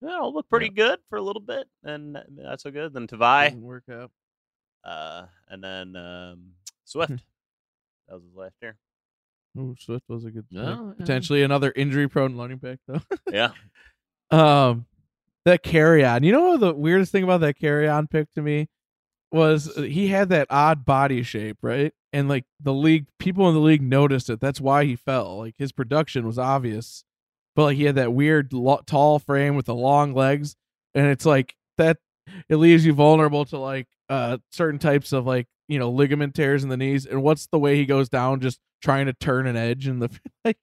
you 0.00 0.08
know, 0.08 0.28
looked 0.28 0.50
pretty 0.50 0.68
good 0.68 1.00
for 1.08 1.16
a 1.18 1.22
little 1.22 1.42
bit, 1.42 1.66
and 1.82 2.18
not 2.30 2.60
so 2.60 2.70
good. 2.70 2.92
Then 2.92 3.06
Tavai, 3.08 3.48
Didn't 3.50 3.62
work 3.62 3.84
out. 3.90 4.10
Uh, 4.84 5.26
and 5.48 5.62
then 5.62 5.96
um, 5.96 6.52
Swift. 6.84 7.10
that 8.08 8.14
was 8.14 8.22
his 8.24 8.34
last 8.34 8.54
year. 8.62 8.76
Ooh, 9.58 9.74
Swift 9.78 10.04
was 10.08 10.24
a 10.24 10.30
good 10.30 10.48
pick. 10.48 10.58
No, 10.58 10.94
yeah. 10.96 11.04
potentially 11.04 11.42
another 11.42 11.72
injury 11.74 12.08
prone 12.08 12.36
running 12.36 12.58
back 12.58 12.78
though. 12.86 13.00
Yeah, 13.30 13.50
um, 14.30 14.86
that 15.44 15.64
Kerryon. 15.64 16.24
You 16.24 16.32
know 16.32 16.50
what 16.50 16.60
the 16.60 16.74
weirdest 16.74 17.12
thing 17.12 17.24
about 17.24 17.40
that 17.40 17.58
Kerryon 17.58 18.08
pick 18.08 18.32
to 18.34 18.42
me 18.42 18.68
was 19.32 19.76
uh, 19.76 19.82
he 19.82 20.08
had 20.08 20.28
that 20.30 20.46
odd 20.50 20.84
body 20.84 21.22
shape, 21.22 21.58
right? 21.62 21.92
And 22.12 22.28
like 22.28 22.44
the 22.60 22.72
league, 22.72 23.06
people 23.18 23.48
in 23.48 23.54
the 23.54 23.60
league 23.60 23.82
noticed 23.82 24.30
it. 24.30 24.40
That's 24.40 24.60
why 24.60 24.84
he 24.84 24.96
fell. 24.96 25.38
Like 25.38 25.54
his 25.58 25.72
production 25.72 26.26
was 26.26 26.38
obvious, 26.38 27.04
but 27.54 27.64
like 27.64 27.76
he 27.76 27.84
had 27.84 27.96
that 27.96 28.12
weird 28.12 28.52
lo- 28.52 28.82
tall 28.86 29.18
frame 29.18 29.56
with 29.56 29.66
the 29.66 29.74
long 29.74 30.14
legs, 30.14 30.56
and 30.94 31.06
it's 31.06 31.26
like 31.26 31.56
that. 31.78 31.98
It 32.48 32.56
leaves 32.56 32.84
you 32.84 32.92
vulnerable 32.92 33.44
to 33.46 33.58
like 33.58 33.86
uh 34.08 34.38
certain 34.50 34.78
types 34.78 35.12
of 35.12 35.26
like 35.26 35.46
you 35.68 35.78
know 35.78 35.90
ligament 35.90 36.34
tears 36.34 36.62
in 36.62 36.68
the 36.68 36.76
knees. 36.76 37.06
And 37.06 37.22
what's 37.22 37.46
the 37.46 37.58
way 37.58 37.76
he 37.76 37.86
goes 37.86 38.08
down, 38.08 38.40
just 38.40 38.58
trying 38.82 39.06
to 39.06 39.12
turn 39.12 39.46
an 39.46 39.56
edge 39.56 39.86
in 39.86 39.98
the 39.98 40.10
like. 40.44 40.58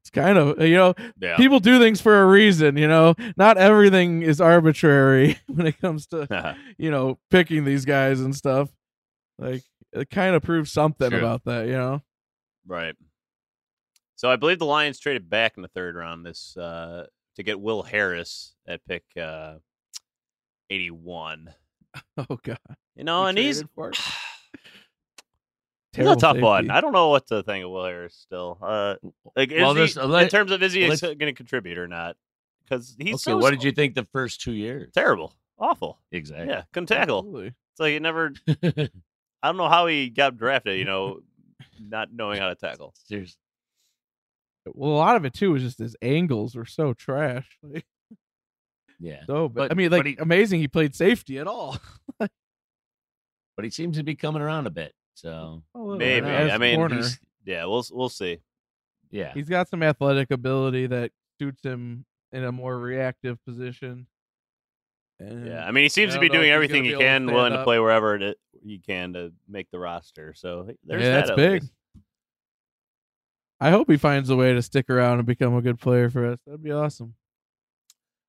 It's 0.00 0.10
kind 0.10 0.38
of 0.38 0.62
you 0.62 0.76
know 0.76 0.94
yeah. 1.20 1.36
people 1.36 1.60
do 1.60 1.78
things 1.78 2.00
for 2.00 2.22
a 2.22 2.26
reason 2.26 2.78
you 2.78 2.88
know 2.88 3.14
not 3.36 3.58
everything 3.58 4.22
is 4.22 4.40
arbitrary 4.40 5.38
when 5.48 5.66
it 5.66 5.78
comes 5.80 6.06
to 6.06 6.56
you 6.78 6.90
know 6.90 7.18
picking 7.30 7.64
these 7.64 7.84
guys 7.84 8.20
and 8.20 8.34
stuff 8.34 8.70
like 9.38 9.64
it 9.92 10.08
kind 10.08 10.34
of 10.34 10.42
proves 10.42 10.72
something 10.72 11.10
True. 11.10 11.18
about 11.18 11.44
that 11.44 11.66
you 11.66 11.74
know 11.74 12.00
Right. 12.68 12.94
So 14.14 14.30
I 14.30 14.36
believe 14.36 14.58
the 14.58 14.66
Lions 14.66 15.00
traded 15.00 15.30
back 15.30 15.54
in 15.56 15.62
the 15.62 15.68
third 15.68 15.96
round 15.96 16.24
this 16.24 16.56
uh, 16.56 17.06
to 17.36 17.42
get 17.42 17.60
Will 17.60 17.82
Harris 17.82 18.54
at 18.66 18.84
pick 18.86 19.04
uh, 19.20 19.54
81. 20.70 21.52
oh 22.18 22.38
god 22.42 22.58
You 22.96 23.04
know, 23.04 23.26
and 23.26 23.38
he's 23.38 23.62
he's 25.92 26.06
a 26.06 26.16
tough 26.16 26.38
one. 26.38 26.70
I 26.70 26.80
don't 26.80 26.92
know 26.92 27.08
what 27.08 27.26
to 27.28 27.42
think 27.42 27.64
of 27.64 27.70
Will 27.70 27.84
Harris 27.84 28.14
still. 28.14 28.58
Uh, 28.60 28.96
like, 29.36 29.50
is 29.50 29.60
Well, 29.60 29.74
he, 29.74 29.98
uh, 29.98 30.16
in 30.18 30.28
terms 30.28 30.50
of 30.50 30.62
is 30.62 30.72
he 30.72 30.86
going 30.86 31.18
to 31.18 31.32
contribute 31.32 31.78
or 31.78 31.88
not? 31.88 32.16
Because 32.64 32.94
he's 32.98 33.14
okay, 33.14 33.32
so 33.32 33.38
what 33.38 33.50
did 33.50 33.64
you 33.64 33.72
think 33.72 33.94
the 33.94 34.04
first 34.04 34.42
two 34.42 34.52
years? 34.52 34.90
Terrible, 34.92 35.32
awful. 35.58 35.98
Exactly. 36.12 36.48
Yeah, 36.48 36.62
couldn't 36.72 36.88
tackle. 36.88 37.20
Absolutely. 37.20 37.46
It's 37.46 37.80
like 37.80 37.92
he 37.92 37.98
never. 37.98 38.32
I 39.42 39.46
don't 39.46 39.56
know 39.56 39.68
how 39.68 39.86
he 39.86 40.10
got 40.10 40.36
drafted. 40.36 40.78
You 40.78 40.84
know, 40.84 41.20
not 41.80 42.12
knowing 42.12 42.40
how 42.40 42.48
to 42.48 42.54
tackle. 42.54 42.92
Seriously. 43.06 43.38
well 44.66 44.90
a 44.90 44.98
lot 44.98 45.16
of 45.16 45.24
it 45.24 45.32
too 45.32 45.52
was 45.52 45.62
just 45.62 45.78
his 45.78 45.96
angles 46.02 46.54
were 46.54 46.66
so 46.66 46.92
trash 46.92 47.48
like, 47.62 47.86
Yeah. 49.00 49.20
so 49.26 49.48
but, 49.48 49.68
But- 49.68 49.70
i 49.70 49.74
mean 49.74 49.90
like 49.92 50.06
he- 50.06 50.16
amazing 50.18 50.60
he 50.60 50.68
played 50.68 50.94
safety 50.94 51.38
at 51.38 51.46
all 51.46 51.76
But 52.20 53.64
he 53.64 53.70
seems 53.70 53.96
to 53.96 54.04
be 54.04 54.14
coming 54.14 54.40
around 54.40 54.68
a 54.68 54.70
bit. 54.70 54.92
So 55.14 55.64
Maybe. 55.74 56.24
I 56.28 56.58
mean, 56.58 56.90
he's- 56.90 57.18
Yeah, 57.44 57.64
we'll 57.64 57.84
we'll 57.90 58.08
see. 58.08 58.38
yeah. 59.10 59.32
he's 59.34 59.48
got 59.48 59.68
some 59.68 59.82
athletic 59.82 60.30
ability 60.30 60.86
that 60.86 61.10
suits 61.40 61.64
him 61.64 62.04
in 62.30 62.44
a 62.44 62.52
more 62.52 62.78
reactive 62.78 63.44
position 63.44 64.06
and 65.18 65.44
Yeah, 65.48 65.66
I 65.66 65.72
mean, 65.72 65.82
he 65.82 65.88
seems 65.88 66.14
to 66.14 66.20
be 66.20 66.28
doing 66.28 66.50
everything 66.50 66.84
gonna 66.84 66.90
he 66.90 66.90
be 66.90 66.94
able 66.94 67.00
to 67.00 67.04
can, 67.06 67.22
stand 67.26 67.34
willing 67.34 67.52
to 67.52 67.64
play 67.64 67.80
wherever 67.80 68.14
it, 68.14 68.38
he 68.64 68.78
can 68.78 69.14
to 69.14 69.32
make 69.48 69.68
the 69.72 69.78
roster. 69.80 70.34
So 70.34 70.70
there's 70.84 71.02
Yeah, 71.02 71.10
that. 71.10 71.26
that's 71.26 71.36
big. 71.36 71.62
least. 71.62 71.72
I 73.60 73.70
hope 73.70 73.90
he 73.90 73.96
finds 73.96 74.30
a 74.30 74.36
way 74.36 74.52
to 74.52 74.62
stick 74.62 74.88
around 74.88 75.18
and 75.18 75.26
become 75.26 75.56
a 75.56 75.62
good 75.62 75.80
player 75.80 76.10
for 76.10 76.24
us. 76.30 76.38
That'd 76.46 76.62
be 76.62 76.70
awesome. 76.70 77.14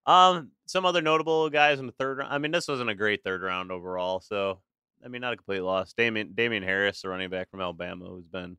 Um, 0.08 0.50
some 0.70 0.86
other 0.86 1.02
notable 1.02 1.50
guys 1.50 1.80
in 1.80 1.88
the 1.88 1.92
third 1.94 2.20
round. 2.20 2.32
I 2.32 2.38
mean, 2.38 2.52
this 2.52 2.68
wasn't 2.68 2.90
a 2.92 2.96
great 2.96 3.24
third 3.24 3.42
round 3.42 3.72
overall. 3.72 4.20
So 4.20 4.60
I 5.04 5.08
mean, 5.08 5.22
not 5.22 5.34
a 5.34 5.38
complete 5.38 5.62
loss. 5.62 5.94
Damien 5.94 6.34
Damien 6.36 6.64
Harris, 6.64 7.02
the 7.02 7.10
running 7.10 7.30
back 7.30 7.50
from 7.50 7.62
Alabama, 7.62 8.06
who's 8.06 8.28
been 8.28 8.58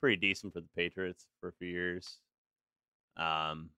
pretty 0.00 0.16
decent 0.16 0.52
for 0.54 0.60
the 0.60 0.68
Patriots 0.76 1.26
for 1.40 1.48
a 1.48 1.52
few 1.54 1.68
years. 1.68 2.18
Um, 3.16 3.70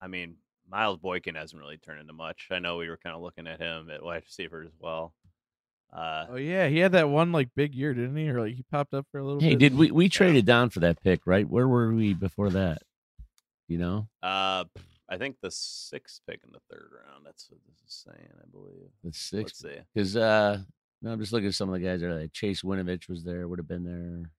I 0.00 0.06
mean, 0.06 0.36
Miles 0.70 0.98
Boykin 0.98 1.34
hasn't 1.34 1.60
really 1.60 1.76
turned 1.76 2.00
into 2.00 2.12
much. 2.12 2.48
I 2.50 2.58
know 2.58 2.78
we 2.78 2.88
were 2.88 2.96
kind 2.96 3.14
of 3.14 3.22
looking 3.22 3.46
at 3.46 3.60
him 3.60 3.90
at 3.90 4.02
wide 4.02 4.22
receiver 4.24 4.62
as 4.62 4.72
well. 4.80 5.12
Uh, 5.92 6.26
Oh 6.30 6.36
yeah, 6.36 6.66
he 6.68 6.78
had 6.78 6.92
that 6.92 7.08
one 7.08 7.30
like 7.32 7.48
big 7.54 7.74
year, 7.74 7.92
didn't 7.94 8.16
he? 8.16 8.28
Or 8.30 8.40
like 8.40 8.54
he 8.54 8.64
popped 8.70 8.94
up 8.94 9.06
for 9.12 9.18
a 9.18 9.24
little 9.24 9.40
Hey, 9.40 9.50
bit. 9.50 9.58
did 9.58 9.76
we 9.76 9.90
we 9.90 10.08
traded 10.08 10.46
down 10.46 10.70
for 10.70 10.80
that 10.80 11.02
pick, 11.02 11.20
right? 11.26 11.48
Where 11.48 11.68
were 11.68 11.92
we 11.92 12.14
before 12.14 12.50
that? 12.50 12.78
You 13.68 13.78
know, 13.78 14.08
uh, 14.22 14.64
I 15.08 15.16
think 15.16 15.36
the 15.40 15.50
sixth 15.50 16.20
pick 16.28 16.40
in 16.44 16.50
the 16.52 16.60
third 16.70 16.88
round. 16.92 17.24
That's 17.24 17.48
what 17.50 17.60
this 17.68 17.78
is 17.86 18.04
saying, 18.04 18.28
I 18.40 18.44
believe. 18.50 18.90
the 19.04 19.10
6th 19.10 19.12
Let's 19.12 19.18
sixth. 19.18 19.56
see. 19.56 19.76
Because 19.94 20.16
uh, 20.16 20.58
no, 21.02 21.12
I'm 21.12 21.20
just 21.20 21.32
looking 21.32 21.48
at 21.48 21.54
some 21.54 21.68
of 21.68 21.74
the 21.74 21.86
guys 21.86 22.00
there. 22.00 22.12
Like 22.14 22.32
Chase 22.32 22.62
Winovich 22.62 23.08
was 23.08 23.22
there. 23.22 23.46
Would 23.46 23.58
have 23.58 23.68
been 23.68 23.84
there. 23.84 24.30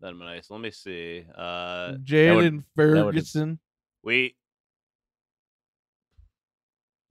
That'd 0.00 0.18
be 0.18 0.24
nice. 0.24 0.50
Let 0.50 0.60
me 0.60 0.70
see. 0.70 1.24
Uh, 1.36 1.92
Jaylon 2.04 2.64
Ferguson. 2.74 3.58
we 4.02 4.34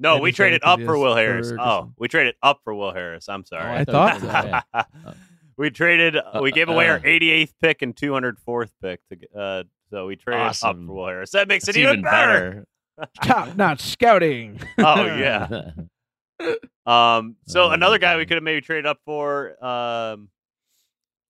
no, 0.01 0.15
Maybe 0.15 0.23
we 0.23 0.31
traded 0.31 0.63
up 0.63 0.79
for 0.79 0.95
is 0.95 0.99
Will 0.99 1.15
Harris. 1.15 1.53
Oh, 1.59 1.93
we 1.95 2.07
traded 2.07 2.33
up 2.41 2.61
for 2.63 2.73
Will 2.73 2.91
Harris. 2.91 3.29
I'm 3.29 3.45
sorry. 3.45 3.71
I 3.71 3.85
thought 3.85 4.65
so. 4.73 5.13
we 5.61 5.69
traded. 5.69 6.15
we 6.41 6.51
gave 6.51 6.67
away 6.69 6.89
our 6.89 6.97
uh. 6.97 7.01
88th 7.01 7.53
pick 7.61 7.81
and 7.81 7.95
204th 7.95 8.71
pick. 8.81 8.99
To, 9.09 9.39
uh, 9.39 9.63
so 9.89 10.07
we 10.07 10.15
traded 10.15 10.41
up 10.41 10.49
Awesome. 10.49 10.87
for 10.87 10.93
Will 10.93 11.07
Harris. 11.07 11.31
That 11.31 11.47
makes 11.47 11.65
it 11.67 11.69
It's 11.69 11.77
even, 11.77 12.01
better. 12.01 12.65
Top 13.23 13.55
notch 13.55 13.81
scouting. 13.81 14.59
oh 14.79 15.05
yeah. 15.05 15.71
Um, 16.87 17.35
so 17.45 17.65
Oh, 17.65 17.69
another 17.69 17.99
guy 17.99 18.17
we 18.17 18.25
could 18.25 18.33
have 18.35 18.43
maybe 18.43 18.61
traded 18.61 18.87
up 18.87 18.97
for 19.05 19.63
um, 19.63 20.29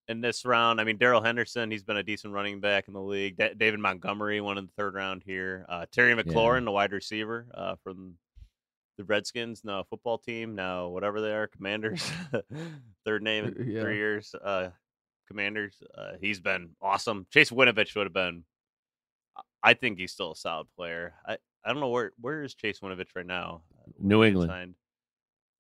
in 0.07 0.21
this 0.21 0.45
round. 0.45 0.79
I 0.79 0.85
mean, 0.85 0.95
Darrell 0.97 1.21
Henderson, 1.21 1.69
he's 1.69 1.83
been 1.83 1.97
a 1.97 2.03
decent 2.03 2.33
running 2.33 2.61
back 2.61 2.87
in 2.87 2.93
the 2.93 3.01
league. 3.01 3.35
Da- 3.35 3.53
David 3.53 3.81
Montgomery, 3.81 4.39
one 4.39 4.57
in 4.57 4.67
the 4.67 4.71
third 4.77 4.93
round 4.93 5.23
here. 5.25 5.65
Uh, 5.67 5.85
Terry 5.91 6.13
McLaurin, 6.15 6.63
the 6.63 6.71
wide 6.71 6.93
receiver 6.93 7.45
uh, 7.53 7.75
from 7.83 8.13
the 9.01 9.13
Redskins, 9.13 9.63
no 9.63 9.83
football 9.89 10.17
team, 10.17 10.55
now 10.55 10.87
whatever 10.87 11.21
they 11.21 11.33
are, 11.33 11.47
Commanders. 11.47 12.09
third 13.05 13.23
name 13.23 13.45
in 13.45 13.69
Yeah. 13.69 13.81
three 13.81 13.97
years. 13.97 14.33
Uh, 14.35 14.69
Commanders. 15.27 15.81
Uh, 15.97 16.13
he's 16.19 16.39
been 16.39 16.71
awesome. 16.81 17.25
Chase 17.31 17.51
Winovich 17.51 17.95
would 17.95 18.05
have 18.05 18.13
been. 18.13 18.43
I 19.63 19.73
think 19.73 19.97
he's 19.99 20.11
still 20.11 20.31
a 20.31 20.35
solid 20.35 20.67
player. 20.75 21.13
I, 21.25 21.37
I 21.63 21.71
don't 21.71 21.79
know 21.79 21.89
where 21.89 22.11
where 22.19 22.43
is 22.43 22.53
Chase 22.55 22.79
Winovich 22.79 23.15
right 23.15 23.25
now. 23.25 23.61
New 23.99 24.23
England. 24.23 24.49
signed? 24.49 24.75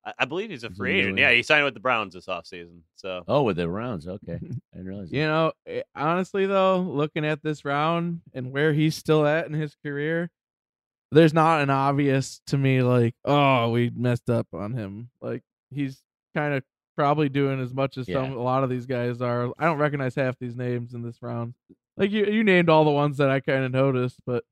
I, 0.03 0.13
I 0.19 0.25
believe 0.25 0.49
he's 0.49 0.63
a 0.63 0.71
free 0.71 0.93
New 0.93 0.99
agent. 0.99 1.17
Yeah, 1.19 1.31
he 1.31 1.43
signed 1.43 1.63
with 1.65 1.73
the 1.75 1.79
Browns 1.79 2.13
this 2.15 2.25
offseason. 2.25 2.79
So 2.95 3.23
oh, 3.27 3.43
with 3.43 3.57
the 3.57 3.69
rounds. 3.69 4.07
Okay, 4.07 4.33
I 4.73 4.77
didn't 4.77 4.87
realize. 4.87 5.11
You 5.11 5.21
know, 5.21 5.51
eh, 5.65 5.83
honestly 5.95 6.45
though, 6.47 6.79
looking 6.79 7.25
at 7.25 7.41
this 7.43 7.63
round 7.63 8.21
and 8.33 8.51
where 8.51 8.73
he's 8.73 8.95
still 8.95 9.25
at 9.25 9.45
in 9.47 9.53
his 9.53 9.75
career, 9.85 10.29
there's 11.11 11.33
not 11.33 11.61
an 11.61 11.69
obvious 11.69 12.41
to 12.47 12.57
me 12.57 12.81
like, 12.81 13.15
oh, 13.25 13.69
we 13.69 13.91
messed 13.95 14.29
up 14.29 14.47
on 14.53 14.73
him. 14.73 15.09
Like 15.21 15.43
he's 15.69 15.99
kind 16.35 16.53
of 16.53 16.63
probably 16.95 17.29
doing 17.29 17.59
as 17.59 17.73
much 17.73 17.97
as 17.97 18.07
some 18.07 18.33
a 18.33 18.41
lot 18.41 18.63
of 18.63 18.69
these 18.69 18.85
guys 18.85 19.21
are. 19.21 19.51
I 19.57 19.65
don't 19.65 19.77
recognize 19.77 20.15
half 20.15 20.37
these 20.39 20.55
names 20.55 20.93
in 20.93 21.01
this 21.01 21.21
round. 21.21 21.53
Like 21.97 22.11
you, 22.11 22.25
you 22.25 22.43
named 22.43 22.69
all 22.69 22.85
the 22.85 22.91
ones 22.91 23.17
that 23.17 23.29
I 23.29 23.39
kind 23.41 23.63
of 23.63 23.71
noticed, 23.71 24.19
but 24.25 24.43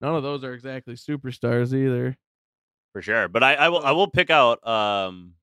none 0.00 0.14
of 0.14 0.22
those 0.22 0.44
are 0.44 0.52
exactly 0.52 0.94
superstars 0.94 1.72
either. 1.72 2.16
for 2.92 3.02
sure. 3.02 3.28
But 3.28 3.42
I, 3.42 3.54
I 3.54 3.68
will 3.68 3.84
I 3.84 3.92
will 3.92 4.08
pick 4.08 4.30
out 4.30 4.66
um 4.66 5.34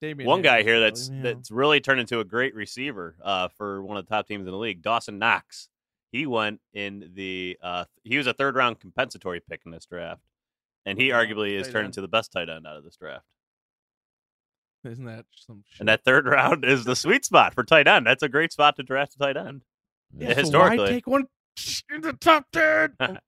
Damian 0.00 0.28
one 0.28 0.42
guy 0.42 0.62
here 0.62 0.80
that's 0.80 1.08
know. 1.08 1.22
that's 1.22 1.50
really 1.50 1.80
turned 1.80 2.00
into 2.00 2.20
a 2.20 2.24
great 2.24 2.54
receiver 2.54 3.16
uh, 3.22 3.48
for 3.48 3.82
one 3.82 3.96
of 3.96 4.06
the 4.06 4.10
top 4.10 4.26
teams 4.26 4.46
in 4.46 4.52
the 4.52 4.58
league, 4.58 4.82
Dawson 4.82 5.18
Knox. 5.18 5.68
He 6.14 6.26
went 6.26 6.60
in 6.72 7.10
the 7.16 7.58
uh, 7.60 7.86
he 8.04 8.16
was 8.18 8.28
a 8.28 8.32
third 8.32 8.54
round 8.54 8.78
compensatory 8.78 9.40
pick 9.40 9.62
in 9.66 9.72
this 9.72 9.84
draft, 9.84 10.22
and 10.86 10.96
he 10.96 11.08
arguably 11.08 11.58
is 11.58 11.68
turned 11.68 11.86
into 11.86 12.00
the 12.00 12.06
best 12.06 12.30
tight 12.30 12.48
end 12.48 12.68
out 12.68 12.76
of 12.76 12.84
this 12.84 12.94
draft. 12.94 13.24
Isn't 14.84 15.06
that 15.06 15.24
some 15.34 15.64
shit? 15.66 15.80
And 15.80 15.88
that 15.88 16.04
third 16.04 16.26
round 16.28 16.64
is 16.64 16.84
the 16.84 16.94
sweet 16.94 17.24
spot 17.24 17.52
for 17.52 17.64
tight 17.64 17.88
end. 17.88 18.06
That's 18.06 18.22
a 18.22 18.28
great 18.28 18.52
spot 18.52 18.76
to 18.76 18.84
draft 18.84 19.16
a 19.16 19.18
tight 19.18 19.36
end. 19.36 19.62
Yeah, 20.16 20.28
Yeah, 20.28 20.34
So 20.34 20.40
historically. 20.42 20.86
take 20.86 21.08
one 21.08 21.26
in 21.92 22.02
the 22.02 22.12
top 22.12 22.46
ten? 22.52 22.92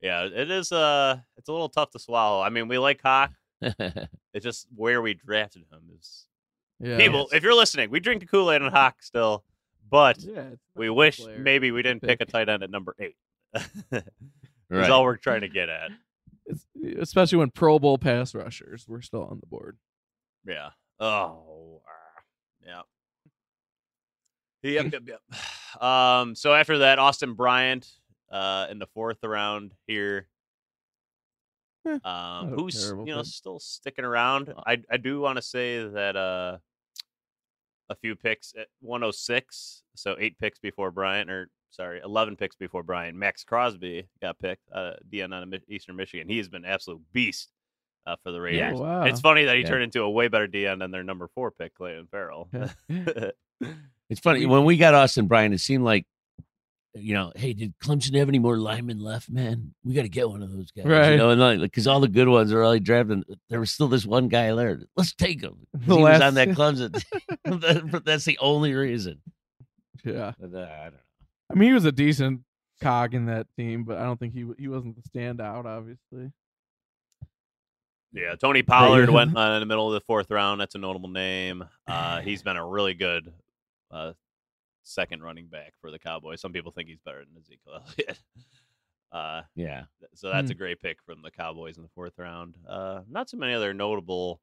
yeah, 0.00 0.24
it 0.24 0.50
is. 0.50 0.72
Uh, 0.72 1.18
it's 1.36 1.48
a 1.48 1.52
little 1.52 1.68
tough 1.68 1.92
to 1.92 2.00
swallow. 2.00 2.42
I 2.42 2.48
mean, 2.48 2.66
we 2.66 2.78
like 2.78 3.00
Hock. 3.00 3.30
It's 4.34 4.42
just 4.42 4.66
where 4.74 5.00
we 5.00 5.14
drafted 5.14 5.62
him 5.70 5.82
is 5.96 6.26
yeah. 6.80 6.96
people. 6.96 7.28
If 7.32 7.44
you're 7.44 7.54
listening, 7.54 7.92
we 7.92 8.00
drink 8.00 8.22
the 8.22 8.26
Kool 8.26 8.50
Aid 8.50 8.62
on 8.62 8.72
Hock 8.72 8.96
still, 9.00 9.44
but 9.94 10.18
Yeah, 10.18 10.46
we 10.74 10.90
wish 10.90 11.18
player. 11.20 11.38
maybe 11.38 11.70
we 11.70 11.80
didn't 11.82 12.02
pick 12.02 12.20
a 12.20 12.24
tight 12.34 12.48
end 12.48 12.64
at 12.64 12.70
number 12.70 12.96
eight. 12.98 13.14
That's 13.92 14.04
right. 14.68 14.90
all 14.90 15.04
we're 15.04 15.16
trying 15.18 15.42
to 15.42 15.48
get 15.48 15.68
at. 15.68 15.92
It's, 16.46 16.66
especially 16.98 17.38
when 17.38 17.50
Pro 17.50 17.78
Bowl 17.78 17.96
pass 17.96 18.34
rushers 18.34 18.86
were 18.88 19.00
still 19.02 19.22
on 19.22 19.38
the 19.40 19.46
board. 19.46 19.78
Yeah. 20.44 20.70
Oh. 20.98 21.80
ah, 21.86 22.22
Yeah. 22.66 22.82
Yep, 24.64 24.92
yep, 24.92 25.02
yep. 25.06 25.20
Um, 25.82 26.34
so 26.36 26.54
after 26.54 26.78
that, 26.78 26.98
Austin 27.00 27.34
Bryant, 27.34 27.88
uh, 28.30 28.66
in 28.70 28.78
the 28.80 28.86
fourth 28.86 29.18
round 29.24 29.74
here. 29.88 30.28
Eh, 31.86 31.98
um, 32.04 32.48
who's 32.50 32.80
terrible 32.82 33.06
you 33.06 33.12
know 33.12 33.22
pick. 33.22 33.26
still 33.26 33.58
sticking 33.60 34.04
around. 34.04 34.52
I 34.66 34.82
I 34.90 34.96
do 34.96 35.20
want 35.20 35.36
to 35.36 35.42
say 35.42 35.84
that 35.86 36.16
uh, 36.16 36.58
a 37.90 37.94
few 37.96 38.16
picks 38.16 38.54
at 38.58 38.68
106, 38.80 39.82
so 39.94 40.16
eight 40.18 40.38
picks 40.38 40.58
before 40.58 40.90
Bryant, 40.90 41.30
or 41.30 41.48
sorry, 41.70 42.00
11 42.04 42.36
picks 42.36 42.56
before 42.56 42.82
Bryant. 42.82 43.16
Maxx 43.16 43.44
Crosby 43.44 44.06
got 44.22 44.38
picked, 44.38 44.62
uh, 44.72 44.92
DN 45.12 45.34
out 45.34 45.42
of 45.42 45.54
Eastern 45.68 45.96
Michigan. 45.96 46.28
He 46.28 46.38
has 46.38 46.48
been 46.48 46.64
an 46.64 46.70
absolute 46.70 47.02
beast 47.12 47.50
uh, 48.06 48.16
for 48.22 48.32
the 48.32 48.40
Raiders. 48.40 48.78
Oh, 48.78 48.82
wow. 48.82 49.04
It's 49.04 49.20
funny 49.20 49.44
that 49.44 49.56
he 49.56 49.62
Yeah. 49.62 49.68
turned 49.68 49.82
into 49.84 50.02
a 50.02 50.10
way 50.10 50.28
better 50.28 50.46
DN 50.46 50.78
than 50.78 50.90
their 50.90 51.02
number 51.04 51.28
four 51.34 51.50
pick, 51.50 51.76
Clelin 51.76 52.08
Ferrell. 52.10 52.48
It's 54.10 54.20
funny 54.20 54.44
when 54.44 54.64
we 54.66 54.76
got 54.76 54.92
Austin 54.94 55.26
Bryant. 55.26 55.54
It 55.54 55.60
seemed 55.60 55.82
like, 55.84 56.06
you 56.94 57.12
know, 57.14 57.32
hey, 57.34 57.52
did 57.52 57.74
Clemson 57.78 58.14
have 58.16 58.28
any 58.28 58.38
more 58.38 58.56
linemen 58.56 59.00
left? 59.00 59.28
Man, 59.30 59.74
we 59.84 59.94
got 59.94 60.02
to 60.02 60.08
get 60.08 60.28
one 60.28 60.42
of 60.42 60.52
those 60.52 60.70
guys, 60.70 60.86
Right. 60.86 61.10
You 61.12 61.16
know, 61.16 61.30
and 61.30 61.40
like 61.40 61.60
because 61.60 61.86
all 61.86 62.00
the 62.00 62.08
good 62.08 62.28
ones 62.28 62.52
are 62.52 62.64
already 62.64 62.80
drafted. 62.80 63.24
There 63.50 63.60
was 63.60 63.70
still 63.72 63.88
this 63.88 64.06
one 64.06 64.28
guy 64.28 64.54
there. 64.54 64.80
Let's 64.96 65.12
take 65.14 65.42
him. 65.42 65.66
The 65.72 65.96
he 65.96 66.02
was 66.02 66.20
on 66.20 66.34
that 66.34 66.48
Clemson. 66.56 66.92
That- 67.44 68.02
That's 68.04 68.24
the 68.24 68.38
only 68.40 68.74
reason. 68.74 69.20
Yeah. 70.04 70.32
But, 70.38 70.54
uh, 70.54 70.68
I 70.70 70.82
don't 70.84 70.92
know. 70.94 70.98
I 71.50 71.54
mean, 71.54 71.68
he 71.70 71.74
was 71.74 71.84
a 71.84 71.92
decent 71.92 72.40
cog 72.80 73.14
in 73.14 73.26
that 73.26 73.46
team, 73.56 73.84
but 73.84 73.98
I 73.98 74.04
don't 74.04 74.18
think 74.18 74.32
he 74.34 74.40
w- 74.40 74.56
he 74.58 74.68
wasn't 74.68 74.96
the 74.96 75.08
standout. 75.08 75.64
Obviously. 75.64 76.32
Yeah, 78.12 78.36
Tony 78.36 78.62
Pollard 78.62 79.10
went 79.10 79.36
uh, 79.36 79.40
in 79.54 79.60
the 79.60 79.66
middle 79.66 79.88
of 79.88 79.94
the 79.94 80.00
fourth 80.06 80.30
round. 80.30 80.60
That's 80.60 80.76
a 80.76 80.78
notable 80.78 81.08
name. 81.08 81.64
Uh, 81.86 82.20
he's 82.20 82.42
been 82.44 82.56
a 82.56 82.64
really 82.64 82.94
good 82.94 83.32
uh, 83.90 84.12
second 84.84 85.22
running 85.22 85.46
back 85.46 85.72
for 85.80 85.90
the 85.90 85.98
Cowboys. 85.98 86.40
Some 86.40 86.52
people 86.52 86.70
think 86.72 86.88
he's 86.88 87.00
better 87.04 87.24
than 87.24 87.36
Ezekiel 87.40 87.82
Elliott. 87.86 88.20
Uh, 89.12 89.42
Yeah, 89.54 89.84
so 90.14 90.28
that's 90.28 90.48
Hmm. 90.50 90.52
a 90.52 90.54
great 90.56 90.80
pick 90.80 90.98
from 91.06 91.22
the 91.22 91.30
Cowboys 91.30 91.76
in 91.76 91.84
the 91.84 91.88
fourth 91.90 92.18
round. 92.18 92.56
Uh, 92.68 93.02
not 93.08 93.30
so 93.30 93.36
many 93.36 93.52
other 93.54 93.72
notable 93.72 94.40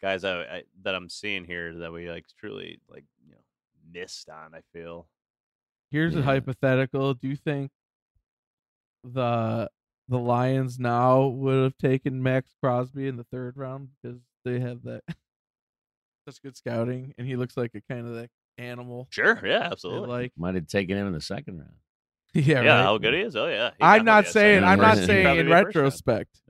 guys 0.00 0.22
I, 0.22 0.42
I, 0.42 0.62
that 0.82 0.94
I'm 0.94 1.08
seeing 1.08 1.44
here 1.44 1.74
that 1.78 1.92
we 1.92 2.08
like 2.08 2.24
truly 2.38 2.78
like 2.88 3.02
you 3.26 3.32
know 3.32 3.40
missed 3.92 4.28
on. 4.30 4.54
I 4.54 4.60
feel 4.72 5.08
Here's 5.90 6.14
a 6.14 6.22
hypothetical. 6.22 7.14
Do 7.14 7.26
you 7.26 7.34
think 7.34 7.72
the 9.02 9.68
the 10.08 10.18
Lions 10.18 10.78
now 10.78 11.26
would 11.26 11.62
have 11.64 11.78
taken 11.78 12.22
Maxx 12.22 12.54
Crosby 12.62 13.08
in 13.08 13.16
the 13.16 13.24
third 13.24 13.56
round 13.56 13.88
because 14.02 14.20
they 14.44 14.60
have 14.60 14.82
that 14.84 15.02
such 16.28 16.40
good 16.42 16.56
scouting 16.56 17.14
and 17.18 17.26
he 17.26 17.36
looks 17.36 17.56
like 17.56 17.72
a 17.74 17.80
kind 17.92 18.06
of 18.06 18.14
that 18.14 18.30
animal. 18.58 19.06
sure, 19.10 19.34
yeah, 19.44 19.58
they 19.60 19.64
absolutely. 19.66 20.08
Like 20.08 20.32
might 20.36 20.54
have 20.54 20.66
taken 20.66 20.96
him 20.96 21.06
in 21.06 21.12
the 21.12 21.20
second 21.20 21.58
round. 21.58 21.72
yeah, 22.34 22.62
yeah, 22.62 22.76
right. 22.76 22.82
how 22.82 22.98
good 22.98 23.14
he 23.14 23.20
is. 23.20 23.36
Oh 23.36 23.46
yeah, 23.46 23.70
He 23.70 23.76
I'm 23.84 24.04
not 24.04 24.26
saying 24.26 24.64
I'm 24.64 24.80
not 24.80 24.98
saying 24.98 25.38
in 25.38 25.46
be 25.46 25.52
a 25.52 25.54
first 25.54 25.64
round. 25.76 25.76
retrospect. 25.76 26.40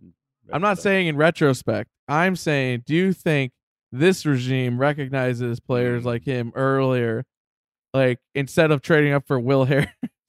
I'm 0.53 0.63
not 0.63 0.79
saying 0.79 1.07
in 1.07 1.17
retrospect. 1.17 1.91
I'm 2.09 2.37
saying, 2.37 2.85
do 2.87 2.95
you 2.95 3.13
think 3.13 3.53
this 3.93 4.27
regime 4.27 4.79
recognizes 4.79 5.61
players 5.61 6.03
Mm. 6.03 6.07
like 6.07 6.25
him 6.25 6.53
earlier, 6.55 7.25
like 7.95 8.19
instead 8.35 8.71
of 8.71 8.83
trading 8.83 9.13
up 9.13 9.27
for 9.27 9.39
Will 9.41 9.65
Harris? 9.67 9.89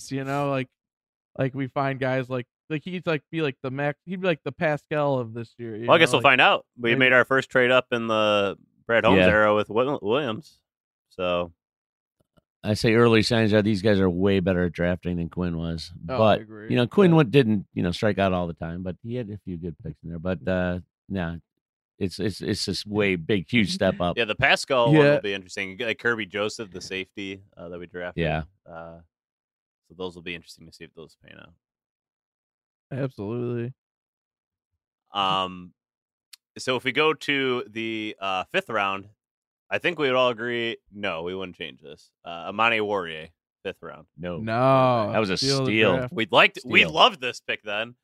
You 0.10 0.24
know, 0.24 0.50
like 0.50 0.68
like 1.38 1.54
we 1.54 1.68
find 1.68 2.00
guys 2.00 2.30
like 2.30 2.46
like 2.70 2.84
he'd 2.84 3.06
like 3.08 3.22
be 3.32 3.42
like 3.42 3.56
the 3.64 3.72
Mac. 3.72 3.98
He'd 4.06 4.22
be 4.22 4.28
like 4.28 4.40
the 4.44 4.52
Paschal 4.52 5.20
of 5.20 5.34
this 5.34 5.54
year. 5.58 5.76
you 5.76 5.88
Well, 5.88 5.96
I 5.96 6.00
guess 6.00 6.12
we'll 6.12 6.20
like- 6.20 6.24
find 6.32 6.42
out. 6.42 6.66
We 6.78 6.92
maybe- 6.92 7.00
made 7.00 7.14
our 7.14 7.26
first 7.26 7.50
trade 7.50 7.72
up 7.72 7.88
in 7.92 8.08
the 8.08 8.58
Brad 8.88 9.04
Holmes 9.06 9.20
Yeah. 9.20 9.28
era 9.30 9.54
with 9.56 9.70
Wil- 9.70 10.00
Williams. 10.02 10.60
So 11.10 11.52
I 12.66 12.74
say 12.74 12.94
early 12.96 13.22
signs 13.22 13.54
are 13.54 13.62
these 13.62 13.82
guys 13.82 14.00
are 14.00 14.10
way 14.10 14.40
better 14.40 14.66
at 14.66 14.72
drafting 14.74 15.18
than 15.18 15.30
Quinn 15.30 15.58
was. 15.58 15.92
Oh, 16.10 16.16
I 16.16 16.18
but 16.18 16.42
agree. 16.42 16.70
you 16.70 16.76
know, 16.76 16.88
Quinn 16.88 17.14
Yeah. 17.16 17.24
didn't 17.24 17.68
you 17.74 17.84
know 17.84 17.92
strike 17.92 18.18
out 18.20 18.34
all 18.34 18.48
the 18.48 18.54
time, 18.54 18.84
but 18.84 18.96
he 19.04 19.16
had 19.16 19.30
a 19.30 19.38
few 19.46 19.58
good 19.58 19.76
picks 19.84 20.02
in 20.04 20.10
there. 20.10 20.20
But 20.20 20.48
uh 20.48 20.80
no, 21.08 21.40
it's 22.00 22.20
it's 22.20 22.42
it's 22.42 22.66
this 22.66 22.86
way 22.86 23.16
big, 23.16 23.46
huge 23.50 23.72
step 23.80 24.02
up. 24.02 24.18
yeah, 24.18 24.26
the 24.26 24.36
Paschal 24.36 24.88
one 24.88 24.96
Yeah. 24.96 25.14
will 25.16 25.22
be 25.22 25.34
interesting. 25.34 25.78
Like 25.80 26.00
Kerby 26.00 26.28
Joseph, 26.30 26.72
the 26.72 26.82
safety 26.82 27.42
uh, 27.56 27.70
that 27.70 27.80
we 27.80 27.86
drafted. 27.86 28.24
Yeah. 28.24 28.44
Uh, 28.70 29.00
so 29.88 29.94
those 29.98 30.16
will 30.16 30.24
be 30.24 30.34
interesting 30.36 30.66
to 30.66 30.74
see 30.74 30.84
if 30.84 30.94
those 30.96 31.16
pan 31.24 31.38
out. 31.40 31.54
absolutely. 32.92 33.74
Um, 35.14 35.74
so 36.58 36.76
if 36.76 36.84
we 36.84 36.92
go 36.92 37.14
to 37.14 37.64
the 37.70 38.16
uh, 38.20 38.46
fifth 38.52 38.70
round, 38.70 39.10
I 39.70 39.78
think 39.80 39.98
we 40.00 40.08
would 40.08 40.16
all 40.16 40.30
agree. 40.30 40.78
No, 40.94 41.24
we 41.24 41.34
wouldn't 41.36 41.58
change 41.58 41.82
this. 41.82 42.12
Uh, 42.24 42.48
Amani 42.50 42.78
Oruwariye, 42.80 43.30
fifth 43.64 43.82
round. 43.82 44.06
No, 44.18 44.38
No, 44.38 45.12
That 45.12 45.20
was 45.20 45.30
a 45.30 45.38
steal 45.38 45.60
of 45.60 45.66
the 45.66 45.72
steal. 45.72 45.96
draft. 45.98 46.14
We 46.14 46.28
liked, 46.32 46.60
we 46.66 46.86
loved 46.86 47.20
this 47.22 47.40
pick 47.40 47.64
then. 47.64 47.96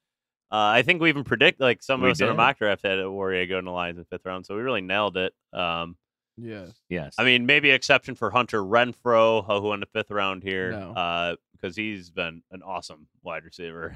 Uh, 0.51 0.55
I 0.75 0.81
think 0.81 1.01
we 1.01 1.09
even 1.09 1.23
predict 1.23 1.61
like 1.61 1.81
some 1.81 2.01
of 2.01 2.05
We 2.05 2.11
us 2.11 2.19
in 2.19 2.27
our 2.27 2.33
mock 2.33 2.57
draft 2.57 2.81
had 2.83 2.97
Oruwariye 2.99 3.47
going 3.47 3.65
to 3.65 3.71
Lions 3.71 3.97
in 3.99 4.05
fifth 4.05 4.25
round, 4.25 4.45
so 4.45 4.55
we 4.55 4.61
really 4.61 4.81
nailed 4.81 5.17
it. 5.17 5.33
Um, 5.53 5.97
Yes. 6.37 6.71
Yes. 6.89 7.13
I 7.19 7.23
mean, 7.25 7.45
maybe 7.45 7.69
exception 7.69 8.15
for 8.15 8.31
Hunter 8.31 8.63
Renfrow, 8.63 9.45
uh, 9.47 9.59
who 9.61 9.67
went 9.69 9.81
the 9.81 9.85
fifth 9.93 10.09
round 10.09 10.41
here, 10.43 10.71
No. 10.71 11.35
because 11.51 11.75
he's 11.75 12.09
been 12.09 12.41
an 12.51 12.63
awesome 12.63 13.07
wide 13.21 13.43
receiver. 13.43 13.95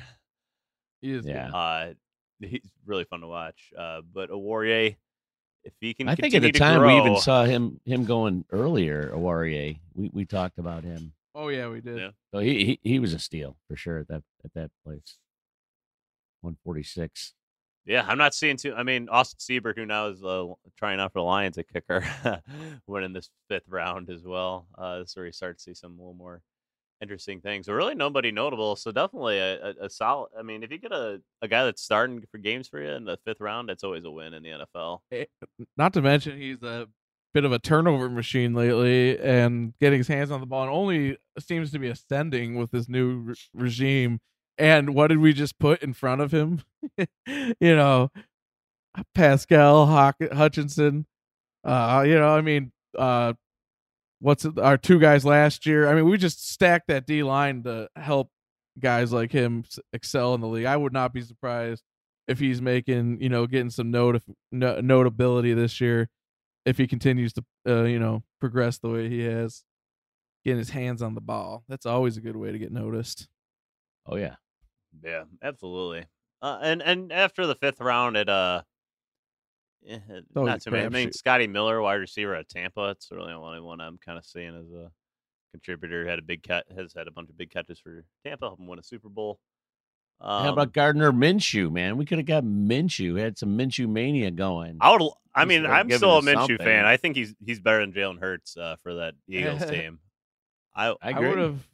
He 1.01 1.11
is. 1.11 1.25
Yeah. 1.25 1.47
good. 1.47 1.53
Uh, 1.55 1.93
he's 2.41 2.69
really 2.85 3.05
fun 3.05 3.21
to 3.21 3.27
watch. 3.27 3.71
Uh, 3.77 4.01
but 4.13 4.29
Oruwariye, 4.29 4.97
if 5.65 5.73
he 5.81 5.93
can, 5.93 6.07
I 6.07 6.15
think 6.15 6.33
at 6.35 6.41
the 6.41 6.51
to 6.51 6.59
time 6.59 6.85
we 6.85 6.97
even 6.97 7.17
saw 7.17 7.43
him 7.43 7.81
him 7.85 8.05
going 8.05 8.45
earlier. 8.51 9.11
Oruwariye. 9.13 9.79
We 9.93 10.09
we 10.13 10.25
talked 10.25 10.59
about 10.59 10.83
him. 10.83 11.13
Oh 11.33 11.49
yeah, 11.49 11.67
we 11.67 11.81
did. 11.81 11.97
Yeah. 11.97 12.09
So 12.33 12.39
he, 12.39 12.65
he 12.65 12.79
he 12.83 12.99
was 12.99 13.13
a 13.13 13.19
steal 13.19 13.57
for 13.67 13.75
sure 13.75 13.99
at 13.99 14.07
that 14.07 14.23
at 14.45 14.53
that 14.53 14.71
place. 14.85 15.17
One 16.41 16.55
forty 16.63 16.83
six. 16.83 17.33
Yeah, 17.85 18.05
I'm 18.07 18.17
not 18.17 18.33
seeing 18.33 18.57
too. 18.57 18.73
I 18.75 18.83
mean, 18.83 19.09
Austin 19.09 19.37
Seibert, 19.39 19.75
who 19.75 19.85
now 19.85 20.07
is 20.07 20.23
uh, 20.23 20.47
trying 20.77 20.99
out 20.99 21.13
for 21.13 21.19
the 21.19 21.23
Lions 21.23 21.57
at 21.57 21.67
kicker, 21.71 22.03
winning 22.87 23.13
this 23.13 23.29
fifth 23.47 23.67
round 23.67 24.09
as 24.09 24.23
well. 24.23 24.67
Uh, 24.77 24.99
this 24.99 25.09
is 25.11 25.15
where 25.15 25.25
you 25.25 25.31
start 25.31 25.57
to 25.57 25.63
see 25.63 25.73
some 25.73 25.93
a 25.93 25.97
little 25.97 26.15
more 26.15 26.41
interesting 27.01 27.41
things. 27.41 27.67
But 27.67 27.73
really, 27.73 27.95
nobody 27.95 28.31
notable. 28.31 28.75
So 28.75 28.91
definitely 28.91 29.39
a, 29.39 29.61
a, 29.61 29.73
a 29.85 29.89
solid. 29.89 30.29
I 30.37 30.41
mean, 30.43 30.63
if 30.63 30.71
you 30.71 30.77
get 30.77 30.91
a, 30.91 31.21
a 31.41 31.47
guy 31.47 31.65
that's 31.65 31.81
starting 31.81 32.23
for 32.31 32.37
games 32.37 32.67
for 32.67 32.81
you 32.81 32.89
in 32.89 33.05
the 33.05 33.17
fifth 33.25 33.41
round, 33.41 33.69
that's 33.69 33.83
always 33.83 34.05
a 34.05 34.11
win 34.11 34.33
in 34.33 34.43
the 34.43 34.49
NFL. 34.49 34.99
Not 35.77 35.93
to 35.93 36.01
mention 36.01 36.37
he's 36.37 36.61
a 36.63 36.87
bit 37.33 37.43
of 37.43 37.51
a 37.51 37.59
turnover 37.59 38.09
machine 38.09 38.53
lately 38.53 39.19
and 39.19 39.73
getting 39.79 39.99
his 39.99 40.07
hands 40.07 40.31
on 40.31 40.39
the 40.39 40.45
ball 40.45 40.63
and 40.63 40.71
only 40.71 41.17
seems 41.37 41.71
to 41.71 41.79
be 41.79 41.89
ascending 41.89 42.55
with 42.55 42.71
this 42.71 42.87
new 42.87 43.17
re- 43.17 43.35
regime. 43.53 44.19
And 44.57 44.95
what 44.95 45.07
did 45.07 45.17
we 45.17 45.33
just 45.33 45.59
put 45.59 45.83
in 45.83 45.91
front 45.91 46.21
of 46.21 46.31
him? 46.31 46.61
you 47.27 47.75
know, 47.75 48.09
Paschal 49.13 49.85
Hawk- 49.85 50.31
Hutchinson. 50.31 51.05
Uh, 51.65 52.05
you 52.07 52.15
know, 52.15 52.29
I 52.29 52.41
mean, 52.41 52.71
uh, 52.97 53.33
what's 54.19 54.45
our 54.45 54.77
two 54.77 54.99
guys 54.99 55.25
last 55.25 55.65
year? 55.65 55.87
I 55.87 55.95
mean, 55.95 56.05
we 56.09 56.17
just 56.17 56.49
stacked 56.49 56.87
that 56.87 57.05
D 57.05 57.23
line 57.23 57.63
to 57.63 57.89
help 57.95 58.29
guys 58.79 59.11
like 59.11 59.31
him 59.31 59.63
excel 59.93 60.33
in 60.33 60.41
the 60.41 60.47
league. 60.47 60.65
I 60.65 60.77
would 60.77 60.93
not 60.93 61.13
be 61.13 61.21
surprised 61.21 61.83
if 62.27 62.39
he's 62.39 62.61
making, 62.61 63.21
you 63.21 63.29
know, 63.29 63.47
getting 63.47 63.69
some 63.69 63.91
notif- 63.91 64.33
no- 64.51 64.81
notability 64.81 65.53
this 65.53 65.79
year 65.79 66.09
if 66.65 66.77
he 66.77 66.87
continues 66.87 67.33
to, 67.33 67.45
uh, 67.67 67.83
you 67.83 67.99
know, 67.99 68.23
progress 68.39 68.79
the 68.79 68.89
way 68.89 69.09
he 69.09 69.21
has, 69.21 69.63
getting 70.43 70.57
his 70.57 70.71
hands 70.71 71.01
on 71.01 71.15
the 71.15 71.21
ball. 71.21 71.63
That's 71.69 71.85
always 71.85 72.17
a 72.17 72.21
good 72.21 72.35
way 72.35 72.51
to 72.51 72.57
get 72.57 72.71
noticed. 72.71 73.27
Oh 74.05 74.15
yeah. 74.15 74.35
Yeah, 75.03 75.23
absolutely. 75.43 76.05
Uh, 76.41 76.59
and 76.61 76.81
and 76.81 77.11
after 77.11 77.45
the 77.45 77.55
fifth 77.55 77.81
round, 77.81 78.15
it 78.17 78.29
uh, 78.29 78.61
eh, 79.87 79.99
it- 80.09 80.25
not 80.35 80.61
too 80.61 80.71
many. 80.71 80.85
I 80.85 80.89
mean, 80.89 81.09
crapshoot. 81.09 81.15
Scotty 81.15 81.47
Miller, 81.47 81.81
wide 81.81 81.95
receiver 81.95 82.35
at 82.35 82.49
Tampa. 82.49 82.89
It's 82.89 83.09
really 83.11 83.27
the 83.27 83.33
only 83.33 83.59
one 83.61 83.81
I'm 83.81 83.97
kind 83.97 84.17
of 84.17 84.25
seeing 84.25 84.55
as 84.55 84.71
a 84.71 84.91
contributor. 85.51 86.07
Had 86.07 86.19
a 86.19 86.23
big 86.23 86.43
cat, 86.43 86.65
has 86.75 86.93
had 86.93 87.07
a 87.07 87.11
bunch 87.11 87.29
of 87.29 87.37
big 87.37 87.49
catches 87.51 87.79
for 87.79 88.03
Tampa, 88.25 88.45
helped 88.47 88.59
him 88.61 88.67
win 88.67 88.79
a 88.79 88.83
Super 88.83 89.09
Bowl. 89.09 89.39
Um, 90.21 90.43
How 90.45 90.53
about 90.53 90.71
Gardner 90.73 91.11
Minshew, 91.11 91.69
man? 91.71 91.97
We 91.97 92.05
could 92.05 92.17
have 92.19 92.27
got 92.27 92.43
Minshew. 92.45 93.19
Had 93.19 93.37
some 93.37 93.57
Minshew 93.57 93.87
mania 93.89 94.31
going. 94.31 94.77
I 94.79 94.91
would. 94.95 95.11
I 95.33 95.43
mean, 95.43 95.63
like 95.63 95.71
I'm 95.73 95.91
still 95.91 96.11
a 96.11 96.19
us 96.19 96.23
Minshew 96.25 96.35
something. 96.35 96.57
fan. 96.59 96.85
I 96.85 96.95
think 96.95 97.17
he's 97.17 97.35
he's 97.45 97.59
better 97.59 97.81
than 97.81 97.91
Jalen 97.91 98.19
Hurts 98.19 98.55
uh, 98.55 98.77
for 98.81 98.95
that 98.95 99.15
Eagles 99.27 99.65
team. 99.69 99.99
I 100.73 100.87
I 100.91 100.95
I 101.01 101.09
agree. 101.09 101.29
would 101.29 101.37
have. 101.39 101.67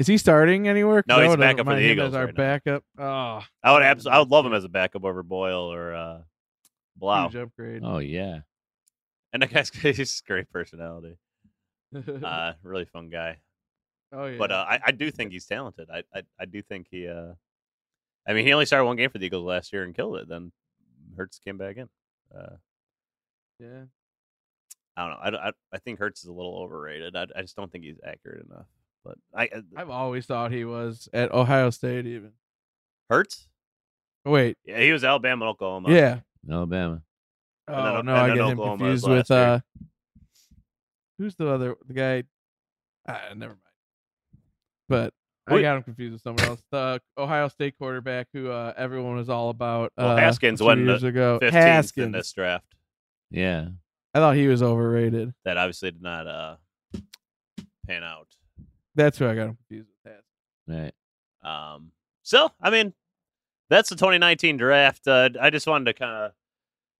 Is 0.00 0.08
he 0.08 0.18
starting 0.18 0.66
anywhere? 0.66 1.04
No, 1.06 1.20
he's 1.20 1.36
backup 1.36 1.66
for 1.66 1.76
the 1.76 1.80
Eagles 1.80 2.08
As 2.08 2.14
our 2.16 2.24
right 2.26 2.36
now. 2.36 2.42
backup. 2.42 2.84
Oh, 2.98 3.42
I 3.62 3.72
would 3.72 3.82
abs- 3.84 4.08
I 4.08 4.18
would 4.18 4.28
love 4.28 4.44
him 4.44 4.52
as 4.52 4.64
a 4.64 4.68
backup 4.68 5.04
over 5.04 5.22
Boyle 5.22 5.72
or 5.72 5.94
uh, 5.94 6.18
Blough. 6.96 7.24
huge 7.28 7.36
upgrade. 7.36 7.82
Oh 7.84 7.98
yeah. 7.98 8.40
And 9.32 9.42
that 9.42 9.52
guy's 9.52 9.70
he's 9.74 10.20
great 10.26 10.50
personality. 10.50 11.18
Uh, 12.24 12.54
really 12.64 12.84
fun 12.86 13.08
guy. 13.08 13.38
oh 14.12 14.26
yeah. 14.26 14.36
But 14.38 14.50
uh, 14.50 14.64
I, 14.68 14.80
I 14.86 14.90
do 14.90 15.10
think 15.12 15.30
he's 15.32 15.46
talented. 15.46 15.88
I, 15.92 16.02
I 16.12 16.22
I 16.40 16.44
do 16.44 16.60
think 16.60 16.88
he. 16.90 17.06
Uh, 17.06 17.34
I 18.26 18.32
mean, 18.32 18.44
he 18.46 18.52
only 18.52 18.66
started 18.66 18.86
one 18.86 18.96
game 18.96 19.10
for 19.10 19.18
the 19.18 19.26
Eagles 19.26 19.44
last 19.44 19.72
year 19.72 19.84
and 19.84 19.94
killed 19.94 20.16
it. 20.16 20.28
Then 20.28 20.50
Hurts 21.16 21.38
came 21.38 21.56
back 21.56 21.76
in. 21.76 21.88
Uh, 22.36 22.56
yeah. 23.60 23.82
I 24.96 25.08
don't 25.08 25.10
know. 25.34 25.38
I, 25.40 25.48
I, 25.48 25.52
I 25.74 25.78
think 25.78 25.98
Hurts 26.00 26.22
is 26.22 26.28
a 26.28 26.32
little 26.32 26.56
overrated. 26.56 27.14
I, 27.14 27.26
I 27.36 27.42
just 27.42 27.54
don't 27.54 27.70
think 27.70 27.84
he's 27.84 28.00
accurate 28.04 28.46
enough. 28.50 28.66
But 29.04 29.18
I, 29.34 29.42
I 29.44 29.62
I've 29.76 29.90
always 29.90 30.24
thought 30.26 30.50
he 30.52 30.64
was 30.64 31.08
at 31.12 31.32
Ohio 31.32 31.70
State. 31.70 32.06
Even 32.06 32.32
Hurts. 33.10 33.46
Wait, 34.24 34.56
Yeah, 34.64 34.80
he 34.80 34.90
was 34.90 35.04
Alabama, 35.04 35.50
Oklahoma. 35.50 35.92
yeah. 35.92 36.20
Alabama. 36.50 37.02
And 37.68 37.76
Oh 37.76 37.96
then- 37.96 38.06
no, 38.06 38.14
I 38.14 38.26
then 38.28 38.36
get 38.36 38.46
him 38.48 38.56
confused 38.58 39.08
with 39.08 39.30
year. 39.30 39.38
uh, 39.38 39.60
who's 41.18 41.34
the 41.36 41.48
other 41.48 41.76
the 41.86 41.94
guy? 41.94 42.24
Ah, 43.08 43.20
never 43.34 43.52
mind. 43.52 43.60
But 44.88 45.14
I 45.46 45.60
got 45.60 45.76
him 45.76 45.82
confused 45.82 46.12
with 46.14 46.22
someone 46.22 46.44
else. 46.46 46.62
The 46.70 47.00
Ohio 47.18 47.48
State 47.48 47.76
quarterback 47.78 48.28
who 48.32 48.50
uh, 48.50 48.72
everyone 48.76 49.16
was 49.16 49.28
all 49.28 49.50
about. 49.50 49.92
Well, 49.96 50.10
uh, 50.10 50.16
Haskins 50.16 50.60
a 50.60 50.64
went 50.64 50.80
years 50.80 51.02
the 51.02 51.08
ago. 51.08 51.38
15th 51.42 51.50
Haskins. 51.52 52.04
in 52.06 52.12
this 52.12 52.32
draft. 52.32 52.66
Yeah. 53.30 53.68
I 54.14 54.18
thought 54.20 54.36
he 54.36 54.46
was 54.46 54.62
overrated. 54.62 55.34
That 55.44 55.56
obviously 55.56 55.90
did 55.90 56.02
not 56.02 56.26
uh, 56.26 56.56
pan 57.86 58.04
out. 58.04 58.28
That's 58.94 59.18
who 59.18 59.26
I 59.26 59.34
got 59.34 59.48
him 59.48 59.56
confused 59.56 59.88
with. 60.04 60.12
Haskins. 60.68 60.92
Right. 61.44 61.74
Um, 61.76 61.90
so, 62.22 62.50
I 62.62 62.70
mean, 62.70 62.94
that's 63.70 63.88
the 63.88 63.96
2019 63.96 64.56
draft. 64.56 65.06
Uh, 65.06 65.30
I 65.40 65.50
just 65.50 65.66
wanted 65.66 65.86
to 65.86 65.94
kind 65.94 66.12
of, 66.26 66.32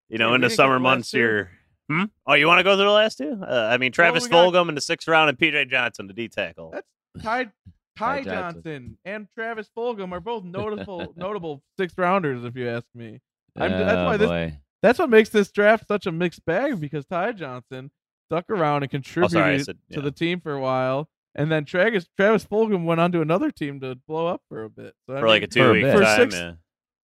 you 0.08 0.18
know, 0.18 0.30
Hey, 0.30 0.34
in 0.36 0.40
the 0.40 0.50
summer 0.50 0.74
the 0.74 0.80
months 0.80 1.10
two? 1.10 1.18
here. 1.18 1.50
Hmm? 1.90 2.04
Oh, 2.26 2.34
you 2.34 2.46
want 2.46 2.60
to 2.60 2.64
go 2.64 2.76
through 2.76 2.86
the 2.86 2.90
last 2.90 3.18
two? 3.18 3.38
Uh, 3.46 3.68
I 3.70 3.76
mean, 3.76 3.92
Travis 3.92 4.24
we 4.24 4.30
got- 4.30 4.52
Fulgham 4.52 4.68
in 4.68 4.74
the 4.74 4.80
sixth 4.80 5.06
round 5.08 5.28
and 5.28 5.38
PJ 5.38 5.68
Johnson, 5.70 6.06
the 6.06 6.14
D 6.14 6.28
tackle. 6.28 6.70
That's 6.72 6.88
Ty 7.22 7.44
Ty 7.44 7.50
Ty 7.96 8.22
Johnson. 8.22 8.32
Johnson 8.62 8.98
and 9.04 9.28
Travis 9.34 9.68
Fulgham 9.76 10.12
are 10.12 10.20
both 10.20 10.44
notable 10.44 11.12
notable 11.16 11.62
sixth 11.78 11.98
rounders, 11.98 12.44
if 12.44 12.56
you 12.56 12.68
ask 12.68 12.86
me. 12.94 13.20
I'm- 13.56 13.70
that's 13.70 13.92
Oh, 13.96 14.04
why 14.06 14.16
this- 14.16 14.28
boy. 14.28 14.58
That's 14.82 14.98
what 14.98 15.08
makes 15.08 15.30
this 15.30 15.50
draft 15.50 15.88
such 15.88 16.06
a 16.06 16.12
mixed 16.12 16.44
bag 16.44 16.78
because 16.78 17.06
Ty 17.06 17.32
Johnson 17.32 17.90
stuck 18.28 18.50
around 18.50 18.82
and 18.82 18.90
Oh, 18.90 18.92
contributed 18.92 19.32
sorry, 19.32 19.54
I 19.54 19.58
said, 19.58 19.78
to 19.92 19.96
yeah. 19.96 20.00
the 20.02 20.10
team 20.10 20.40
for 20.40 20.52
a 20.52 20.60
while, 20.60 21.08
and 21.34 21.50
then 21.50 21.64
Travis 21.64 22.06
Travis 22.16 22.44
Fulgham 22.44 22.84
went 22.84 23.00
on 23.00 23.12
to 23.12 23.20
another 23.20 23.50
team 23.50 23.80
to 23.80 23.96
blow 24.08 24.26
up 24.26 24.42
for 24.48 24.64
a 24.64 24.70
bit. 24.70 24.94
So, 25.08 25.16
I 25.16 25.20
for 25.20 25.28
like 25.28 25.42
a 25.42 25.46
two 25.46 25.60
for 25.62 25.70
a 25.70 25.72
week 25.72 25.82
bit. 25.84 25.94
For 25.96 26.02
time. 26.02 26.16
six- 26.30 26.34
yeah. 26.34 26.52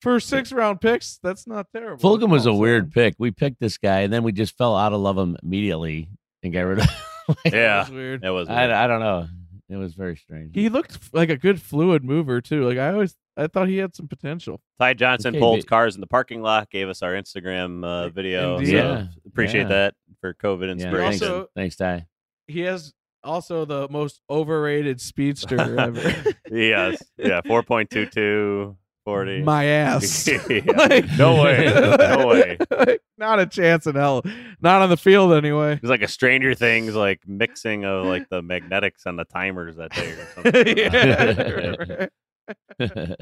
for 0.03 0.21
six 0.21 0.53
round 0.53 0.81
picks, 0.81 1.19
that's 1.23 1.47
not 1.47 1.67
terrible. 1.75 2.03
Fulgham 2.03 2.31
was 2.31 2.47
a 2.47 2.55
weird 2.55 2.93
pick. 2.93 3.15
We 3.19 3.31
picked 3.31 3.61
this 3.61 3.79
guy, 3.79 4.01
and 4.01 4.13
then 4.13 4.23
we 4.23 4.33
just 4.33 4.57
fell 4.57 4.77
out 4.77 4.93
of 4.93 5.01
love 5.01 5.19
him 5.19 5.37
immediately 5.43 6.09
and 6.43 6.53
got 6.53 6.61
rid 6.63 6.79
of. 6.81 6.87
that 7.45 7.53
Yeah. 7.53 7.81
was 7.81 7.91
weird. 7.91 8.25
It 8.25 8.31
was. 8.31 8.49
weird. 8.49 8.59
I, 8.71 8.85
I 8.85 8.87
don't 8.87 9.01
know. 9.01 9.29
It 9.69 9.77
was 9.77 9.95
very 9.95 10.17
strange. 10.17 10.51
He 10.55 10.69
looked 10.69 11.15
like 11.15 11.31
a 11.31 11.37
good 11.37 11.63
fluid 11.63 12.03
mover 12.03 12.41
too. 12.41 12.67
Like 12.69 12.79
I 12.79 12.91
always, 12.93 13.15
I 13.37 13.47
thought 13.47 13.69
he 13.69 13.77
had 13.77 13.95
some 13.95 14.09
potential. 14.09 14.61
Ty 14.81 14.95
Johnson 14.95 15.29
Okay, 15.35 15.39
pulled 15.39 15.61
but- 15.61 15.69
cars 15.69 15.95
in 15.95 16.01
the 16.01 16.09
parking 16.09 16.43
lot, 16.43 16.69
gave 16.71 16.89
us 16.89 17.03
our 17.03 17.13
Instagram 17.13 17.85
uh, 17.85 18.09
video. 18.09 18.57
Indeed. 18.59 18.71
So 18.73 18.77
Yeah, 18.77 19.07
appreciate 19.27 19.63
yeah. 19.63 19.69
that 19.69 19.95
for 20.21 20.35
COVID 20.35 20.67
yeah, 20.67 20.73
inspiration. 20.73 21.11
thanks, 21.11 21.23
Also- 21.23 21.49
thanks, 21.55 21.77
Ty. 21.77 22.07
He 22.49 22.61
has 22.63 22.93
also 23.25 23.65
the 23.65 23.89
most 23.89 24.21
overrated 24.31 25.01
speedster 25.01 25.79
ever. 25.79 26.01
yes. 26.51 27.03
Yeah. 27.17 27.41
4.22, 27.43 28.77
40. 29.05 29.43
My 29.45 29.65
ass. 29.65 30.29
Yeah. 30.49 30.61
Like- 30.77 31.07
No 31.19 31.43
way. 31.43 31.65
No 31.99 32.27
way. 32.27 32.57
Like, 32.71 33.01
not 33.19 33.39
a 33.41 33.47
chance 33.47 33.87
in 33.87 33.95
hell. 33.95 34.23
Not 34.61 34.83
on 34.83 34.89
the 34.89 34.97
field 34.97 35.33
anyway. 35.33 35.75
It's 35.75 35.85
like 35.85 36.03
a 36.03 36.09
Stranger 36.09 36.55
Things 36.55 36.95
like 36.95 37.21
mixing 37.27 37.85
of 37.85 38.07
like 38.07 38.29
the 38.31 38.43
magnetics 38.43 39.07
on 39.07 39.17
the 39.17 39.25
timers 39.25 39.77
that 39.77 39.91
day 39.93 40.11
or 40.13 40.27
something. 40.35 40.77
yeah. 40.79 42.07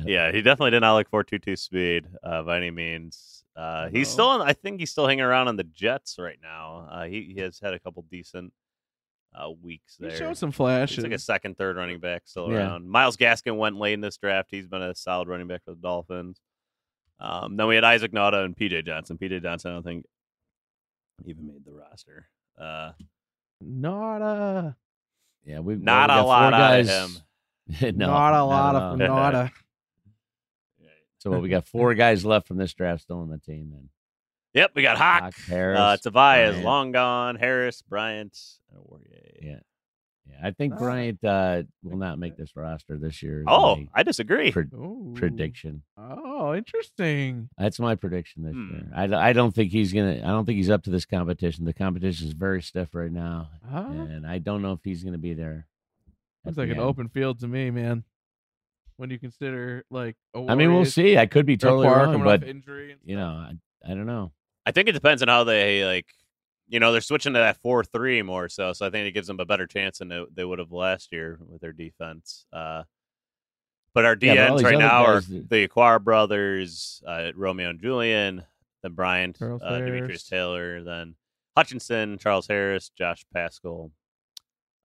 yeah, 0.06 0.32
he 0.32 0.40
definitely 0.42 0.70
did 0.70 0.80
not 0.80 0.94
like 0.94 1.08
422 1.10 1.56
speed 1.56 2.06
uh, 2.22 2.42
by 2.42 2.56
any 2.56 2.70
means. 2.70 3.44
Uh, 3.56 3.88
he's 3.88 4.08
No. 4.08 4.12
still 4.12 4.26
on, 4.26 4.40
I 4.42 4.52
think 4.52 4.78
he's 4.80 4.90
still 4.90 5.06
hanging 5.08 5.24
around 5.24 5.48
on 5.48 5.56
the 5.56 5.64
Jets 5.64 6.16
right 6.18 6.38
now. 6.40 6.86
Uh, 6.90 7.04
he, 7.06 7.32
he 7.34 7.40
has 7.40 7.58
had 7.60 7.74
a 7.74 7.78
couple 7.80 8.04
decent 8.10 8.52
uh, 9.38 9.50
weeks 9.62 9.96
He 9.98 10.06
there. 10.08 10.16
showed 10.16 10.36
some 10.36 10.50
He's 10.50 10.56
flashes. 10.56 11.04
like 11.04 11.12
a 11.12 11.18
second, 11.18 11.56
third 11.56 11.76
running 11.76 12.00
back 12.00 12.22
still 12.24 12.50
Yeah. 12.50 12.58
around. 12.58 12.88
Myles 12.88 13.16
Gaskin 13.16 13.56
went 13.56 13.76
late 13.76 13.92
in 13.94 14.00
this 14.00 14.16
draft. 14.16 14.48
He's 14.50 14.66
been 14.66 14.82
a 14.82 14.94
solid 14.94 15.28
running 15.28 15.46
back 15.46 15.64
for 15.64 15.70
the 15.72 15.80
Dolphins. 15.80 16.40
Um, 17.20 17.56
then 17.56 17.66
we 17.68 17.74
had 17.74 17.84
Isaac 17.84 18.12
Nauta 18.12 18.44
and 18.44 18.56
PJ 18.56 18.84
Johnson. 18.86 19.18
PJ 19.18 19.40
Johnson, 19.42 19.70
I 19.70 19.74
don't 19.74 19.82
think 19.82 20.06
even 21.26 21.46
made 21.46 21.64
the 21.64 21.72
roster. 21.72 22.28
Uh, 22.58 22.92
not 23.60 24.22
a 24.22 24.76
yeah, 25.44 25.60
we've 25.60 25.80
Not 25.82 26.10
we 26.10 26.14
a 26.14 26.16
got 26.18 26.26
lot 26.26 26.52
four 26.52 26.60
out 26.60 26.80
of 26.80 26.86
guys. 26.86 26.88
him. 27.80 27.96
no, 27.98 28.06
not 28.06 28.34
a 28.34 28.44
lot 28.44 28.74
of 28.76 28.82
all. 28.82 28.96
not 28.96 29.34
a 29.34 29.52
So 31.18 31.38
we 31.40 31.48
got 31.48 31.66
four 31.68 31.94
guys 31.94 32.24
left 32.24 32.46
from 32.46 32.56
this 32.58 32.72
draft 32.74 33.02
still 33.02 33.18
on 33.20 33.28
the 33.30 33.38
team. 33.38 33.70
Then 33.72 33.88
yep, 34.54 34.72
we 34.74 34.82
got 34.82 34.96
Hock. 34.98 35.22
Hock, 35.22 35.34
Harris, 35.46 35.78
uh, 35.78 35.96
Tobias, 35.98 36.50
Bryant. 36.52 36.64
long 36.64 36.92
gone. 36.92 37.36
Harris, 37.36 37.82
Bryant, 37.82 38.38
and 38.72 38.80
Warrior. 38.84 39.06
Yeah, 39.40 39.58
yeah. 40.30 40.36
I 40.42 40.50
think 40.52 40.74
Ah. 40.74 40.78
Bryant 40.78 41.22
uh, 41.24 41.62
will 41.82 41.96
not 41.96 42.18
make 42.18 42.36
this 42.36 42.54
roster 42.56 42.96
this 42.98 43.22
year. 43.22 43.44
Oh, 43.46 43.78
I 43.94 44.02
disagree. 44.02 44.52
pred- 44.52 44.72
Ooh. 44.74 45.14
prediction. 45.16 45.82
Oh, 45.96 46.54
interesting. 46.54 47.48
That's 47.58 47.78
my 47.80 47.94
prediction 47.94 48.42
this 48.44 48.52
Hmm. 48.54 48.70
year. 48.72 48.92
I, 48.94 49.06
d- 49.06 49.14
I 49.14 49.32
don't 49.32 49.54
think 49.54 49.72
he's 49.72 49.92
gonna. 49.92 50.16
I 50.24 50.28
don't 50.28 50.44
think 50.44 50.56
he's 50.56 50.70
up 50.70 50.82
to 50.84 50.90
this 50.90 51.04
competition. 51.06 51.64
The 51.64 51.72
competition 51.74 52.26
is 52.26 52.32
very 52.34 52.62
stiff 52.62 52.94
right 52.94 53.10
now, 53.12 53.50
Ah, 53.70 53.86
and 53.90 54.26
I 54.26 54.38
don't 54.38 54.62
know 54.62 54.72
if 54.72 54.80
he's 54.84 55.02
gonna 55.04 55.18
be 55.18 55.34
there. 55.34 55.66
at 56.44 56.46
looks 56.46 56.56
the 56.56 56.62
like 56.62 56.70
an 56.70 56.76
end. 56.76 56.84
open 56.84 57.08
field 57.08 57.40
to 57.40 57.48
me, 57.48 57.70
man. 57.70 58.04
When 58.96 59.10
you 59.10 59.18
consider 59.20 59.84
like, 59.90 60.16
I 60.34 60.56
mean, 60.56 60.72
we'll 60.74 60.84
see. 60.84 61.16
I 61.18 61.26
could 61.26 61.46
be 61.46 61.56
totally 61.56 61.86
Okwara 61.86 62.06
wrong, 62.06 62.24
but 62.24 62.42
injury. 62.42 62.96
you 63.04 63.14
know. 63.16 63.28
I, 63.28 63.52
I 63.84 63.94
don't 63.94 64.06
know. 64.06 64.32
I 64.68 64.72
think 64.72 64.88
it 64.88 64.92
depends 64.92 65.22
on 65.22 65.28
how 65.28 65.44
they 65.44 65.84
like. 65.84 66.06
You 66.70 66.80
know, 66.80 66.92
they're 66.92 67.00
switching 67.00 67.32
to 67.32 67.38
that 67.38 67.56
four 67.62 67.82
three 67.82 68.20
more 68.20 68.48
so. 68.50 68.74
So 68.74 68.86
I 68.86 68.90
think 68.90 69.06
it 69.08 69.12
gives 69.12 69.26
them 69.26 69.40
a 69.40 69.46
better 69.46 69.66
chance 69.66 69.98
than 70.00 70.08
they, 70.08 70.22
they 70.34 70.44
would 70.44 70.58
have 70.58 70.70
last 70.70 71.12
year 71.12 71.38
with 71.48 71.62
their 71.62 71.72
defense. 71.72 72.44
Uh, 72.52 72.82
but 73.94 74.04
our 74.04 74.14
Yeah, 74.20 74.50
but 74.50 74.58
DNs 74.60 74.64
right 74.64 74.78
now 74.78 75.04
are 75.06 75.14
guys 75.14 75.28
that- 75.28 75.48
the 75.48 75.66
Okwara 75.66 76.04
brothers, 76.04 77.02
uh, 77.06 77.30
Romeo 77.34 77.70
and 77.70 77.80
Julian, 77.80 78.44
then 78.82 78.92
Bryant, 78.92 79.40
uh, 79.40 79.56
Demetrius 79.78 80.24
Taylor, 80.28 80.82
then 80.82 81.14
Hutchinson, 81.56 82.18
Charles 82.18 82.46
Harris, 82.46 82.90
Josh 82.90 83.24
Paschal. 83.32 83.90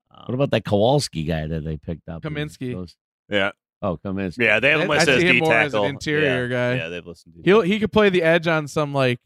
Um, 0.10 0.24
What 0.28 0.36
about 0.36 0.52
that 0.52 0.64
Kowalski 0.64 1.26
guy 1.26 1.48
that 1.48 1.66
they 1.66 1.76
picked 1.76 2.08
up? 2.08 2.22
Kaminsky. 2.24 2.74
Those- 2.74 2.96
yeah, 3.30 3.52
Oh, 3.82 3.98
Kaminsky. 3.98 4.46
yeah? 4.46 4.62
They 4.62 4.70
have 4.70 4.80
him 4.80 4.90
I- 4.90 4.94
I 4.94 4.98
listed 5.00 5.16
as 5.18 5.22
D 5.24 5.40
more 5.42 5.54
as 5.54 5.74
an 5.74 5.82
tackle, 5.82 5.86
interior 5.90 6.44
yeah, 6.46 6.48
guy. 6.48 6.76
Yeah, 6.78 6.88
they've 6.88 7.06
listened 7.06 7.36
to 7.36 7.42
He'll 7.44 7.62
he 7.62 7.78
could 7.78 7.92
play 7.92 8.10
the 8.10 8.24
edge 8.24 8.48
on 8.48 8.70
some 8.70 8.94
like 8.94 9.20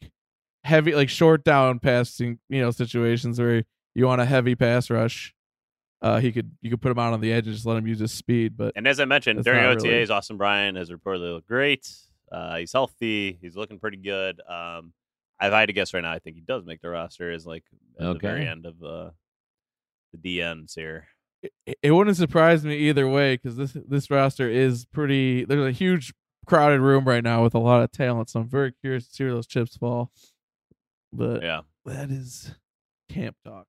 heavy 0.68 0.94
like 0.94 1.10
short 1.10 1.44
down 1.44 1.80
passing 1.80 2.40
you 2.50 2.62
know 2.62 2.72
situations 2.72 3.40
where 3.40 3.64
you 3.96 4.06
want 4.06 4.22
a 4.22 4.26
heavy 4.26 4.56
pass 4.56 4.90
rush. 4.90 5.34
Uh, 6.02 6.20
he 6.20 6.32
could 6.32 6.52
you 6.62 6.70
could 6.70 6.82
put 6.82 6.92
him 6.92 7.00
out 7.00 7.14
on 7.14 7.22
the 7.22 7.34
edge 7.34 7.48
and 7.48 7.56
just 7.56 7.66
let 7.66 7.78
him 7.78 7.88
use 7.88 8.00
his 8.00 8.12
speed. 8.12 8.56
But 8.56 8.74
And 8.76 8.88
as 8.88 9.00
I 9.00 9.06
mentioned, 9.06 9.44
during 9.44 9.64
not 9.64 9.78
OTAs, 9.78 9.84
really- 9.84 10.10
Austin 10.10 10.38
Bryant 10.38 10.78
has 10.78 10.92
reportedly 10.92 11.34
looked 11.34 11.48
great. 11.48 11.90
Uh, 12.32 12.58
he's 12.58 12.74
healthy. 12.74 13.38
He's 13.42 13.56
looking 13.56 13.80
pretty 13.80 13.98
good. 13.98 14.42
Um, 14.48 14.94
if 15.42 15.54
I 15.54 15.60
had 15.62 15.68
to 15.68 15.74
guess 15.74 15.94
right 15.94 16.02
now, 16.04 16.12
I 16.12 16.20
think 16.20 16.36
he 16.36 16.42
does 16.42 16.66
make 16.66 16.82
the 16.82 16.90
roster. 16.90 17.32
Is 17.32 17.48
like 17.48 17.64
at 18.00 18.14
the 18.14 18.20
very 18.20 18.48
end 18.48 18.66
of 18.66 18.84
uh, 18.84 19.10
the 20.14 20.40
DNs 20.40 20.76
here. 20.76 21.08
it, 21.66 21.78
it 21.82 21.92
wouldn't 21.92 22.18
surprise 22.18 22.66
me 22.66 22.76
either 22.90 23.08
way 23.08 23.36
because 23.36 23.56
this 23.56 23.72
this 23.88 24.12
roster 24.12 24.50
is 24.50 24.86
pretty. 24.86 25.46
There's 25.46 25.66
a 25.66 25.72
huge 25.72 26.14
crowded 26.46 26.82
room 26.82 27.06
right 27.06 27.24
now 27.24 27.44
with 27.44 27.56
a 27.56 27.60
lot 27.60 27.82
of 27.82 27.92
talent. 27.92 28.30
So 28.30 28.42
I'm 28.42 28.50
very 28.50 28.72
curious 28.72 29.08
to 29.08 29.14
see 29.16 29.24
where 29.24 29.34
those 29.34 29.48
chips 29.48 29.78
fall. 29.78 30.12
But 31.18 31.42
Yeah, 31.44 31.62
that 31.86 32.10
is 32.12 32.54
camp 33.10 33.36
talk. 33.44 33.66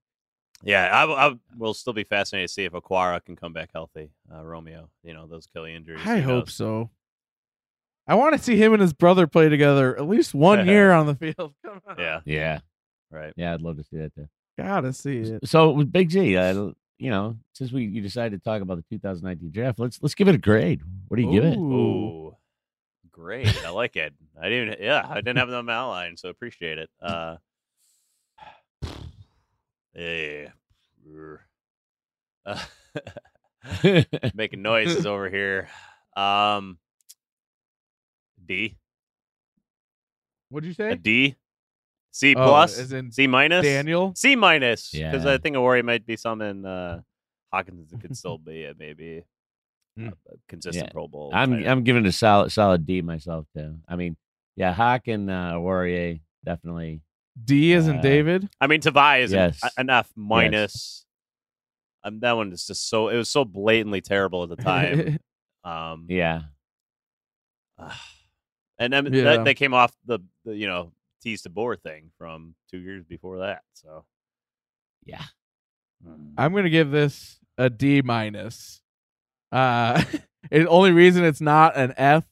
yeah. 0.63 0.91
I 0.93 1.35
will 1.57 1.75
still 1.75 1.93
be 1.95 2.05
fascinated 2.05 2.49
to 2.49 2.53
see 2.55 2.65
if 2.65 2.73
Okwara 2.73 3.25
can 3.25 3.35
come 3.37 3.53
back 3.53 3.71
healthy. 3.73 4.11
Uh, 4.33 4.45
Romeo, 4.45 4.91
you 5.03 5.15
know 5.15 5.27
those 5.27 5.47
Kelly 5.47 5.75
injuries. 5.75 6.01
I 6.05 6.19
hope 6.19 6.47
knows? 6.47 6.55
so. 6.55 6.91
I 8.07 8.15
want 8.15 8.35
to 8.37 8.43
see 8.43 8.57
him 8.57 8.73
and 8.73 8.81
his 8.81 8.93
brother 8.95 9.27
play 9.27 9.49
together 9.51 9.95
at 9.99 10.09
least 10.09 10.35
one 10.35 10.67
year 10.67 10.93
on 11.01 11.07
the 11.07 11.15
field. 11.15 11.55
Come 11.65 11.81
on. 11.87 11.97
Yeah, 11.99 12.21
Yeah, 12.25 12.61
right. 13.11 13.33
yeah. 13.37 13.53
I'd 13.55 13.61
love 13.61 13.77
to 13.77 13.85
see 13.85 13.99
that 13.99 14.15
too. 14.15 14.29
gotta 14.57 14.93
see 14.93 15.19
it. 15.19 15.47
So 15.49 15.71
with 15.73 15.93
Big 15.93 16.09
G, 16.11 16.37
uh, 16.37 16.71
you 16.99 17.11
know, 17.11 17.37
since 17.53 17.71
we 17.71 17.85
you 17.85 18.01
decided 18.01 18.43
to 18.43 18.45
talk 18.45 18.61
about 18.63 18.77
the 18.79 18.85
2019 18.97 19.51
draft, 19.51 19.79
let's 19.79 20.03
let's 20.03 20.15
give 20.15 20.27
it 20.29 20.35
a 20.35 20.39
grade. 20.39 20.81
What 21.09 21.17
do 21.19 21.23
you 21.23 21.31
give 21.31 21.45
it? 21.45 21.57
Ooh. 21.59 22.28
Ooh, 23.19 23.23
great. 23.23 23.65
I 23.65 23.71
like 23.71 23.97
it. 23.97 24.15
I 24.41 24.49
didn't. 24.49 24.81
Yeah, 24.81 25.07
I 25.09 25.17
didn't 25.17 25.37
have 25.39 25.49
them 25.49 25.69
outline, 25.69 26.17
so 26.17 26.29
appreciate 26.29 26.79
it. 26.79 26.91
Uh, 27.01 27.37
yeah. 29.95 30.49
Uh, 32.47 32.59
making 34.35 34.63
noises 34.63 35.07
over 35.07 35.29
here. 35.29 35.69
Um, 36.17 36.79
D, 38.45 38.77
What'd 40.51 40.67
you 40.67 40.73
a 40.73 40.75
say? 40.75 40.95
D, 40.97 41.37
C 42.11 42.35
Oh, 42.35 42.45
plus, 42.45 42.79
as 42.79 42.93
in 42.93 43.13
C 43.13 43.27
minus, 43.27 43.65
Daniel. 43.65 44.13
C 44.17 44.35
minus, 44.37 44.91
because 44.91 45.25
Yeah. 45.25 45.33
I 45.33 45.39
think 45.39 45.57
a 45.57 45.61
worry 45.61 45.83
might 45.83 46.07
be 46.07 46.17
some 46.17 46.41
in 46.41 46.65
uh, 46.65 47.03
Hawkins 47.53 47.93
could 48.01 48.17
still 48.17 48.39
be 48.45 48.65
a 48.65 48.75
maybe 48.79 49.25
A 50.07 50.13
consistent 50.49 50.87
Yeah. 50.87 50.93
Pro 50.93 51.09
Bowl. 51.09 51.31
I'm 51.35 51.51
tight. 51.53 51.67
I'm 51.67 51.83
giving 51.85 52.07
a 52.07 52.13
solid 52.13 52.51
solid 52.53 52.87
D 52.87 53.03
myself 53.03 53.47
too. 53.57 53.77
I 53.89 53.97
mean, 53.97 54.17
yeah, 54.57 54.73
Hock 54.73 55.09
and 55.09 55.31
uh, 55.31 55.57
Warrior 55.59 56.19
definitely. 56.45 57.03
D 57.45 57.73
as 57.75 57.87
in 57.89 57.99
Uh, 57.99 58.03
David. 58.03 58.49
I 58.61 58.67
mean, 58.67 58.81
Tavai 58.81 59.21
is 59.23 59.33
Yes. 59.33 59.61
an, 59.63 59.71
an 59.79 59.91
F 59.91 60.11
minus. 60.17 61.05
Um, 62.05 62.21
that 62.21 62.33
one 62.33 62.53
is 62.53 62.67
just 62.67 62.89
so 62.89 63.09
it 63.09 63.17
was 63.17 63.29
so 63.29 63.45
blatantly 63.45 64.01
terrible 64.01 64.43
at 64.45 64.49
the 64.51 64.57
time. 64.57 65.19
um, 65.65 66.07
Yeah, 66.09 66.43
and 68.79 68.93
then 68.93 69.13
Yeah. 69.13 69.25
that, 69.25 69.45
they 69.45 69.55
came 69.55 69.75
off 69.75 69.93
the, 70.07 70.21
the 70.45 70.55
you 70.57 70.67
know 70.67 70.93
Teez 71.25 71.43
Tabor 71.43 71.77
thing 71.77 72.11
from 72.19 72.55
two 72.71 72.79
years 72.79 73.05
before 73.05 73.39
that. 73.39 73.63
So 73.75 74.05
Yeah. 75.05 75.25
I'm 76.37 76.55
gonna 76.55 76.71
give 76.71 76.91
this 76.93 77.39
a 77.57 77.69
D 77.69 78.03
minus. 78.03 78.81
Uh, 79.53 80.03
the 80.51 80.69
only 80.69 80.93
reason 80.93 81.25
it's 81.25 81.41
not 81.41 81.77
an 81.77 81.95
F 81.97 82.25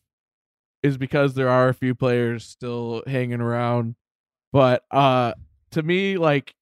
is 0.82 0.96
because 0.96 1.34
there 1.34 1.48
are 1.48 1.68
a 1.68 1.74
few 1.74 1.94
players 1.94 2.44
still 2.44 3.02
hanging 3.06 3.40
around. 3.40 3.96
But 4.52 4.84
uh, 4.90 5.34
to 5.72 5.82
me, 5.82 6.16
like 6.16 6.54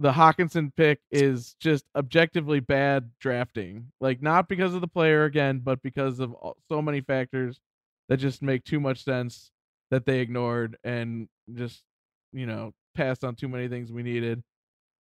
the 0.00 0.12
Hockenson 0.12 0.72
pick 0.76 1.00
is 1.10 1.54
just 1.60 1.84
objectively 1.96 2.60
bad 2.60 3.10
drafting. 3.20 3.90
Like 4.00 4.22
not 4.22 4.48
because 4.48 4.74
of 4.74 4.80
the 4.80 4.88
player 4.88 5.24
again, 5.24 5.60
but 5.60 5.82
because 5.82 6.20
of 6.20 6.34
so 6.68 6.82
many 6.82 7.00
factors 7.00 7.60
that 8.08 8.18
just 8.18 8.42
make 8.42 8.64
too 8.64 8.80
much 8.80 9.04
sense 9.04 9.50
that 9.90 10.06
they 10.06 10.20
ignored 10.20 10.76
and 10.84 11.28
just 11.54 11.82
you 12.32 12.46
know 12.46 12.74
passed 12.94 13.24
on 13.24 13.34
too 13.34 13.48
many 13.48 13.68
things 13.68 13.90
we 13.90 14.02
needed 14.02 14.42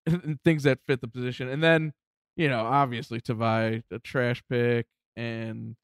things 0.44 0.64
that 0.64 0.80
fit 0.88 1.02
the 1.02 1.08
position. 1.08 1.50
And 1.50 1.64
then, 1.64 1.94
you 2.38 2.48
know, 2.50 2.62
obviously 2.62 3.20
Tavai, 3.20 3.84
a 3.92 4.00
trash 4.00 4.42
pick, 4.50 4.86
and 5.18 5.76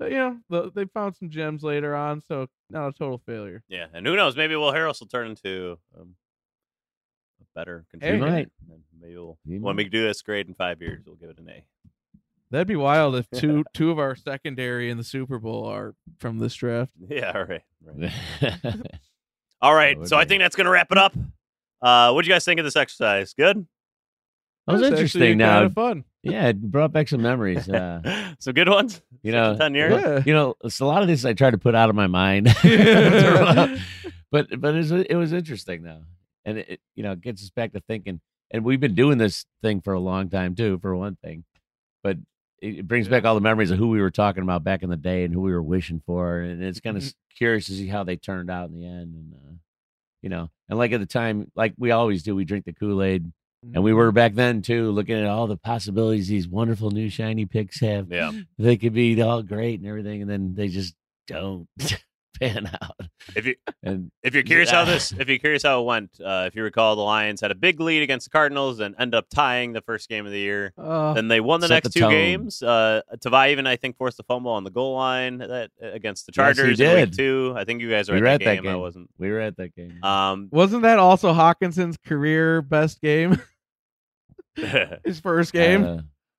uh, 0.00 0.06
you 0.06 0.16
know, 0.16 0.36
the, 0.50 0.70
they 0.74 0.84
found 0.86 1.14
some 1.16 1.30
gems 1.30 1.62
later 1.62 1.94
on, 1.96 2.20
so 2.20 2.48
not 2.68 2.88
a 2.88 2.92
total 2.92 3.18
failure. 3.24 3.62
yeah, 3.68 3.86
and 3.94 4.06
who 4.06 4.16
knows? 4.16 4.36
Maybe 4.36 4.56
Will 4.56 4.72
Harris 4.72 5.00
will 5.00 5.06
turn 5.06 5.28
into 5.28 5.78
um, 5.98 6.16
a 7.40 7.44
better 7.58 7.84
contributor. 7.90 8.26
might. 8.30 8.48
And 8.70 8.82
Maybe 9.00 9.14
we'll, 9.16 9.38
He 9.46 9.54
when 9.58 9.76
might. 9.76 9.84
we 9.84 9.88
do 9.88 10.02
this 10.04 10.20
grade 10.22 10.48
in 10.48 10.54
five 10.54 10.82
years, 10.82 11.02
we'll 11.06 11.16
give 11.16 11.30
it 11.30 11.38
an 11.38 11.48
A. 11.48 11.64
That'd 12.50 12.68
be 12.68 12.76
wild 12.76 13.16
if 13.16 13.28
two 13.30 13.64
two 13.74 13.90
of 13.90 13.98
our 13.98 14.14
secondary 14.16 14.90
in 14.90 14.98
the 14.98 15.04
Super 15.04 15.38
Bowl 15.38 15.64
are 15.66 15.94
from 16.18 16.38
this 16.38 16.54
draft. 16.54 16.92
Yeah, 17.08 17.32
all 17.34 17.44
right. 17.44 17.62
right. 17.84 18.12
All 19.60 19.74
right. 19.74 20.06
So 20.08 20.16
I 20.16 20.24
think 20.24 20.40
that's 20.42 20.56
going 20.56 20.66
to 20.66 20.70
wrap 20.70 20.90
it 20.92 20.98
up. 20.98 21.14
Uh, 21.80 22.12
what 22.12 22.22
do 22.22 22.28
you 22.28 22.34
guys 22.34 22.44
think 22.44 22.58
of 22.60 22.64
this 22.64 22.76
exercise? 22.76 23.34
Good. 23.34 23.66
That 24.66 24.72
was 24.72 24.80
That's 24.82 24.92
actually 25.00 25.00
interesting. 25.32 25.38
Now, 25.38 25.54
kind 25.56 25.66
of 25.66 25.72
fun. 25.74 26.04
yeah, 26.22 26.48
it 26.48 26.60
brought 26.60 26.90
back 26.92 27.08
some 27.08 27.20
memories. 27.22 27.68
Uh, 27.68 28.34
Some 28.38 28.54
good 28.54 28.68
ones. 28.68 29.00
you 29.22 29.30
Six 29.32 29.34
to 29.34 29.52
know, 29.52 29.56
ten 29.58 29.74
years. 29.74 30.02
Yeah. 30.02 30.22
you 30.24 30.32
know, 30.34 30.54
it's 30.64 30.80
a 30.80 30.86
lot 30.86 31.02
of 31.02 31.08
this 31.08 31.24
I 31.24 31.32
try 31.34 31.50
to 31.50 31.58
put 31.58 31.74
out 31.74 31.90
of 31.90 31.94
my 31.96 32.06
mind, 32.06 32.46
but 32.62 34.48
but 34.60 34.74
it 34.74 34.78
was, 34.78 34.90
it 34.92 35.14
was 35.16 35.32
interesting 35.32 35.82
though, 35.82 36.02
and 36.44 36.58
it 36.58 36.80
you 36.94 37.02
know 37.02 37.14
gets 37.14 37.42
us 37.42 37.50
back 37.50 37.72
to 37.72 37.80
thinking. 37.80 38.20
And 38.50 38.64
we've 38.64 38.80
been 38.80 38.94
doing 38.94 39.18
this 39.18 39.46
thing 39.62 39.80
for 39.80 39.94
a 39.94 40.00
long 40.00 40.28
time 40.28 40.54
too, 40.54 40.78
for 40.80 40.94
one 40.94 41.16
thing, 41.16 41.44
but 42.02 42.18
it, 42.60 42.78
it 42.80 42.88
brings 42.88 43.06
Yeah. 43.06 43.12
back 43.12 43.24
all 43.24 43.34
the 43.34 43.40
memories 43.40 43.70
of 43.70 43.78
who 43.78 43.88
we 43.88 44.00
were 44.00 44.10
talking 44.10 44.42
about 44.42 44.62
back 44.64 44.82
in 44.82 44.90
the 44.90 44.96
day 44.96 45.24
and 45.24 45.32
who 45.34 45.40
we 45.40 45.50
were 45.52 45.62
wishing 45.62 46.02
for, 46.06 46.38
and 46.38 46.62
it's 46.62 46.80
kind 46.80 46.96
of 46.96 47.02
Mhm. 47.02 47.14
curious 47.36 47.66
to 47.66 47.72
see 47.72 47.88
how 47.88 48.04
they 48.04 48.16
turned 48.16 48.50
out 48.50 48.70
in 48.70 48.78
the 48.78 48.86
end, 48.86 49.14
and 49.14 49.34
uh, 49.34 49.52
you 50.22 50.28
know, 50.28 50.50
and 50.68 50.78
like 50.78 50.92
at 50.92 51.00
the 51.00 51.06
time, 51.06 51.50
like 51.54 51.74
we 51.78 51.90
always 51.90 52.22
do, 52.22 52.34
we 52.34 52.44
drink 52.44 52.64
the 52.64 52.72
Kool 52.72 53.02
Aid. 53.02 53.30
And 53.72 53.82
we 53.82 53.92
were 53.92 54.12
back 54.12 54.34
then 54.34 54.60
too, 54.62 54.90
looking 54.90 55.16
at 55.16 55.26
all 55.26 55.46
the 55.46 55.56
possibilities 55.56 56.28
these 56.28 56.46
wonderful 56.48 56.90
new 56.90 57.08
shiny 57.08 57.46
picks 57.46 57.80
have 57.80 58.08
Yeah. 58.10 58.32
they 58.58 58.76
could 58.76 58.92
be 58.94 59.20
all 59.22 59.42
great 59.42 59.80
and 59.80 59.88
everything, 59.88 60.22
and 60.22 60.30
then 60.30 60.54
they 60.54 60.68
just 60.68 60.94
don't 61.26 61.68
pan 62.40 62.68
out. 62.82 62.96
If 63.36 63.46
you 63.46 63.54
And 63.82 64.10
if 64.24 64.34
you're 64.34 64.42
curious 64.42 64.68
how 64.70 64.84
this, 64.84 65.12
if 65.12 65.28
you're 65.28 65.38
curious 65.38 65.62
how 65.62 65.80
it 65.80 65.84
went, 65.84 66.10
uh, 66.22 66.44
if 66.48 66.56
you 66.56 66.62
recall, 66.64 66.96
the 66.96 67.02
Lions 67.02 67.40
had 67.40 67.50
a 67.52 67.54
big 67.54 67.78
lead 67.80 68.02
against 68.02 68.26
the 68.26 68.30
Cardinals 68.30 68.80
and 68.80 68.94
ended 68.98 69.14
up 69.16 69.26
tying 69.32 69.72
the 69.72 69.80
first 69.80 70.08
game 70.08 70.26
of 70.26 70.32
the 70.32 70.38
year. 70.40 70.72
Uh, 70.76 71.12
Then 71.14 71.28
they 71.28 71.40
won 71.40 71.60
the 71.60 71.68
next 71.68 71.84
the 71.88 71.90
two 71.92 72.00
tone. 72.00 72.10
games. 72.10 72.60
Uh, 72.62 73.02
Tavai 73.18 73.52
even 73.52 73.66
I 73.68 73.76
think 73.76 73.96
forced 73.96 74.18
a 74.18 74.24
fumble 74.24 74.50
on 74.50 74.64
the 74.64 74.70
goal 74.70 74.94
line 74.96 75.38
that 75.38 75.70
against 75.80 76.26
the 76.26 76.32
Yes, 76.36 76.56
he 76.56 76.62
Chargers 76.62 76.80
in 76.80 76.86
week 76.96 77.10
did. 77.10 77.16
two. 77.16 77.54
I 77.56 77.64
think 77.64 77.80
you 77.80 77.88
guys 77.88 78.08
were 78.08 78.14
We 78.14 78.18
at, 78.18 78.22
were 78.22 78.26
that, 78.26 78.42
at 78.42 78.44
that 78.56 78.62
game. 78.64 78.72
I 78.72 78.76
wasn't. 78.76 79.10
we 79.16 79.30
were 79.30 79.40
at 79.40 79.56
that 79.58 79.74
game. 79.76 80.02
Um, 80.02 80.48
wasn't 80.50 80.82
that 80.82 80.98
also 80.98 81.32
Hockenson's 81.32 81.96
career 82.04 82.60
best 82.62 83.00
game? 83.00 83.40
yeah, 84.56 84.96
His 85.04 85.20
first 85.20 85.52
game. 85.52 85.84
Uh, 85.84 85.98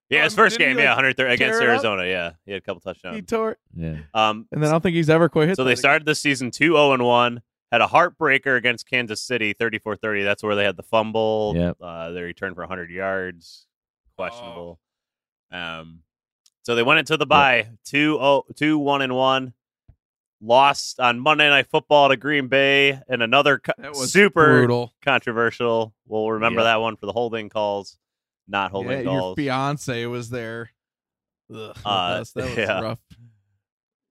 his 0.09 0.33
Um, 0.33 0.37
first 0.37 0.57
didn't 0.57 0.69
he, 0.69 0.75
game, 0.75 0.77
like, 0.77 0.83
yeah, 0.83 0.89
130 0.91 1.33
against 1.33 1.59
tear 1.59 1.61
it 1.61 1.63
up? 1.63 1.73
Arizona. 1.83 2.05
Yeah, 2.07 2.31
he 2.45 2.51
had 2.51 2.61
a 2.61 2.65
couple 2.65 2.79
touchdowns. 2.81 3.15
he 3.15 3.21
touchdowns. 3.23 3.29
tore, 3.29 3.57
yeah. 3.75 3.97
Um, 4.13 4.47
and 4.51 4.61
then 4.61 4.69
I 4.69 4.73
don't 4.73 4.81
think 4.81 4.95
he's 4.95 5.09
ever 5.09 5.29
quit 5.29 5.47
hit. 5.49 5.55
So 5.57 5.63
that 5.63 5.67
they 5.69 5.71
again. 5.73 5.81
started 5.81 6.05
the 6.05 6.13
season 6.15 6.51
2 6.51 6.73
0 6.73 6.93
and 6.93 7.03
1, 7.03 7.41
had 7.71 7.81
a 7.81 7.87
heartbreaker 7.87 8.55
against 8.55 8.87
Kansas 8.87 9.19
City 9.21 9.53
34 9.53 9.95
30. 9.95 10.23
That's 10.23 10.43
where 10.43 10.55
they 10.55 10.63
had 10.63 10.77
the 10.77 10.83
fumble. 10.83 11.53
Yep. 11.55 11.77
Uh, 11.81 12.11
they 12.11 12.21
returned 12.21 12.55
for 12.55 12.61
100 12.61 12.91
yards. 12.91 13.65
Questionable. 14.15 14.79
Um, 15.51 15.99
so 16.63 16.75
they 16.75 16.83
went 16.83 16.99
into 16.99 17.17
the 17.17 17.25
bye 17.25 17.69
2 17.85 18.15
0 18.17 18.43
2 18.55 18.77
1 18.77 19.01
and 19.01 19.15
1. 19.15 19.53
Lost 20.41 20.99
on 20.99 21.19
Monday 21.19 21.49
Night 21.49 21.67
Football 21.67 22.09
to 22.09 22.17
Green 22.17 22.47
Bay 22.47 22.99
and 23.09 23.23
another 23.23 23.57
co- 23.57 23.71
That 23.77 23.91
was 23.91 24.11
super 24.11 24.45
brutal. 24.45 24.93
controversial. 25.01 25.93
We'll 26.07 26.29
remember 26.33 26.59
Yep. 26.59 26.65
that 26.65 26.75
one 26.81 26.95
for 26.97 27.05
the 27.07 27.13
holding 27.13 27.49
calls, 27.49 27.97
not 28.47 28.71
holding 28.71 28.91
Yeah, 28.91 28.99
your 29.11 29.19
calls. 29.19 29.35
fiance 29.35 30.05
was 30.05 30.29
there. 30.29 30.71
Ugh, 31.53 31.57
with 31.75 31.85
Uh, 31.85 31.89
us. 31.89 32.31
that 32.31 32.43
was 32.45 32.57
yeah. 32.57 32.79
rough. 32.81 32.99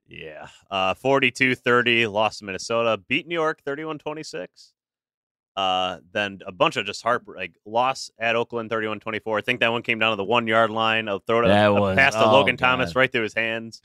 Yeah. 0.06 0.48
Uh 0.70 0.94
42-30 0.94 2.10
lost 2.10 2.40
to 2.40 2.44
Minnesota, 2.44 2.98
beat 3.08 3.26
New 3.26 3.34
York 3.34 3.62
31-26. 3.66 4.46
Uh 5.56 5.98
then 6.12 6.40
a 6.46 6.52
bunch 6.52 6.76
of 6.76 6.84
just 6.84 7.02
heart 7.02 7.22
like 7.28 7.54
loss 7.64 8.10
at 8.18 8.36
Oakland 8.36 8.70
31-24. 8.70 9.38
I 9.38 9.40
think 9.40 9.60
that 9.60 9.70
one 9.72 9.82
came 9.82 9.98
down 9.98 10.10
to 10.12 10.16
the 10.16 10.24
1 10.24 10.46
yard 10.46 10.70
line 10.70 11.08
of 11.08 11.22
throw 11.26 11.40
to 11.42 11.48
That 11.48 11.66
a 11.68 11.72
was- 11.72 11.96
pass 11.96 12.14
to 12.14 12.24
oh, 12.24 12.32
Logan 12.32 12.56
Thomas 12.56 12.94
right 12.96 13.10
through 13.10 13.22
his 13.22 13.34
hands. 13.34 13.80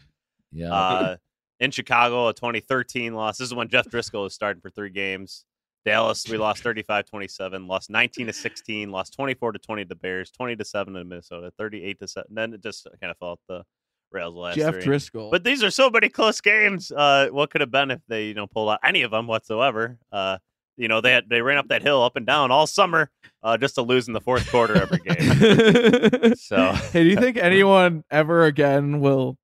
Yeah. 0.52 0.74
Uh 0.74 1.18
in 1.60 1.72
Chicago 1.72 2.28
a 2.30 2.34
2013 2.34 3.14
loss. 3.14 3.38
This 3.38 3.48
is 3.48 3.54
when 3.54 3.68
Jeff 3.68 3.86
Driskel 3.88 4.24
was 4.24 4.34
starting 4.34 4.62
for 4.62 4.70
3 4.70 4.90
games. 4.90 5.46
Dallas 5.86 6.28
we 6.30 6.38
lost 6.38 6.64
35-27, 6.64 7.68
lost 7.68 7.90
19 7.90 8.28
to 8.28 8.34
16, 8.34 8.92
lost 8.92 9.14
24 9.14 9.54
to 9.54 9.60
20 9.60 9.84
to 9.86 9.90
the 9.90 9.96
Bears, 9.96 10.30
20 10.32 10.56
to 10.58 10.66
7 10.66 10.94
to 10.94 11.04
Minnesota, 11.04 11.52
38 11.58 12.00
to 12.00 12.08
7. 12.08 12.28
Then 12.34 12.54
it 12.54 12.62
just 12.62 12.88
kind 13.02 13.12
of 13.12 13.18
fell 13.18 13.30
off 13.30 13.40
the 13.48 13.64
rails 14.12 14.36
last 14.36 14.56
Jeff 14.58 14.74
three. 14.76 14.84
Driskel. 14.84 15.32
But 15.32 15.44
these 15.44 15.64
are 15.64 15.72
so 15.72 15.90
many 15.90 16.10
close 16.10 16.42
games. 16.42 16.92
Uh, 16.92 17.30
what 17.32 17.50
could 17.50 17.62
have 17.62 17.72
been 17.72 17.92
if 17.92 18.02
they, 18.08 18.26
you 18.26 18.34
know, 18.34 18.48
pulled 18.48 18.70
out 18.70 18.80
any 18.84 19.04
of 19.04 19.12
them 19.12 19.28
whatsoever? 19.28 19.98
Uh, 20.12 20.38
you 20.78 20.88
know, 20.88 21.02
they 21.02 21.12
had, 21.12 21.30
they 21.30 21.42
ran 21.42 21.58
up 21.58 21.68
that 21.70 21.82
hill 21.82 22.02
up 22.04 22.16
and 22.16 22.26
down 22.26 22.52
all 22.52 22.66
summer, 22.66 23.10
uh, 23.44 23.58
just 23.58 23.76
to 23.76 23.82
lose 23.82 24.08
in 24.08 24.14
the 24.14 24.22
fourth 24.22 24.50
quarter 24.50 24.82
every 24.82 25.00
game. 25.00 26.34
So- 26.38 26.72
hey, 26.92 27.04
do 27.04 27.10
you 27.10 27.16
think 27.18 27.38
anyone 27.42 28.04
ever 28.12 28.46
again 28.46 29.00
will 29.00 29.38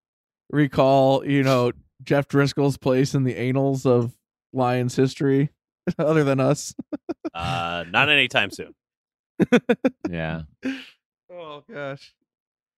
recall, 0.50 1.26
you 1.26 1.44
know, 1.44 1.72
Jeff 2.04 2.28
Driskel's 2.28 2.78
place 2.78 3.14
in 3.16 3.24
the 3.24 3.36
annals 3.38 3.86
of 3.86 4.14
Lions 4.54 4.96
history, 4.96 5.50
other 6.00 6.24
than 6.24 6.40
us? 6.40 6.74
Uh, 7.34 7.86
not 7.90 8.10
anytime 8.10 8.52
soon. 8.52 8.74
yeah. 10.10 10.44
Oh 11.32 11.64
gosh, 11.72 12.14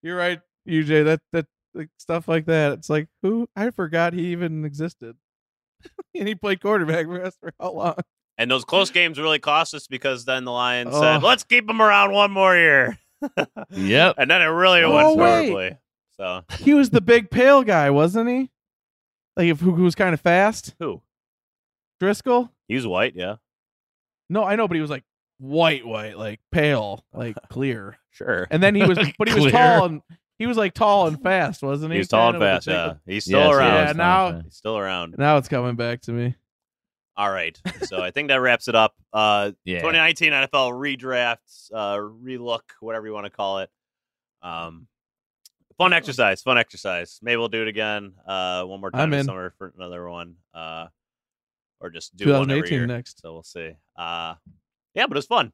you're 0.01 0.17
right, 0.17 0.41
UJ. 0.67 1.05
That 1.05 1.21
that 1.33 1.45
like, 1.73 1.89
stuff 1.97 2.27
like 2.27 2.45
that. 2.45 2.73
It's 2.73 2.89
like 2.89 3.07
who 3.21 3.47
I 3.55 3.69
forgot 3.69 4.13
he 4.13 4.27
even 4.31 4.65
existed, 4.65 5.15
and 6.15 6.27
he 6.27 6.33
played 6.35 6.61
quarterback 6.61 7.05
for 7.05 7.23
us 7.23 7.35
for 7.39 7.53
how 7.59 7.71
long? 7.73 7.95
And 8.39 8.49
those 8.51 8.65
close 8.65 8.89
games 8.91 9.19
really 9.19 9.39
cost 9.39 9.73
us 9.73 9.87
because 9.87 10.25
then 10.25 10.43
the 10.45 10.51
Lions 10.51 10.91
Oh. 10.93 11.01
said, 11.01 11.23
"Let's 11.23 11.43
keep 11.43 11.69
him 11.69 11.81
around 11.81 12.11
one 12.13 12.31
more 12.31 12.55
year," 12.55 12.97
Yep. 13.71 14.15
and 14.17 14.29
then 14.31 14.41
it 14.41 14.45
really 14.45 14.83
Oh, 14.83 14.93
went 14.93 15.17
wait. 15.17 15.49
horribly. 15.49 15.77
So 16.17 16.43
He 16.59 16.73
was 16.73 16.89
the 16.89 17.01
big 17.01 17.29
pale 17.29 17.63
guy, 17.63 17.91
wasn't 17.91 18.29
he? 18.29 18.49
Like 19.35 19.47
if 19.49 19.59
who, 19.59 19.73
who 19.75 19.83
was 19.83 19.93
kind 19.93 20.15
of 20.15 20.21
fast, 20.21 20.73
who? 20.79 21.01
Driskel. 22.01 22.49
He 22.67 22.75
was 22.75 22.85
white, 22.87 23.13
yeah, 23.15 23.35
No, 24.29 24.43
I 24.43 24.55
know, 24.55 24.67
but 24.67 24.75
he 24.75 24.81
was 24.81 24.89
like 24.89 25.03
white, 25.39 25.85
white, 25.85 26.17
like 26.17 26.39
pale, 26.51 27.05
like 27.13 27.35
clear. 27.49 27.97
sure. 28.11 28.47
And 28.51 28.61
then 28.61 28.75
he 28.75 28.83
was, 28.85 28.97
but 29.17 29.27
he 29.27 29.33
was 29.33 29.43
Clear. 29.45 29.51
tall 29.51 29.85
and 29.85 30.01
he 30.39 30.45
was 30.45 30.57
like 30.57 30.73
tall 30.73 31.07
and 31.07 31.21
fast, 31.21 31.63
wasn't 31.63 31.91
he? 31.91 31.95
he 31.97 31.99
was 31.99 32.07
tall 32.09 32.29
and 32.29 32.35
Kinda 32.35 32.45
with 32.45 32.53
fast. 32.55 32.65
the 32.65 32.71
big- 32.71 32.77
Yeah, 33.07 33.13
he's 33.13 33.23
still 33.25 33.39
Yes, 33.39 33.55
around. 33.55 33.73
Yeah, 33.73 33.85
yes, 33.87 33.95
now- 33.95 34.41
He's 34.41 34.55
still 34.55 34.77
around. 34.77 35.15
Now 35.17 35.37
it's 35.37 35.47
coming 35.47 35.75
back 35.75 36.01
to 36.01 36.11
me. 36.11 36.35
All 37.15 37.31
right. 37.31 37.59
So 37.85 37.99
I 37.99 38.11
think 38.11 38.27
that 38.27 38.35
wraps 38.41 38.67
it 38.67 38.75
up. 38.75 38.93
Uh, 39.11 39.51
Yeah. 39.65 39.79
2019 39.79 40.33
NFL 40.33 40.71
redrafts, 40.73 41.71
uh, 41.73 41.95
relook, 41.97 42.61
whatever 42.79 43.07
you 43.07 43.13
want 43.13 43.25
to 43.25 43.31
call 43.31 43.57
it. 43.59 43.71
Um, 44.43 44.85
fun 45.79 45.93
exercise, 45.93 46.43
fun 46.43 46.59
exercise. 46.59 47.19
Maybe 47.23 47.37
we'll 47.37 47.47
do 47.47 47.63
it 47.63 47.67
again 47.67 48.13
uh, 48.27 48.63
one 48.65 48.79
more 48.81 48.91
time 48.91 49.01
I'm 49.01 49.09
this 49.09 49.21
in. 49.21 49.25
summer 49.25 49.51
for 49.57 49.73
another 49.75 50.07
one, 50.07 50.35
uh, 50.53 50.87
or 51.79 51.89
just 51.89 52.15
do 52.15 52.25
one 52.31 52.49
every 52.49 52.61
2018 52.61 52.77
year. 52.77 52.87
next. 52.87 53.21
So 53.21 53.33
we'll 53.33 53.43
see. 53.43 53.71
Uh, 53.95 54.35
yeah, 54.93 55.05
but 55.07 55.11
it 55.11 55.15
was 55.15 55.25
fun. 55.25 55.51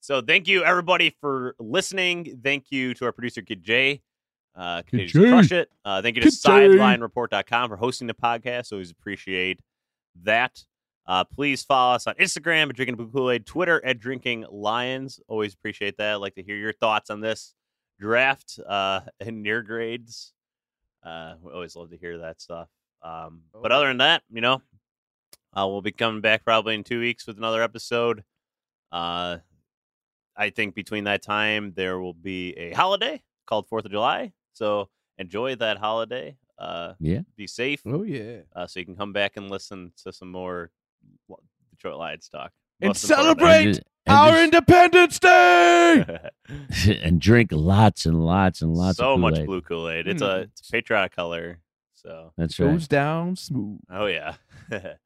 So 0.00 0.22
thank 0.22 0.48
you 0.48 0.64
everybody 0.64 1.14
for 1.20 1.54
listening. 1.58 2.40
Thank 2.42 2.66
you 2.70 2.94
to 2.94 3.04
our 3.04 3.12
producer 3.12 3.42
Kid 3.42 3.62
J. 3.62 4.02
Uh, 4.56 4.82
continues 4.82 5.12
to 5.12 5.22
Jay. 5.22 5.28
crush 5.28 5.52
it. 5.52 5.70
Uh, 5.84 6.02
thank 6.02 6.16
you 6.16 6.22
to 6.22 6.28
Kid 6.30 6.36
Jay. 6.42 6.50
SidelineReport.com 6.50 7.68
for 7.68 7.76
hosting 7.76 8.06
the 8.06 8.14
podcast. 8.14 8.72
Always 8.72 8.90
appreciate 8.90 9.60
that. 10.22 10.64
Uh, 11.06 11.24
please 11.24 11.62
follow 11.62 11.94
us 11.94 12.06
on 12.06 12.14
Instagram 12.14 12.68
at 12.68 12.76
Drinking 12.76 12.96
Blue 12.96 13.08
Kool 13.08 13.30
Aid, 13.30 13.44
Twitter 13.46 13.84
at 13.84 13.98
Drinking 13.98 14.46
Lions. 14.50 15.20
Always 15.28 15.54
appreciate 15.54 15.96
that. 15.98 16.12
I'd 16.14 16.16
like 16.16 16.34
to 16.36 16.42
hear 16.42 16.56
your 16.56 16.72
thoughts 16.72 17.10
on 17.10 17.20
this 17.20 17.54
draft 17.98 18.58
uh, 18.66 19.00
and 19.20 19.42
near 19.42 19.62
grades. 19.62 20.32
Uh, 21.04 21.34
we 21.42 21.52
always 21.52 21.76
love 21.76 21.90
to 21.90 21.96
hear 21.96 22.18
that 22.18 22.40
stuff. 22.40 22.68
Um, 23.02 23.42
but 23.60 23.72
other 23.72 23.88
than 23.88 23.98
that, 23.98 24.22
you 24.30 24.40
know, 24.40 24.62
Uh, 25.56 25.66
we'll 25.68 25.82
be 25.82 25.90
coming 25.92 26.20
back 26.20 26.44
probably 26.44 26.74
in 26.74 26.84
two 26.84 27.00
weeks 27.00 27.26
with 27.26 27.36
another 27.38 27.62
episode. 27.62 28.22
Uh, 28.92 29.38
I 30.36 30.50
think 30.50 30.74
between 30.74 31.04
that 31.04 31.22
time 31.22 31.72
there 31.74 31.98
will 31.98 32.14
be 32.14 32.52
a 32.52 32.72
holiday 32.72 33.22
called 33.46 33.66
Fourth 33.68 33.84
of 33.84 33.90
July. 33.90 34.32
So 34.52 34.88
enjoy 35.18 35.56
that 35.56 35.78
holiday. 35.78 36.36
Uh, 36.58 36.94
Yeah. 37.00 37.20
be 37.36 37.46
safe. 37.46 37.82
Oh 37.86 38.02
yeah. 38.04 38.40
Uh, 38.54 38.66
so 38.66 38.80
you 38.80 38.86
can 38.86 38.96
come 38.96 39.12
back 39.12 39.36
and 39.36 39.50
listen 39.50 39.92
to 40.04 40.12
some 40.12 40.30
more 40.30 40.70
L- 41.28 41.40
Detroit 41.70 41.96
Lions 41.98 42.28
talk. 42.28 42.52
And 42.80 42.90
Most 42.90 43.04
importantly. 43.04 43.34
celebrate 43.44 43.66
And, 43.66 43.84
and 44.06 44.16
our 44.16 44.30
just- 44.30 44.44
Independence 44.44 45.18
Day. 45.18 46.18
and 47.02 47.20
drink 47.20 47.50
lots 47.52 48.06
and 48.06 48.24
lots 48.24 48.62
and 48.62 48.74
lots 48.74 48.98
so 48.98 49.14
of 49.14 49.20
much 49.20 49.34
Kool-Aid. 49.34 49.46
blue 49.46 49.60
Kool 49.62 49.88
Aid. 49.88 50.06
It's 50.06 50.22
Hmm. 50.22 50.28
a 50.28 50.36
it's 50.42 50.68
a 50.68 50.72
patriotic 50.72 51.12
color. 51.12 51.60
So 51.94 52.32
That's 52.36 52.58
right. 52.60 52.70
Goes 52.70 52.86
down 52.88 53.36
smooth. 53.36 53.80
oh 53.90 54.06
yeah. 54.06 54.34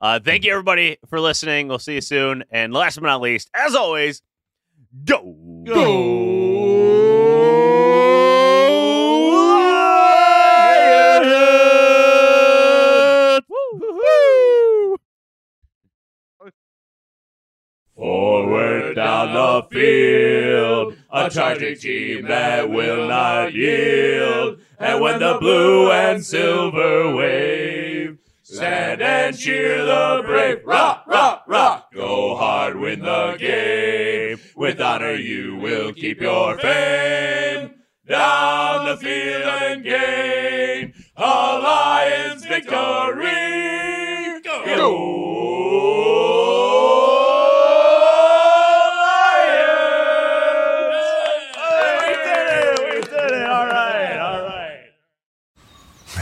uh, 0.00 0.20
thank 0.20 0.44
you 0.44 0.52
everybody 0.52 0.98
for 1.08 1.20
listening. 1.20 1.68
We'll 1.68 1.78
see 1.78 1.94
you 1.94 2.00
soon. 2.00 2.44
And 2.50 2.72
last 2.72 2.96
but 2.96 3.06
not 3.06 3.20
least, 3.20 3.50
as 3.54 3.74
always, 3.74 4.22
go 5.04 5.36
Go. 5.66 5.82
Woo! 13.48 14.96
Forward 17.96 18.94
down 18.94 19.32
the 19.34 19.66
field, 19.72 20.96
a 21.10 21.28
charging 21.30 21.76
team 21.76 22.26
that 22.28 22.70
will 22.70 23.08
not 23.08 23.52
yield. 23.54 24.60
And 24.78 25.00
when 25.00 25.18
the 25.18 25.38
blue 25.40 25.90
and 25.90 26.24
silver 26.24 27.16
wave, 27.16 27.75
stand 28.46 29.02
and 29.02 29.36
cheer 29.36 29.84
the 29.84 30.22
brave. 30.24 30.58
Rock, 30.64 31.04
rock, 31.06 31.44
rock. 31.48 31.92
Go 31.92 32.36
hard, 32.36 32.76
win 32.76 33.00
the 33.00 33.36
game. 33.38 34.38
With 34.56 34.80
honor, 34.80 35.14
you 35.14 35.56
will 35.56 35.92
keep 35.92 36.20
your 36.20 36.56
fame. 36.58 37.72
Down 38.08 38.86
the 38.86 38.96
field 38.98 39.42
and 39.42 39.82
gain 39.82 40.94
a 41.16 41.22
Lions 41.22 42.44
victory. 42.44 43.32
We 44.64 44.74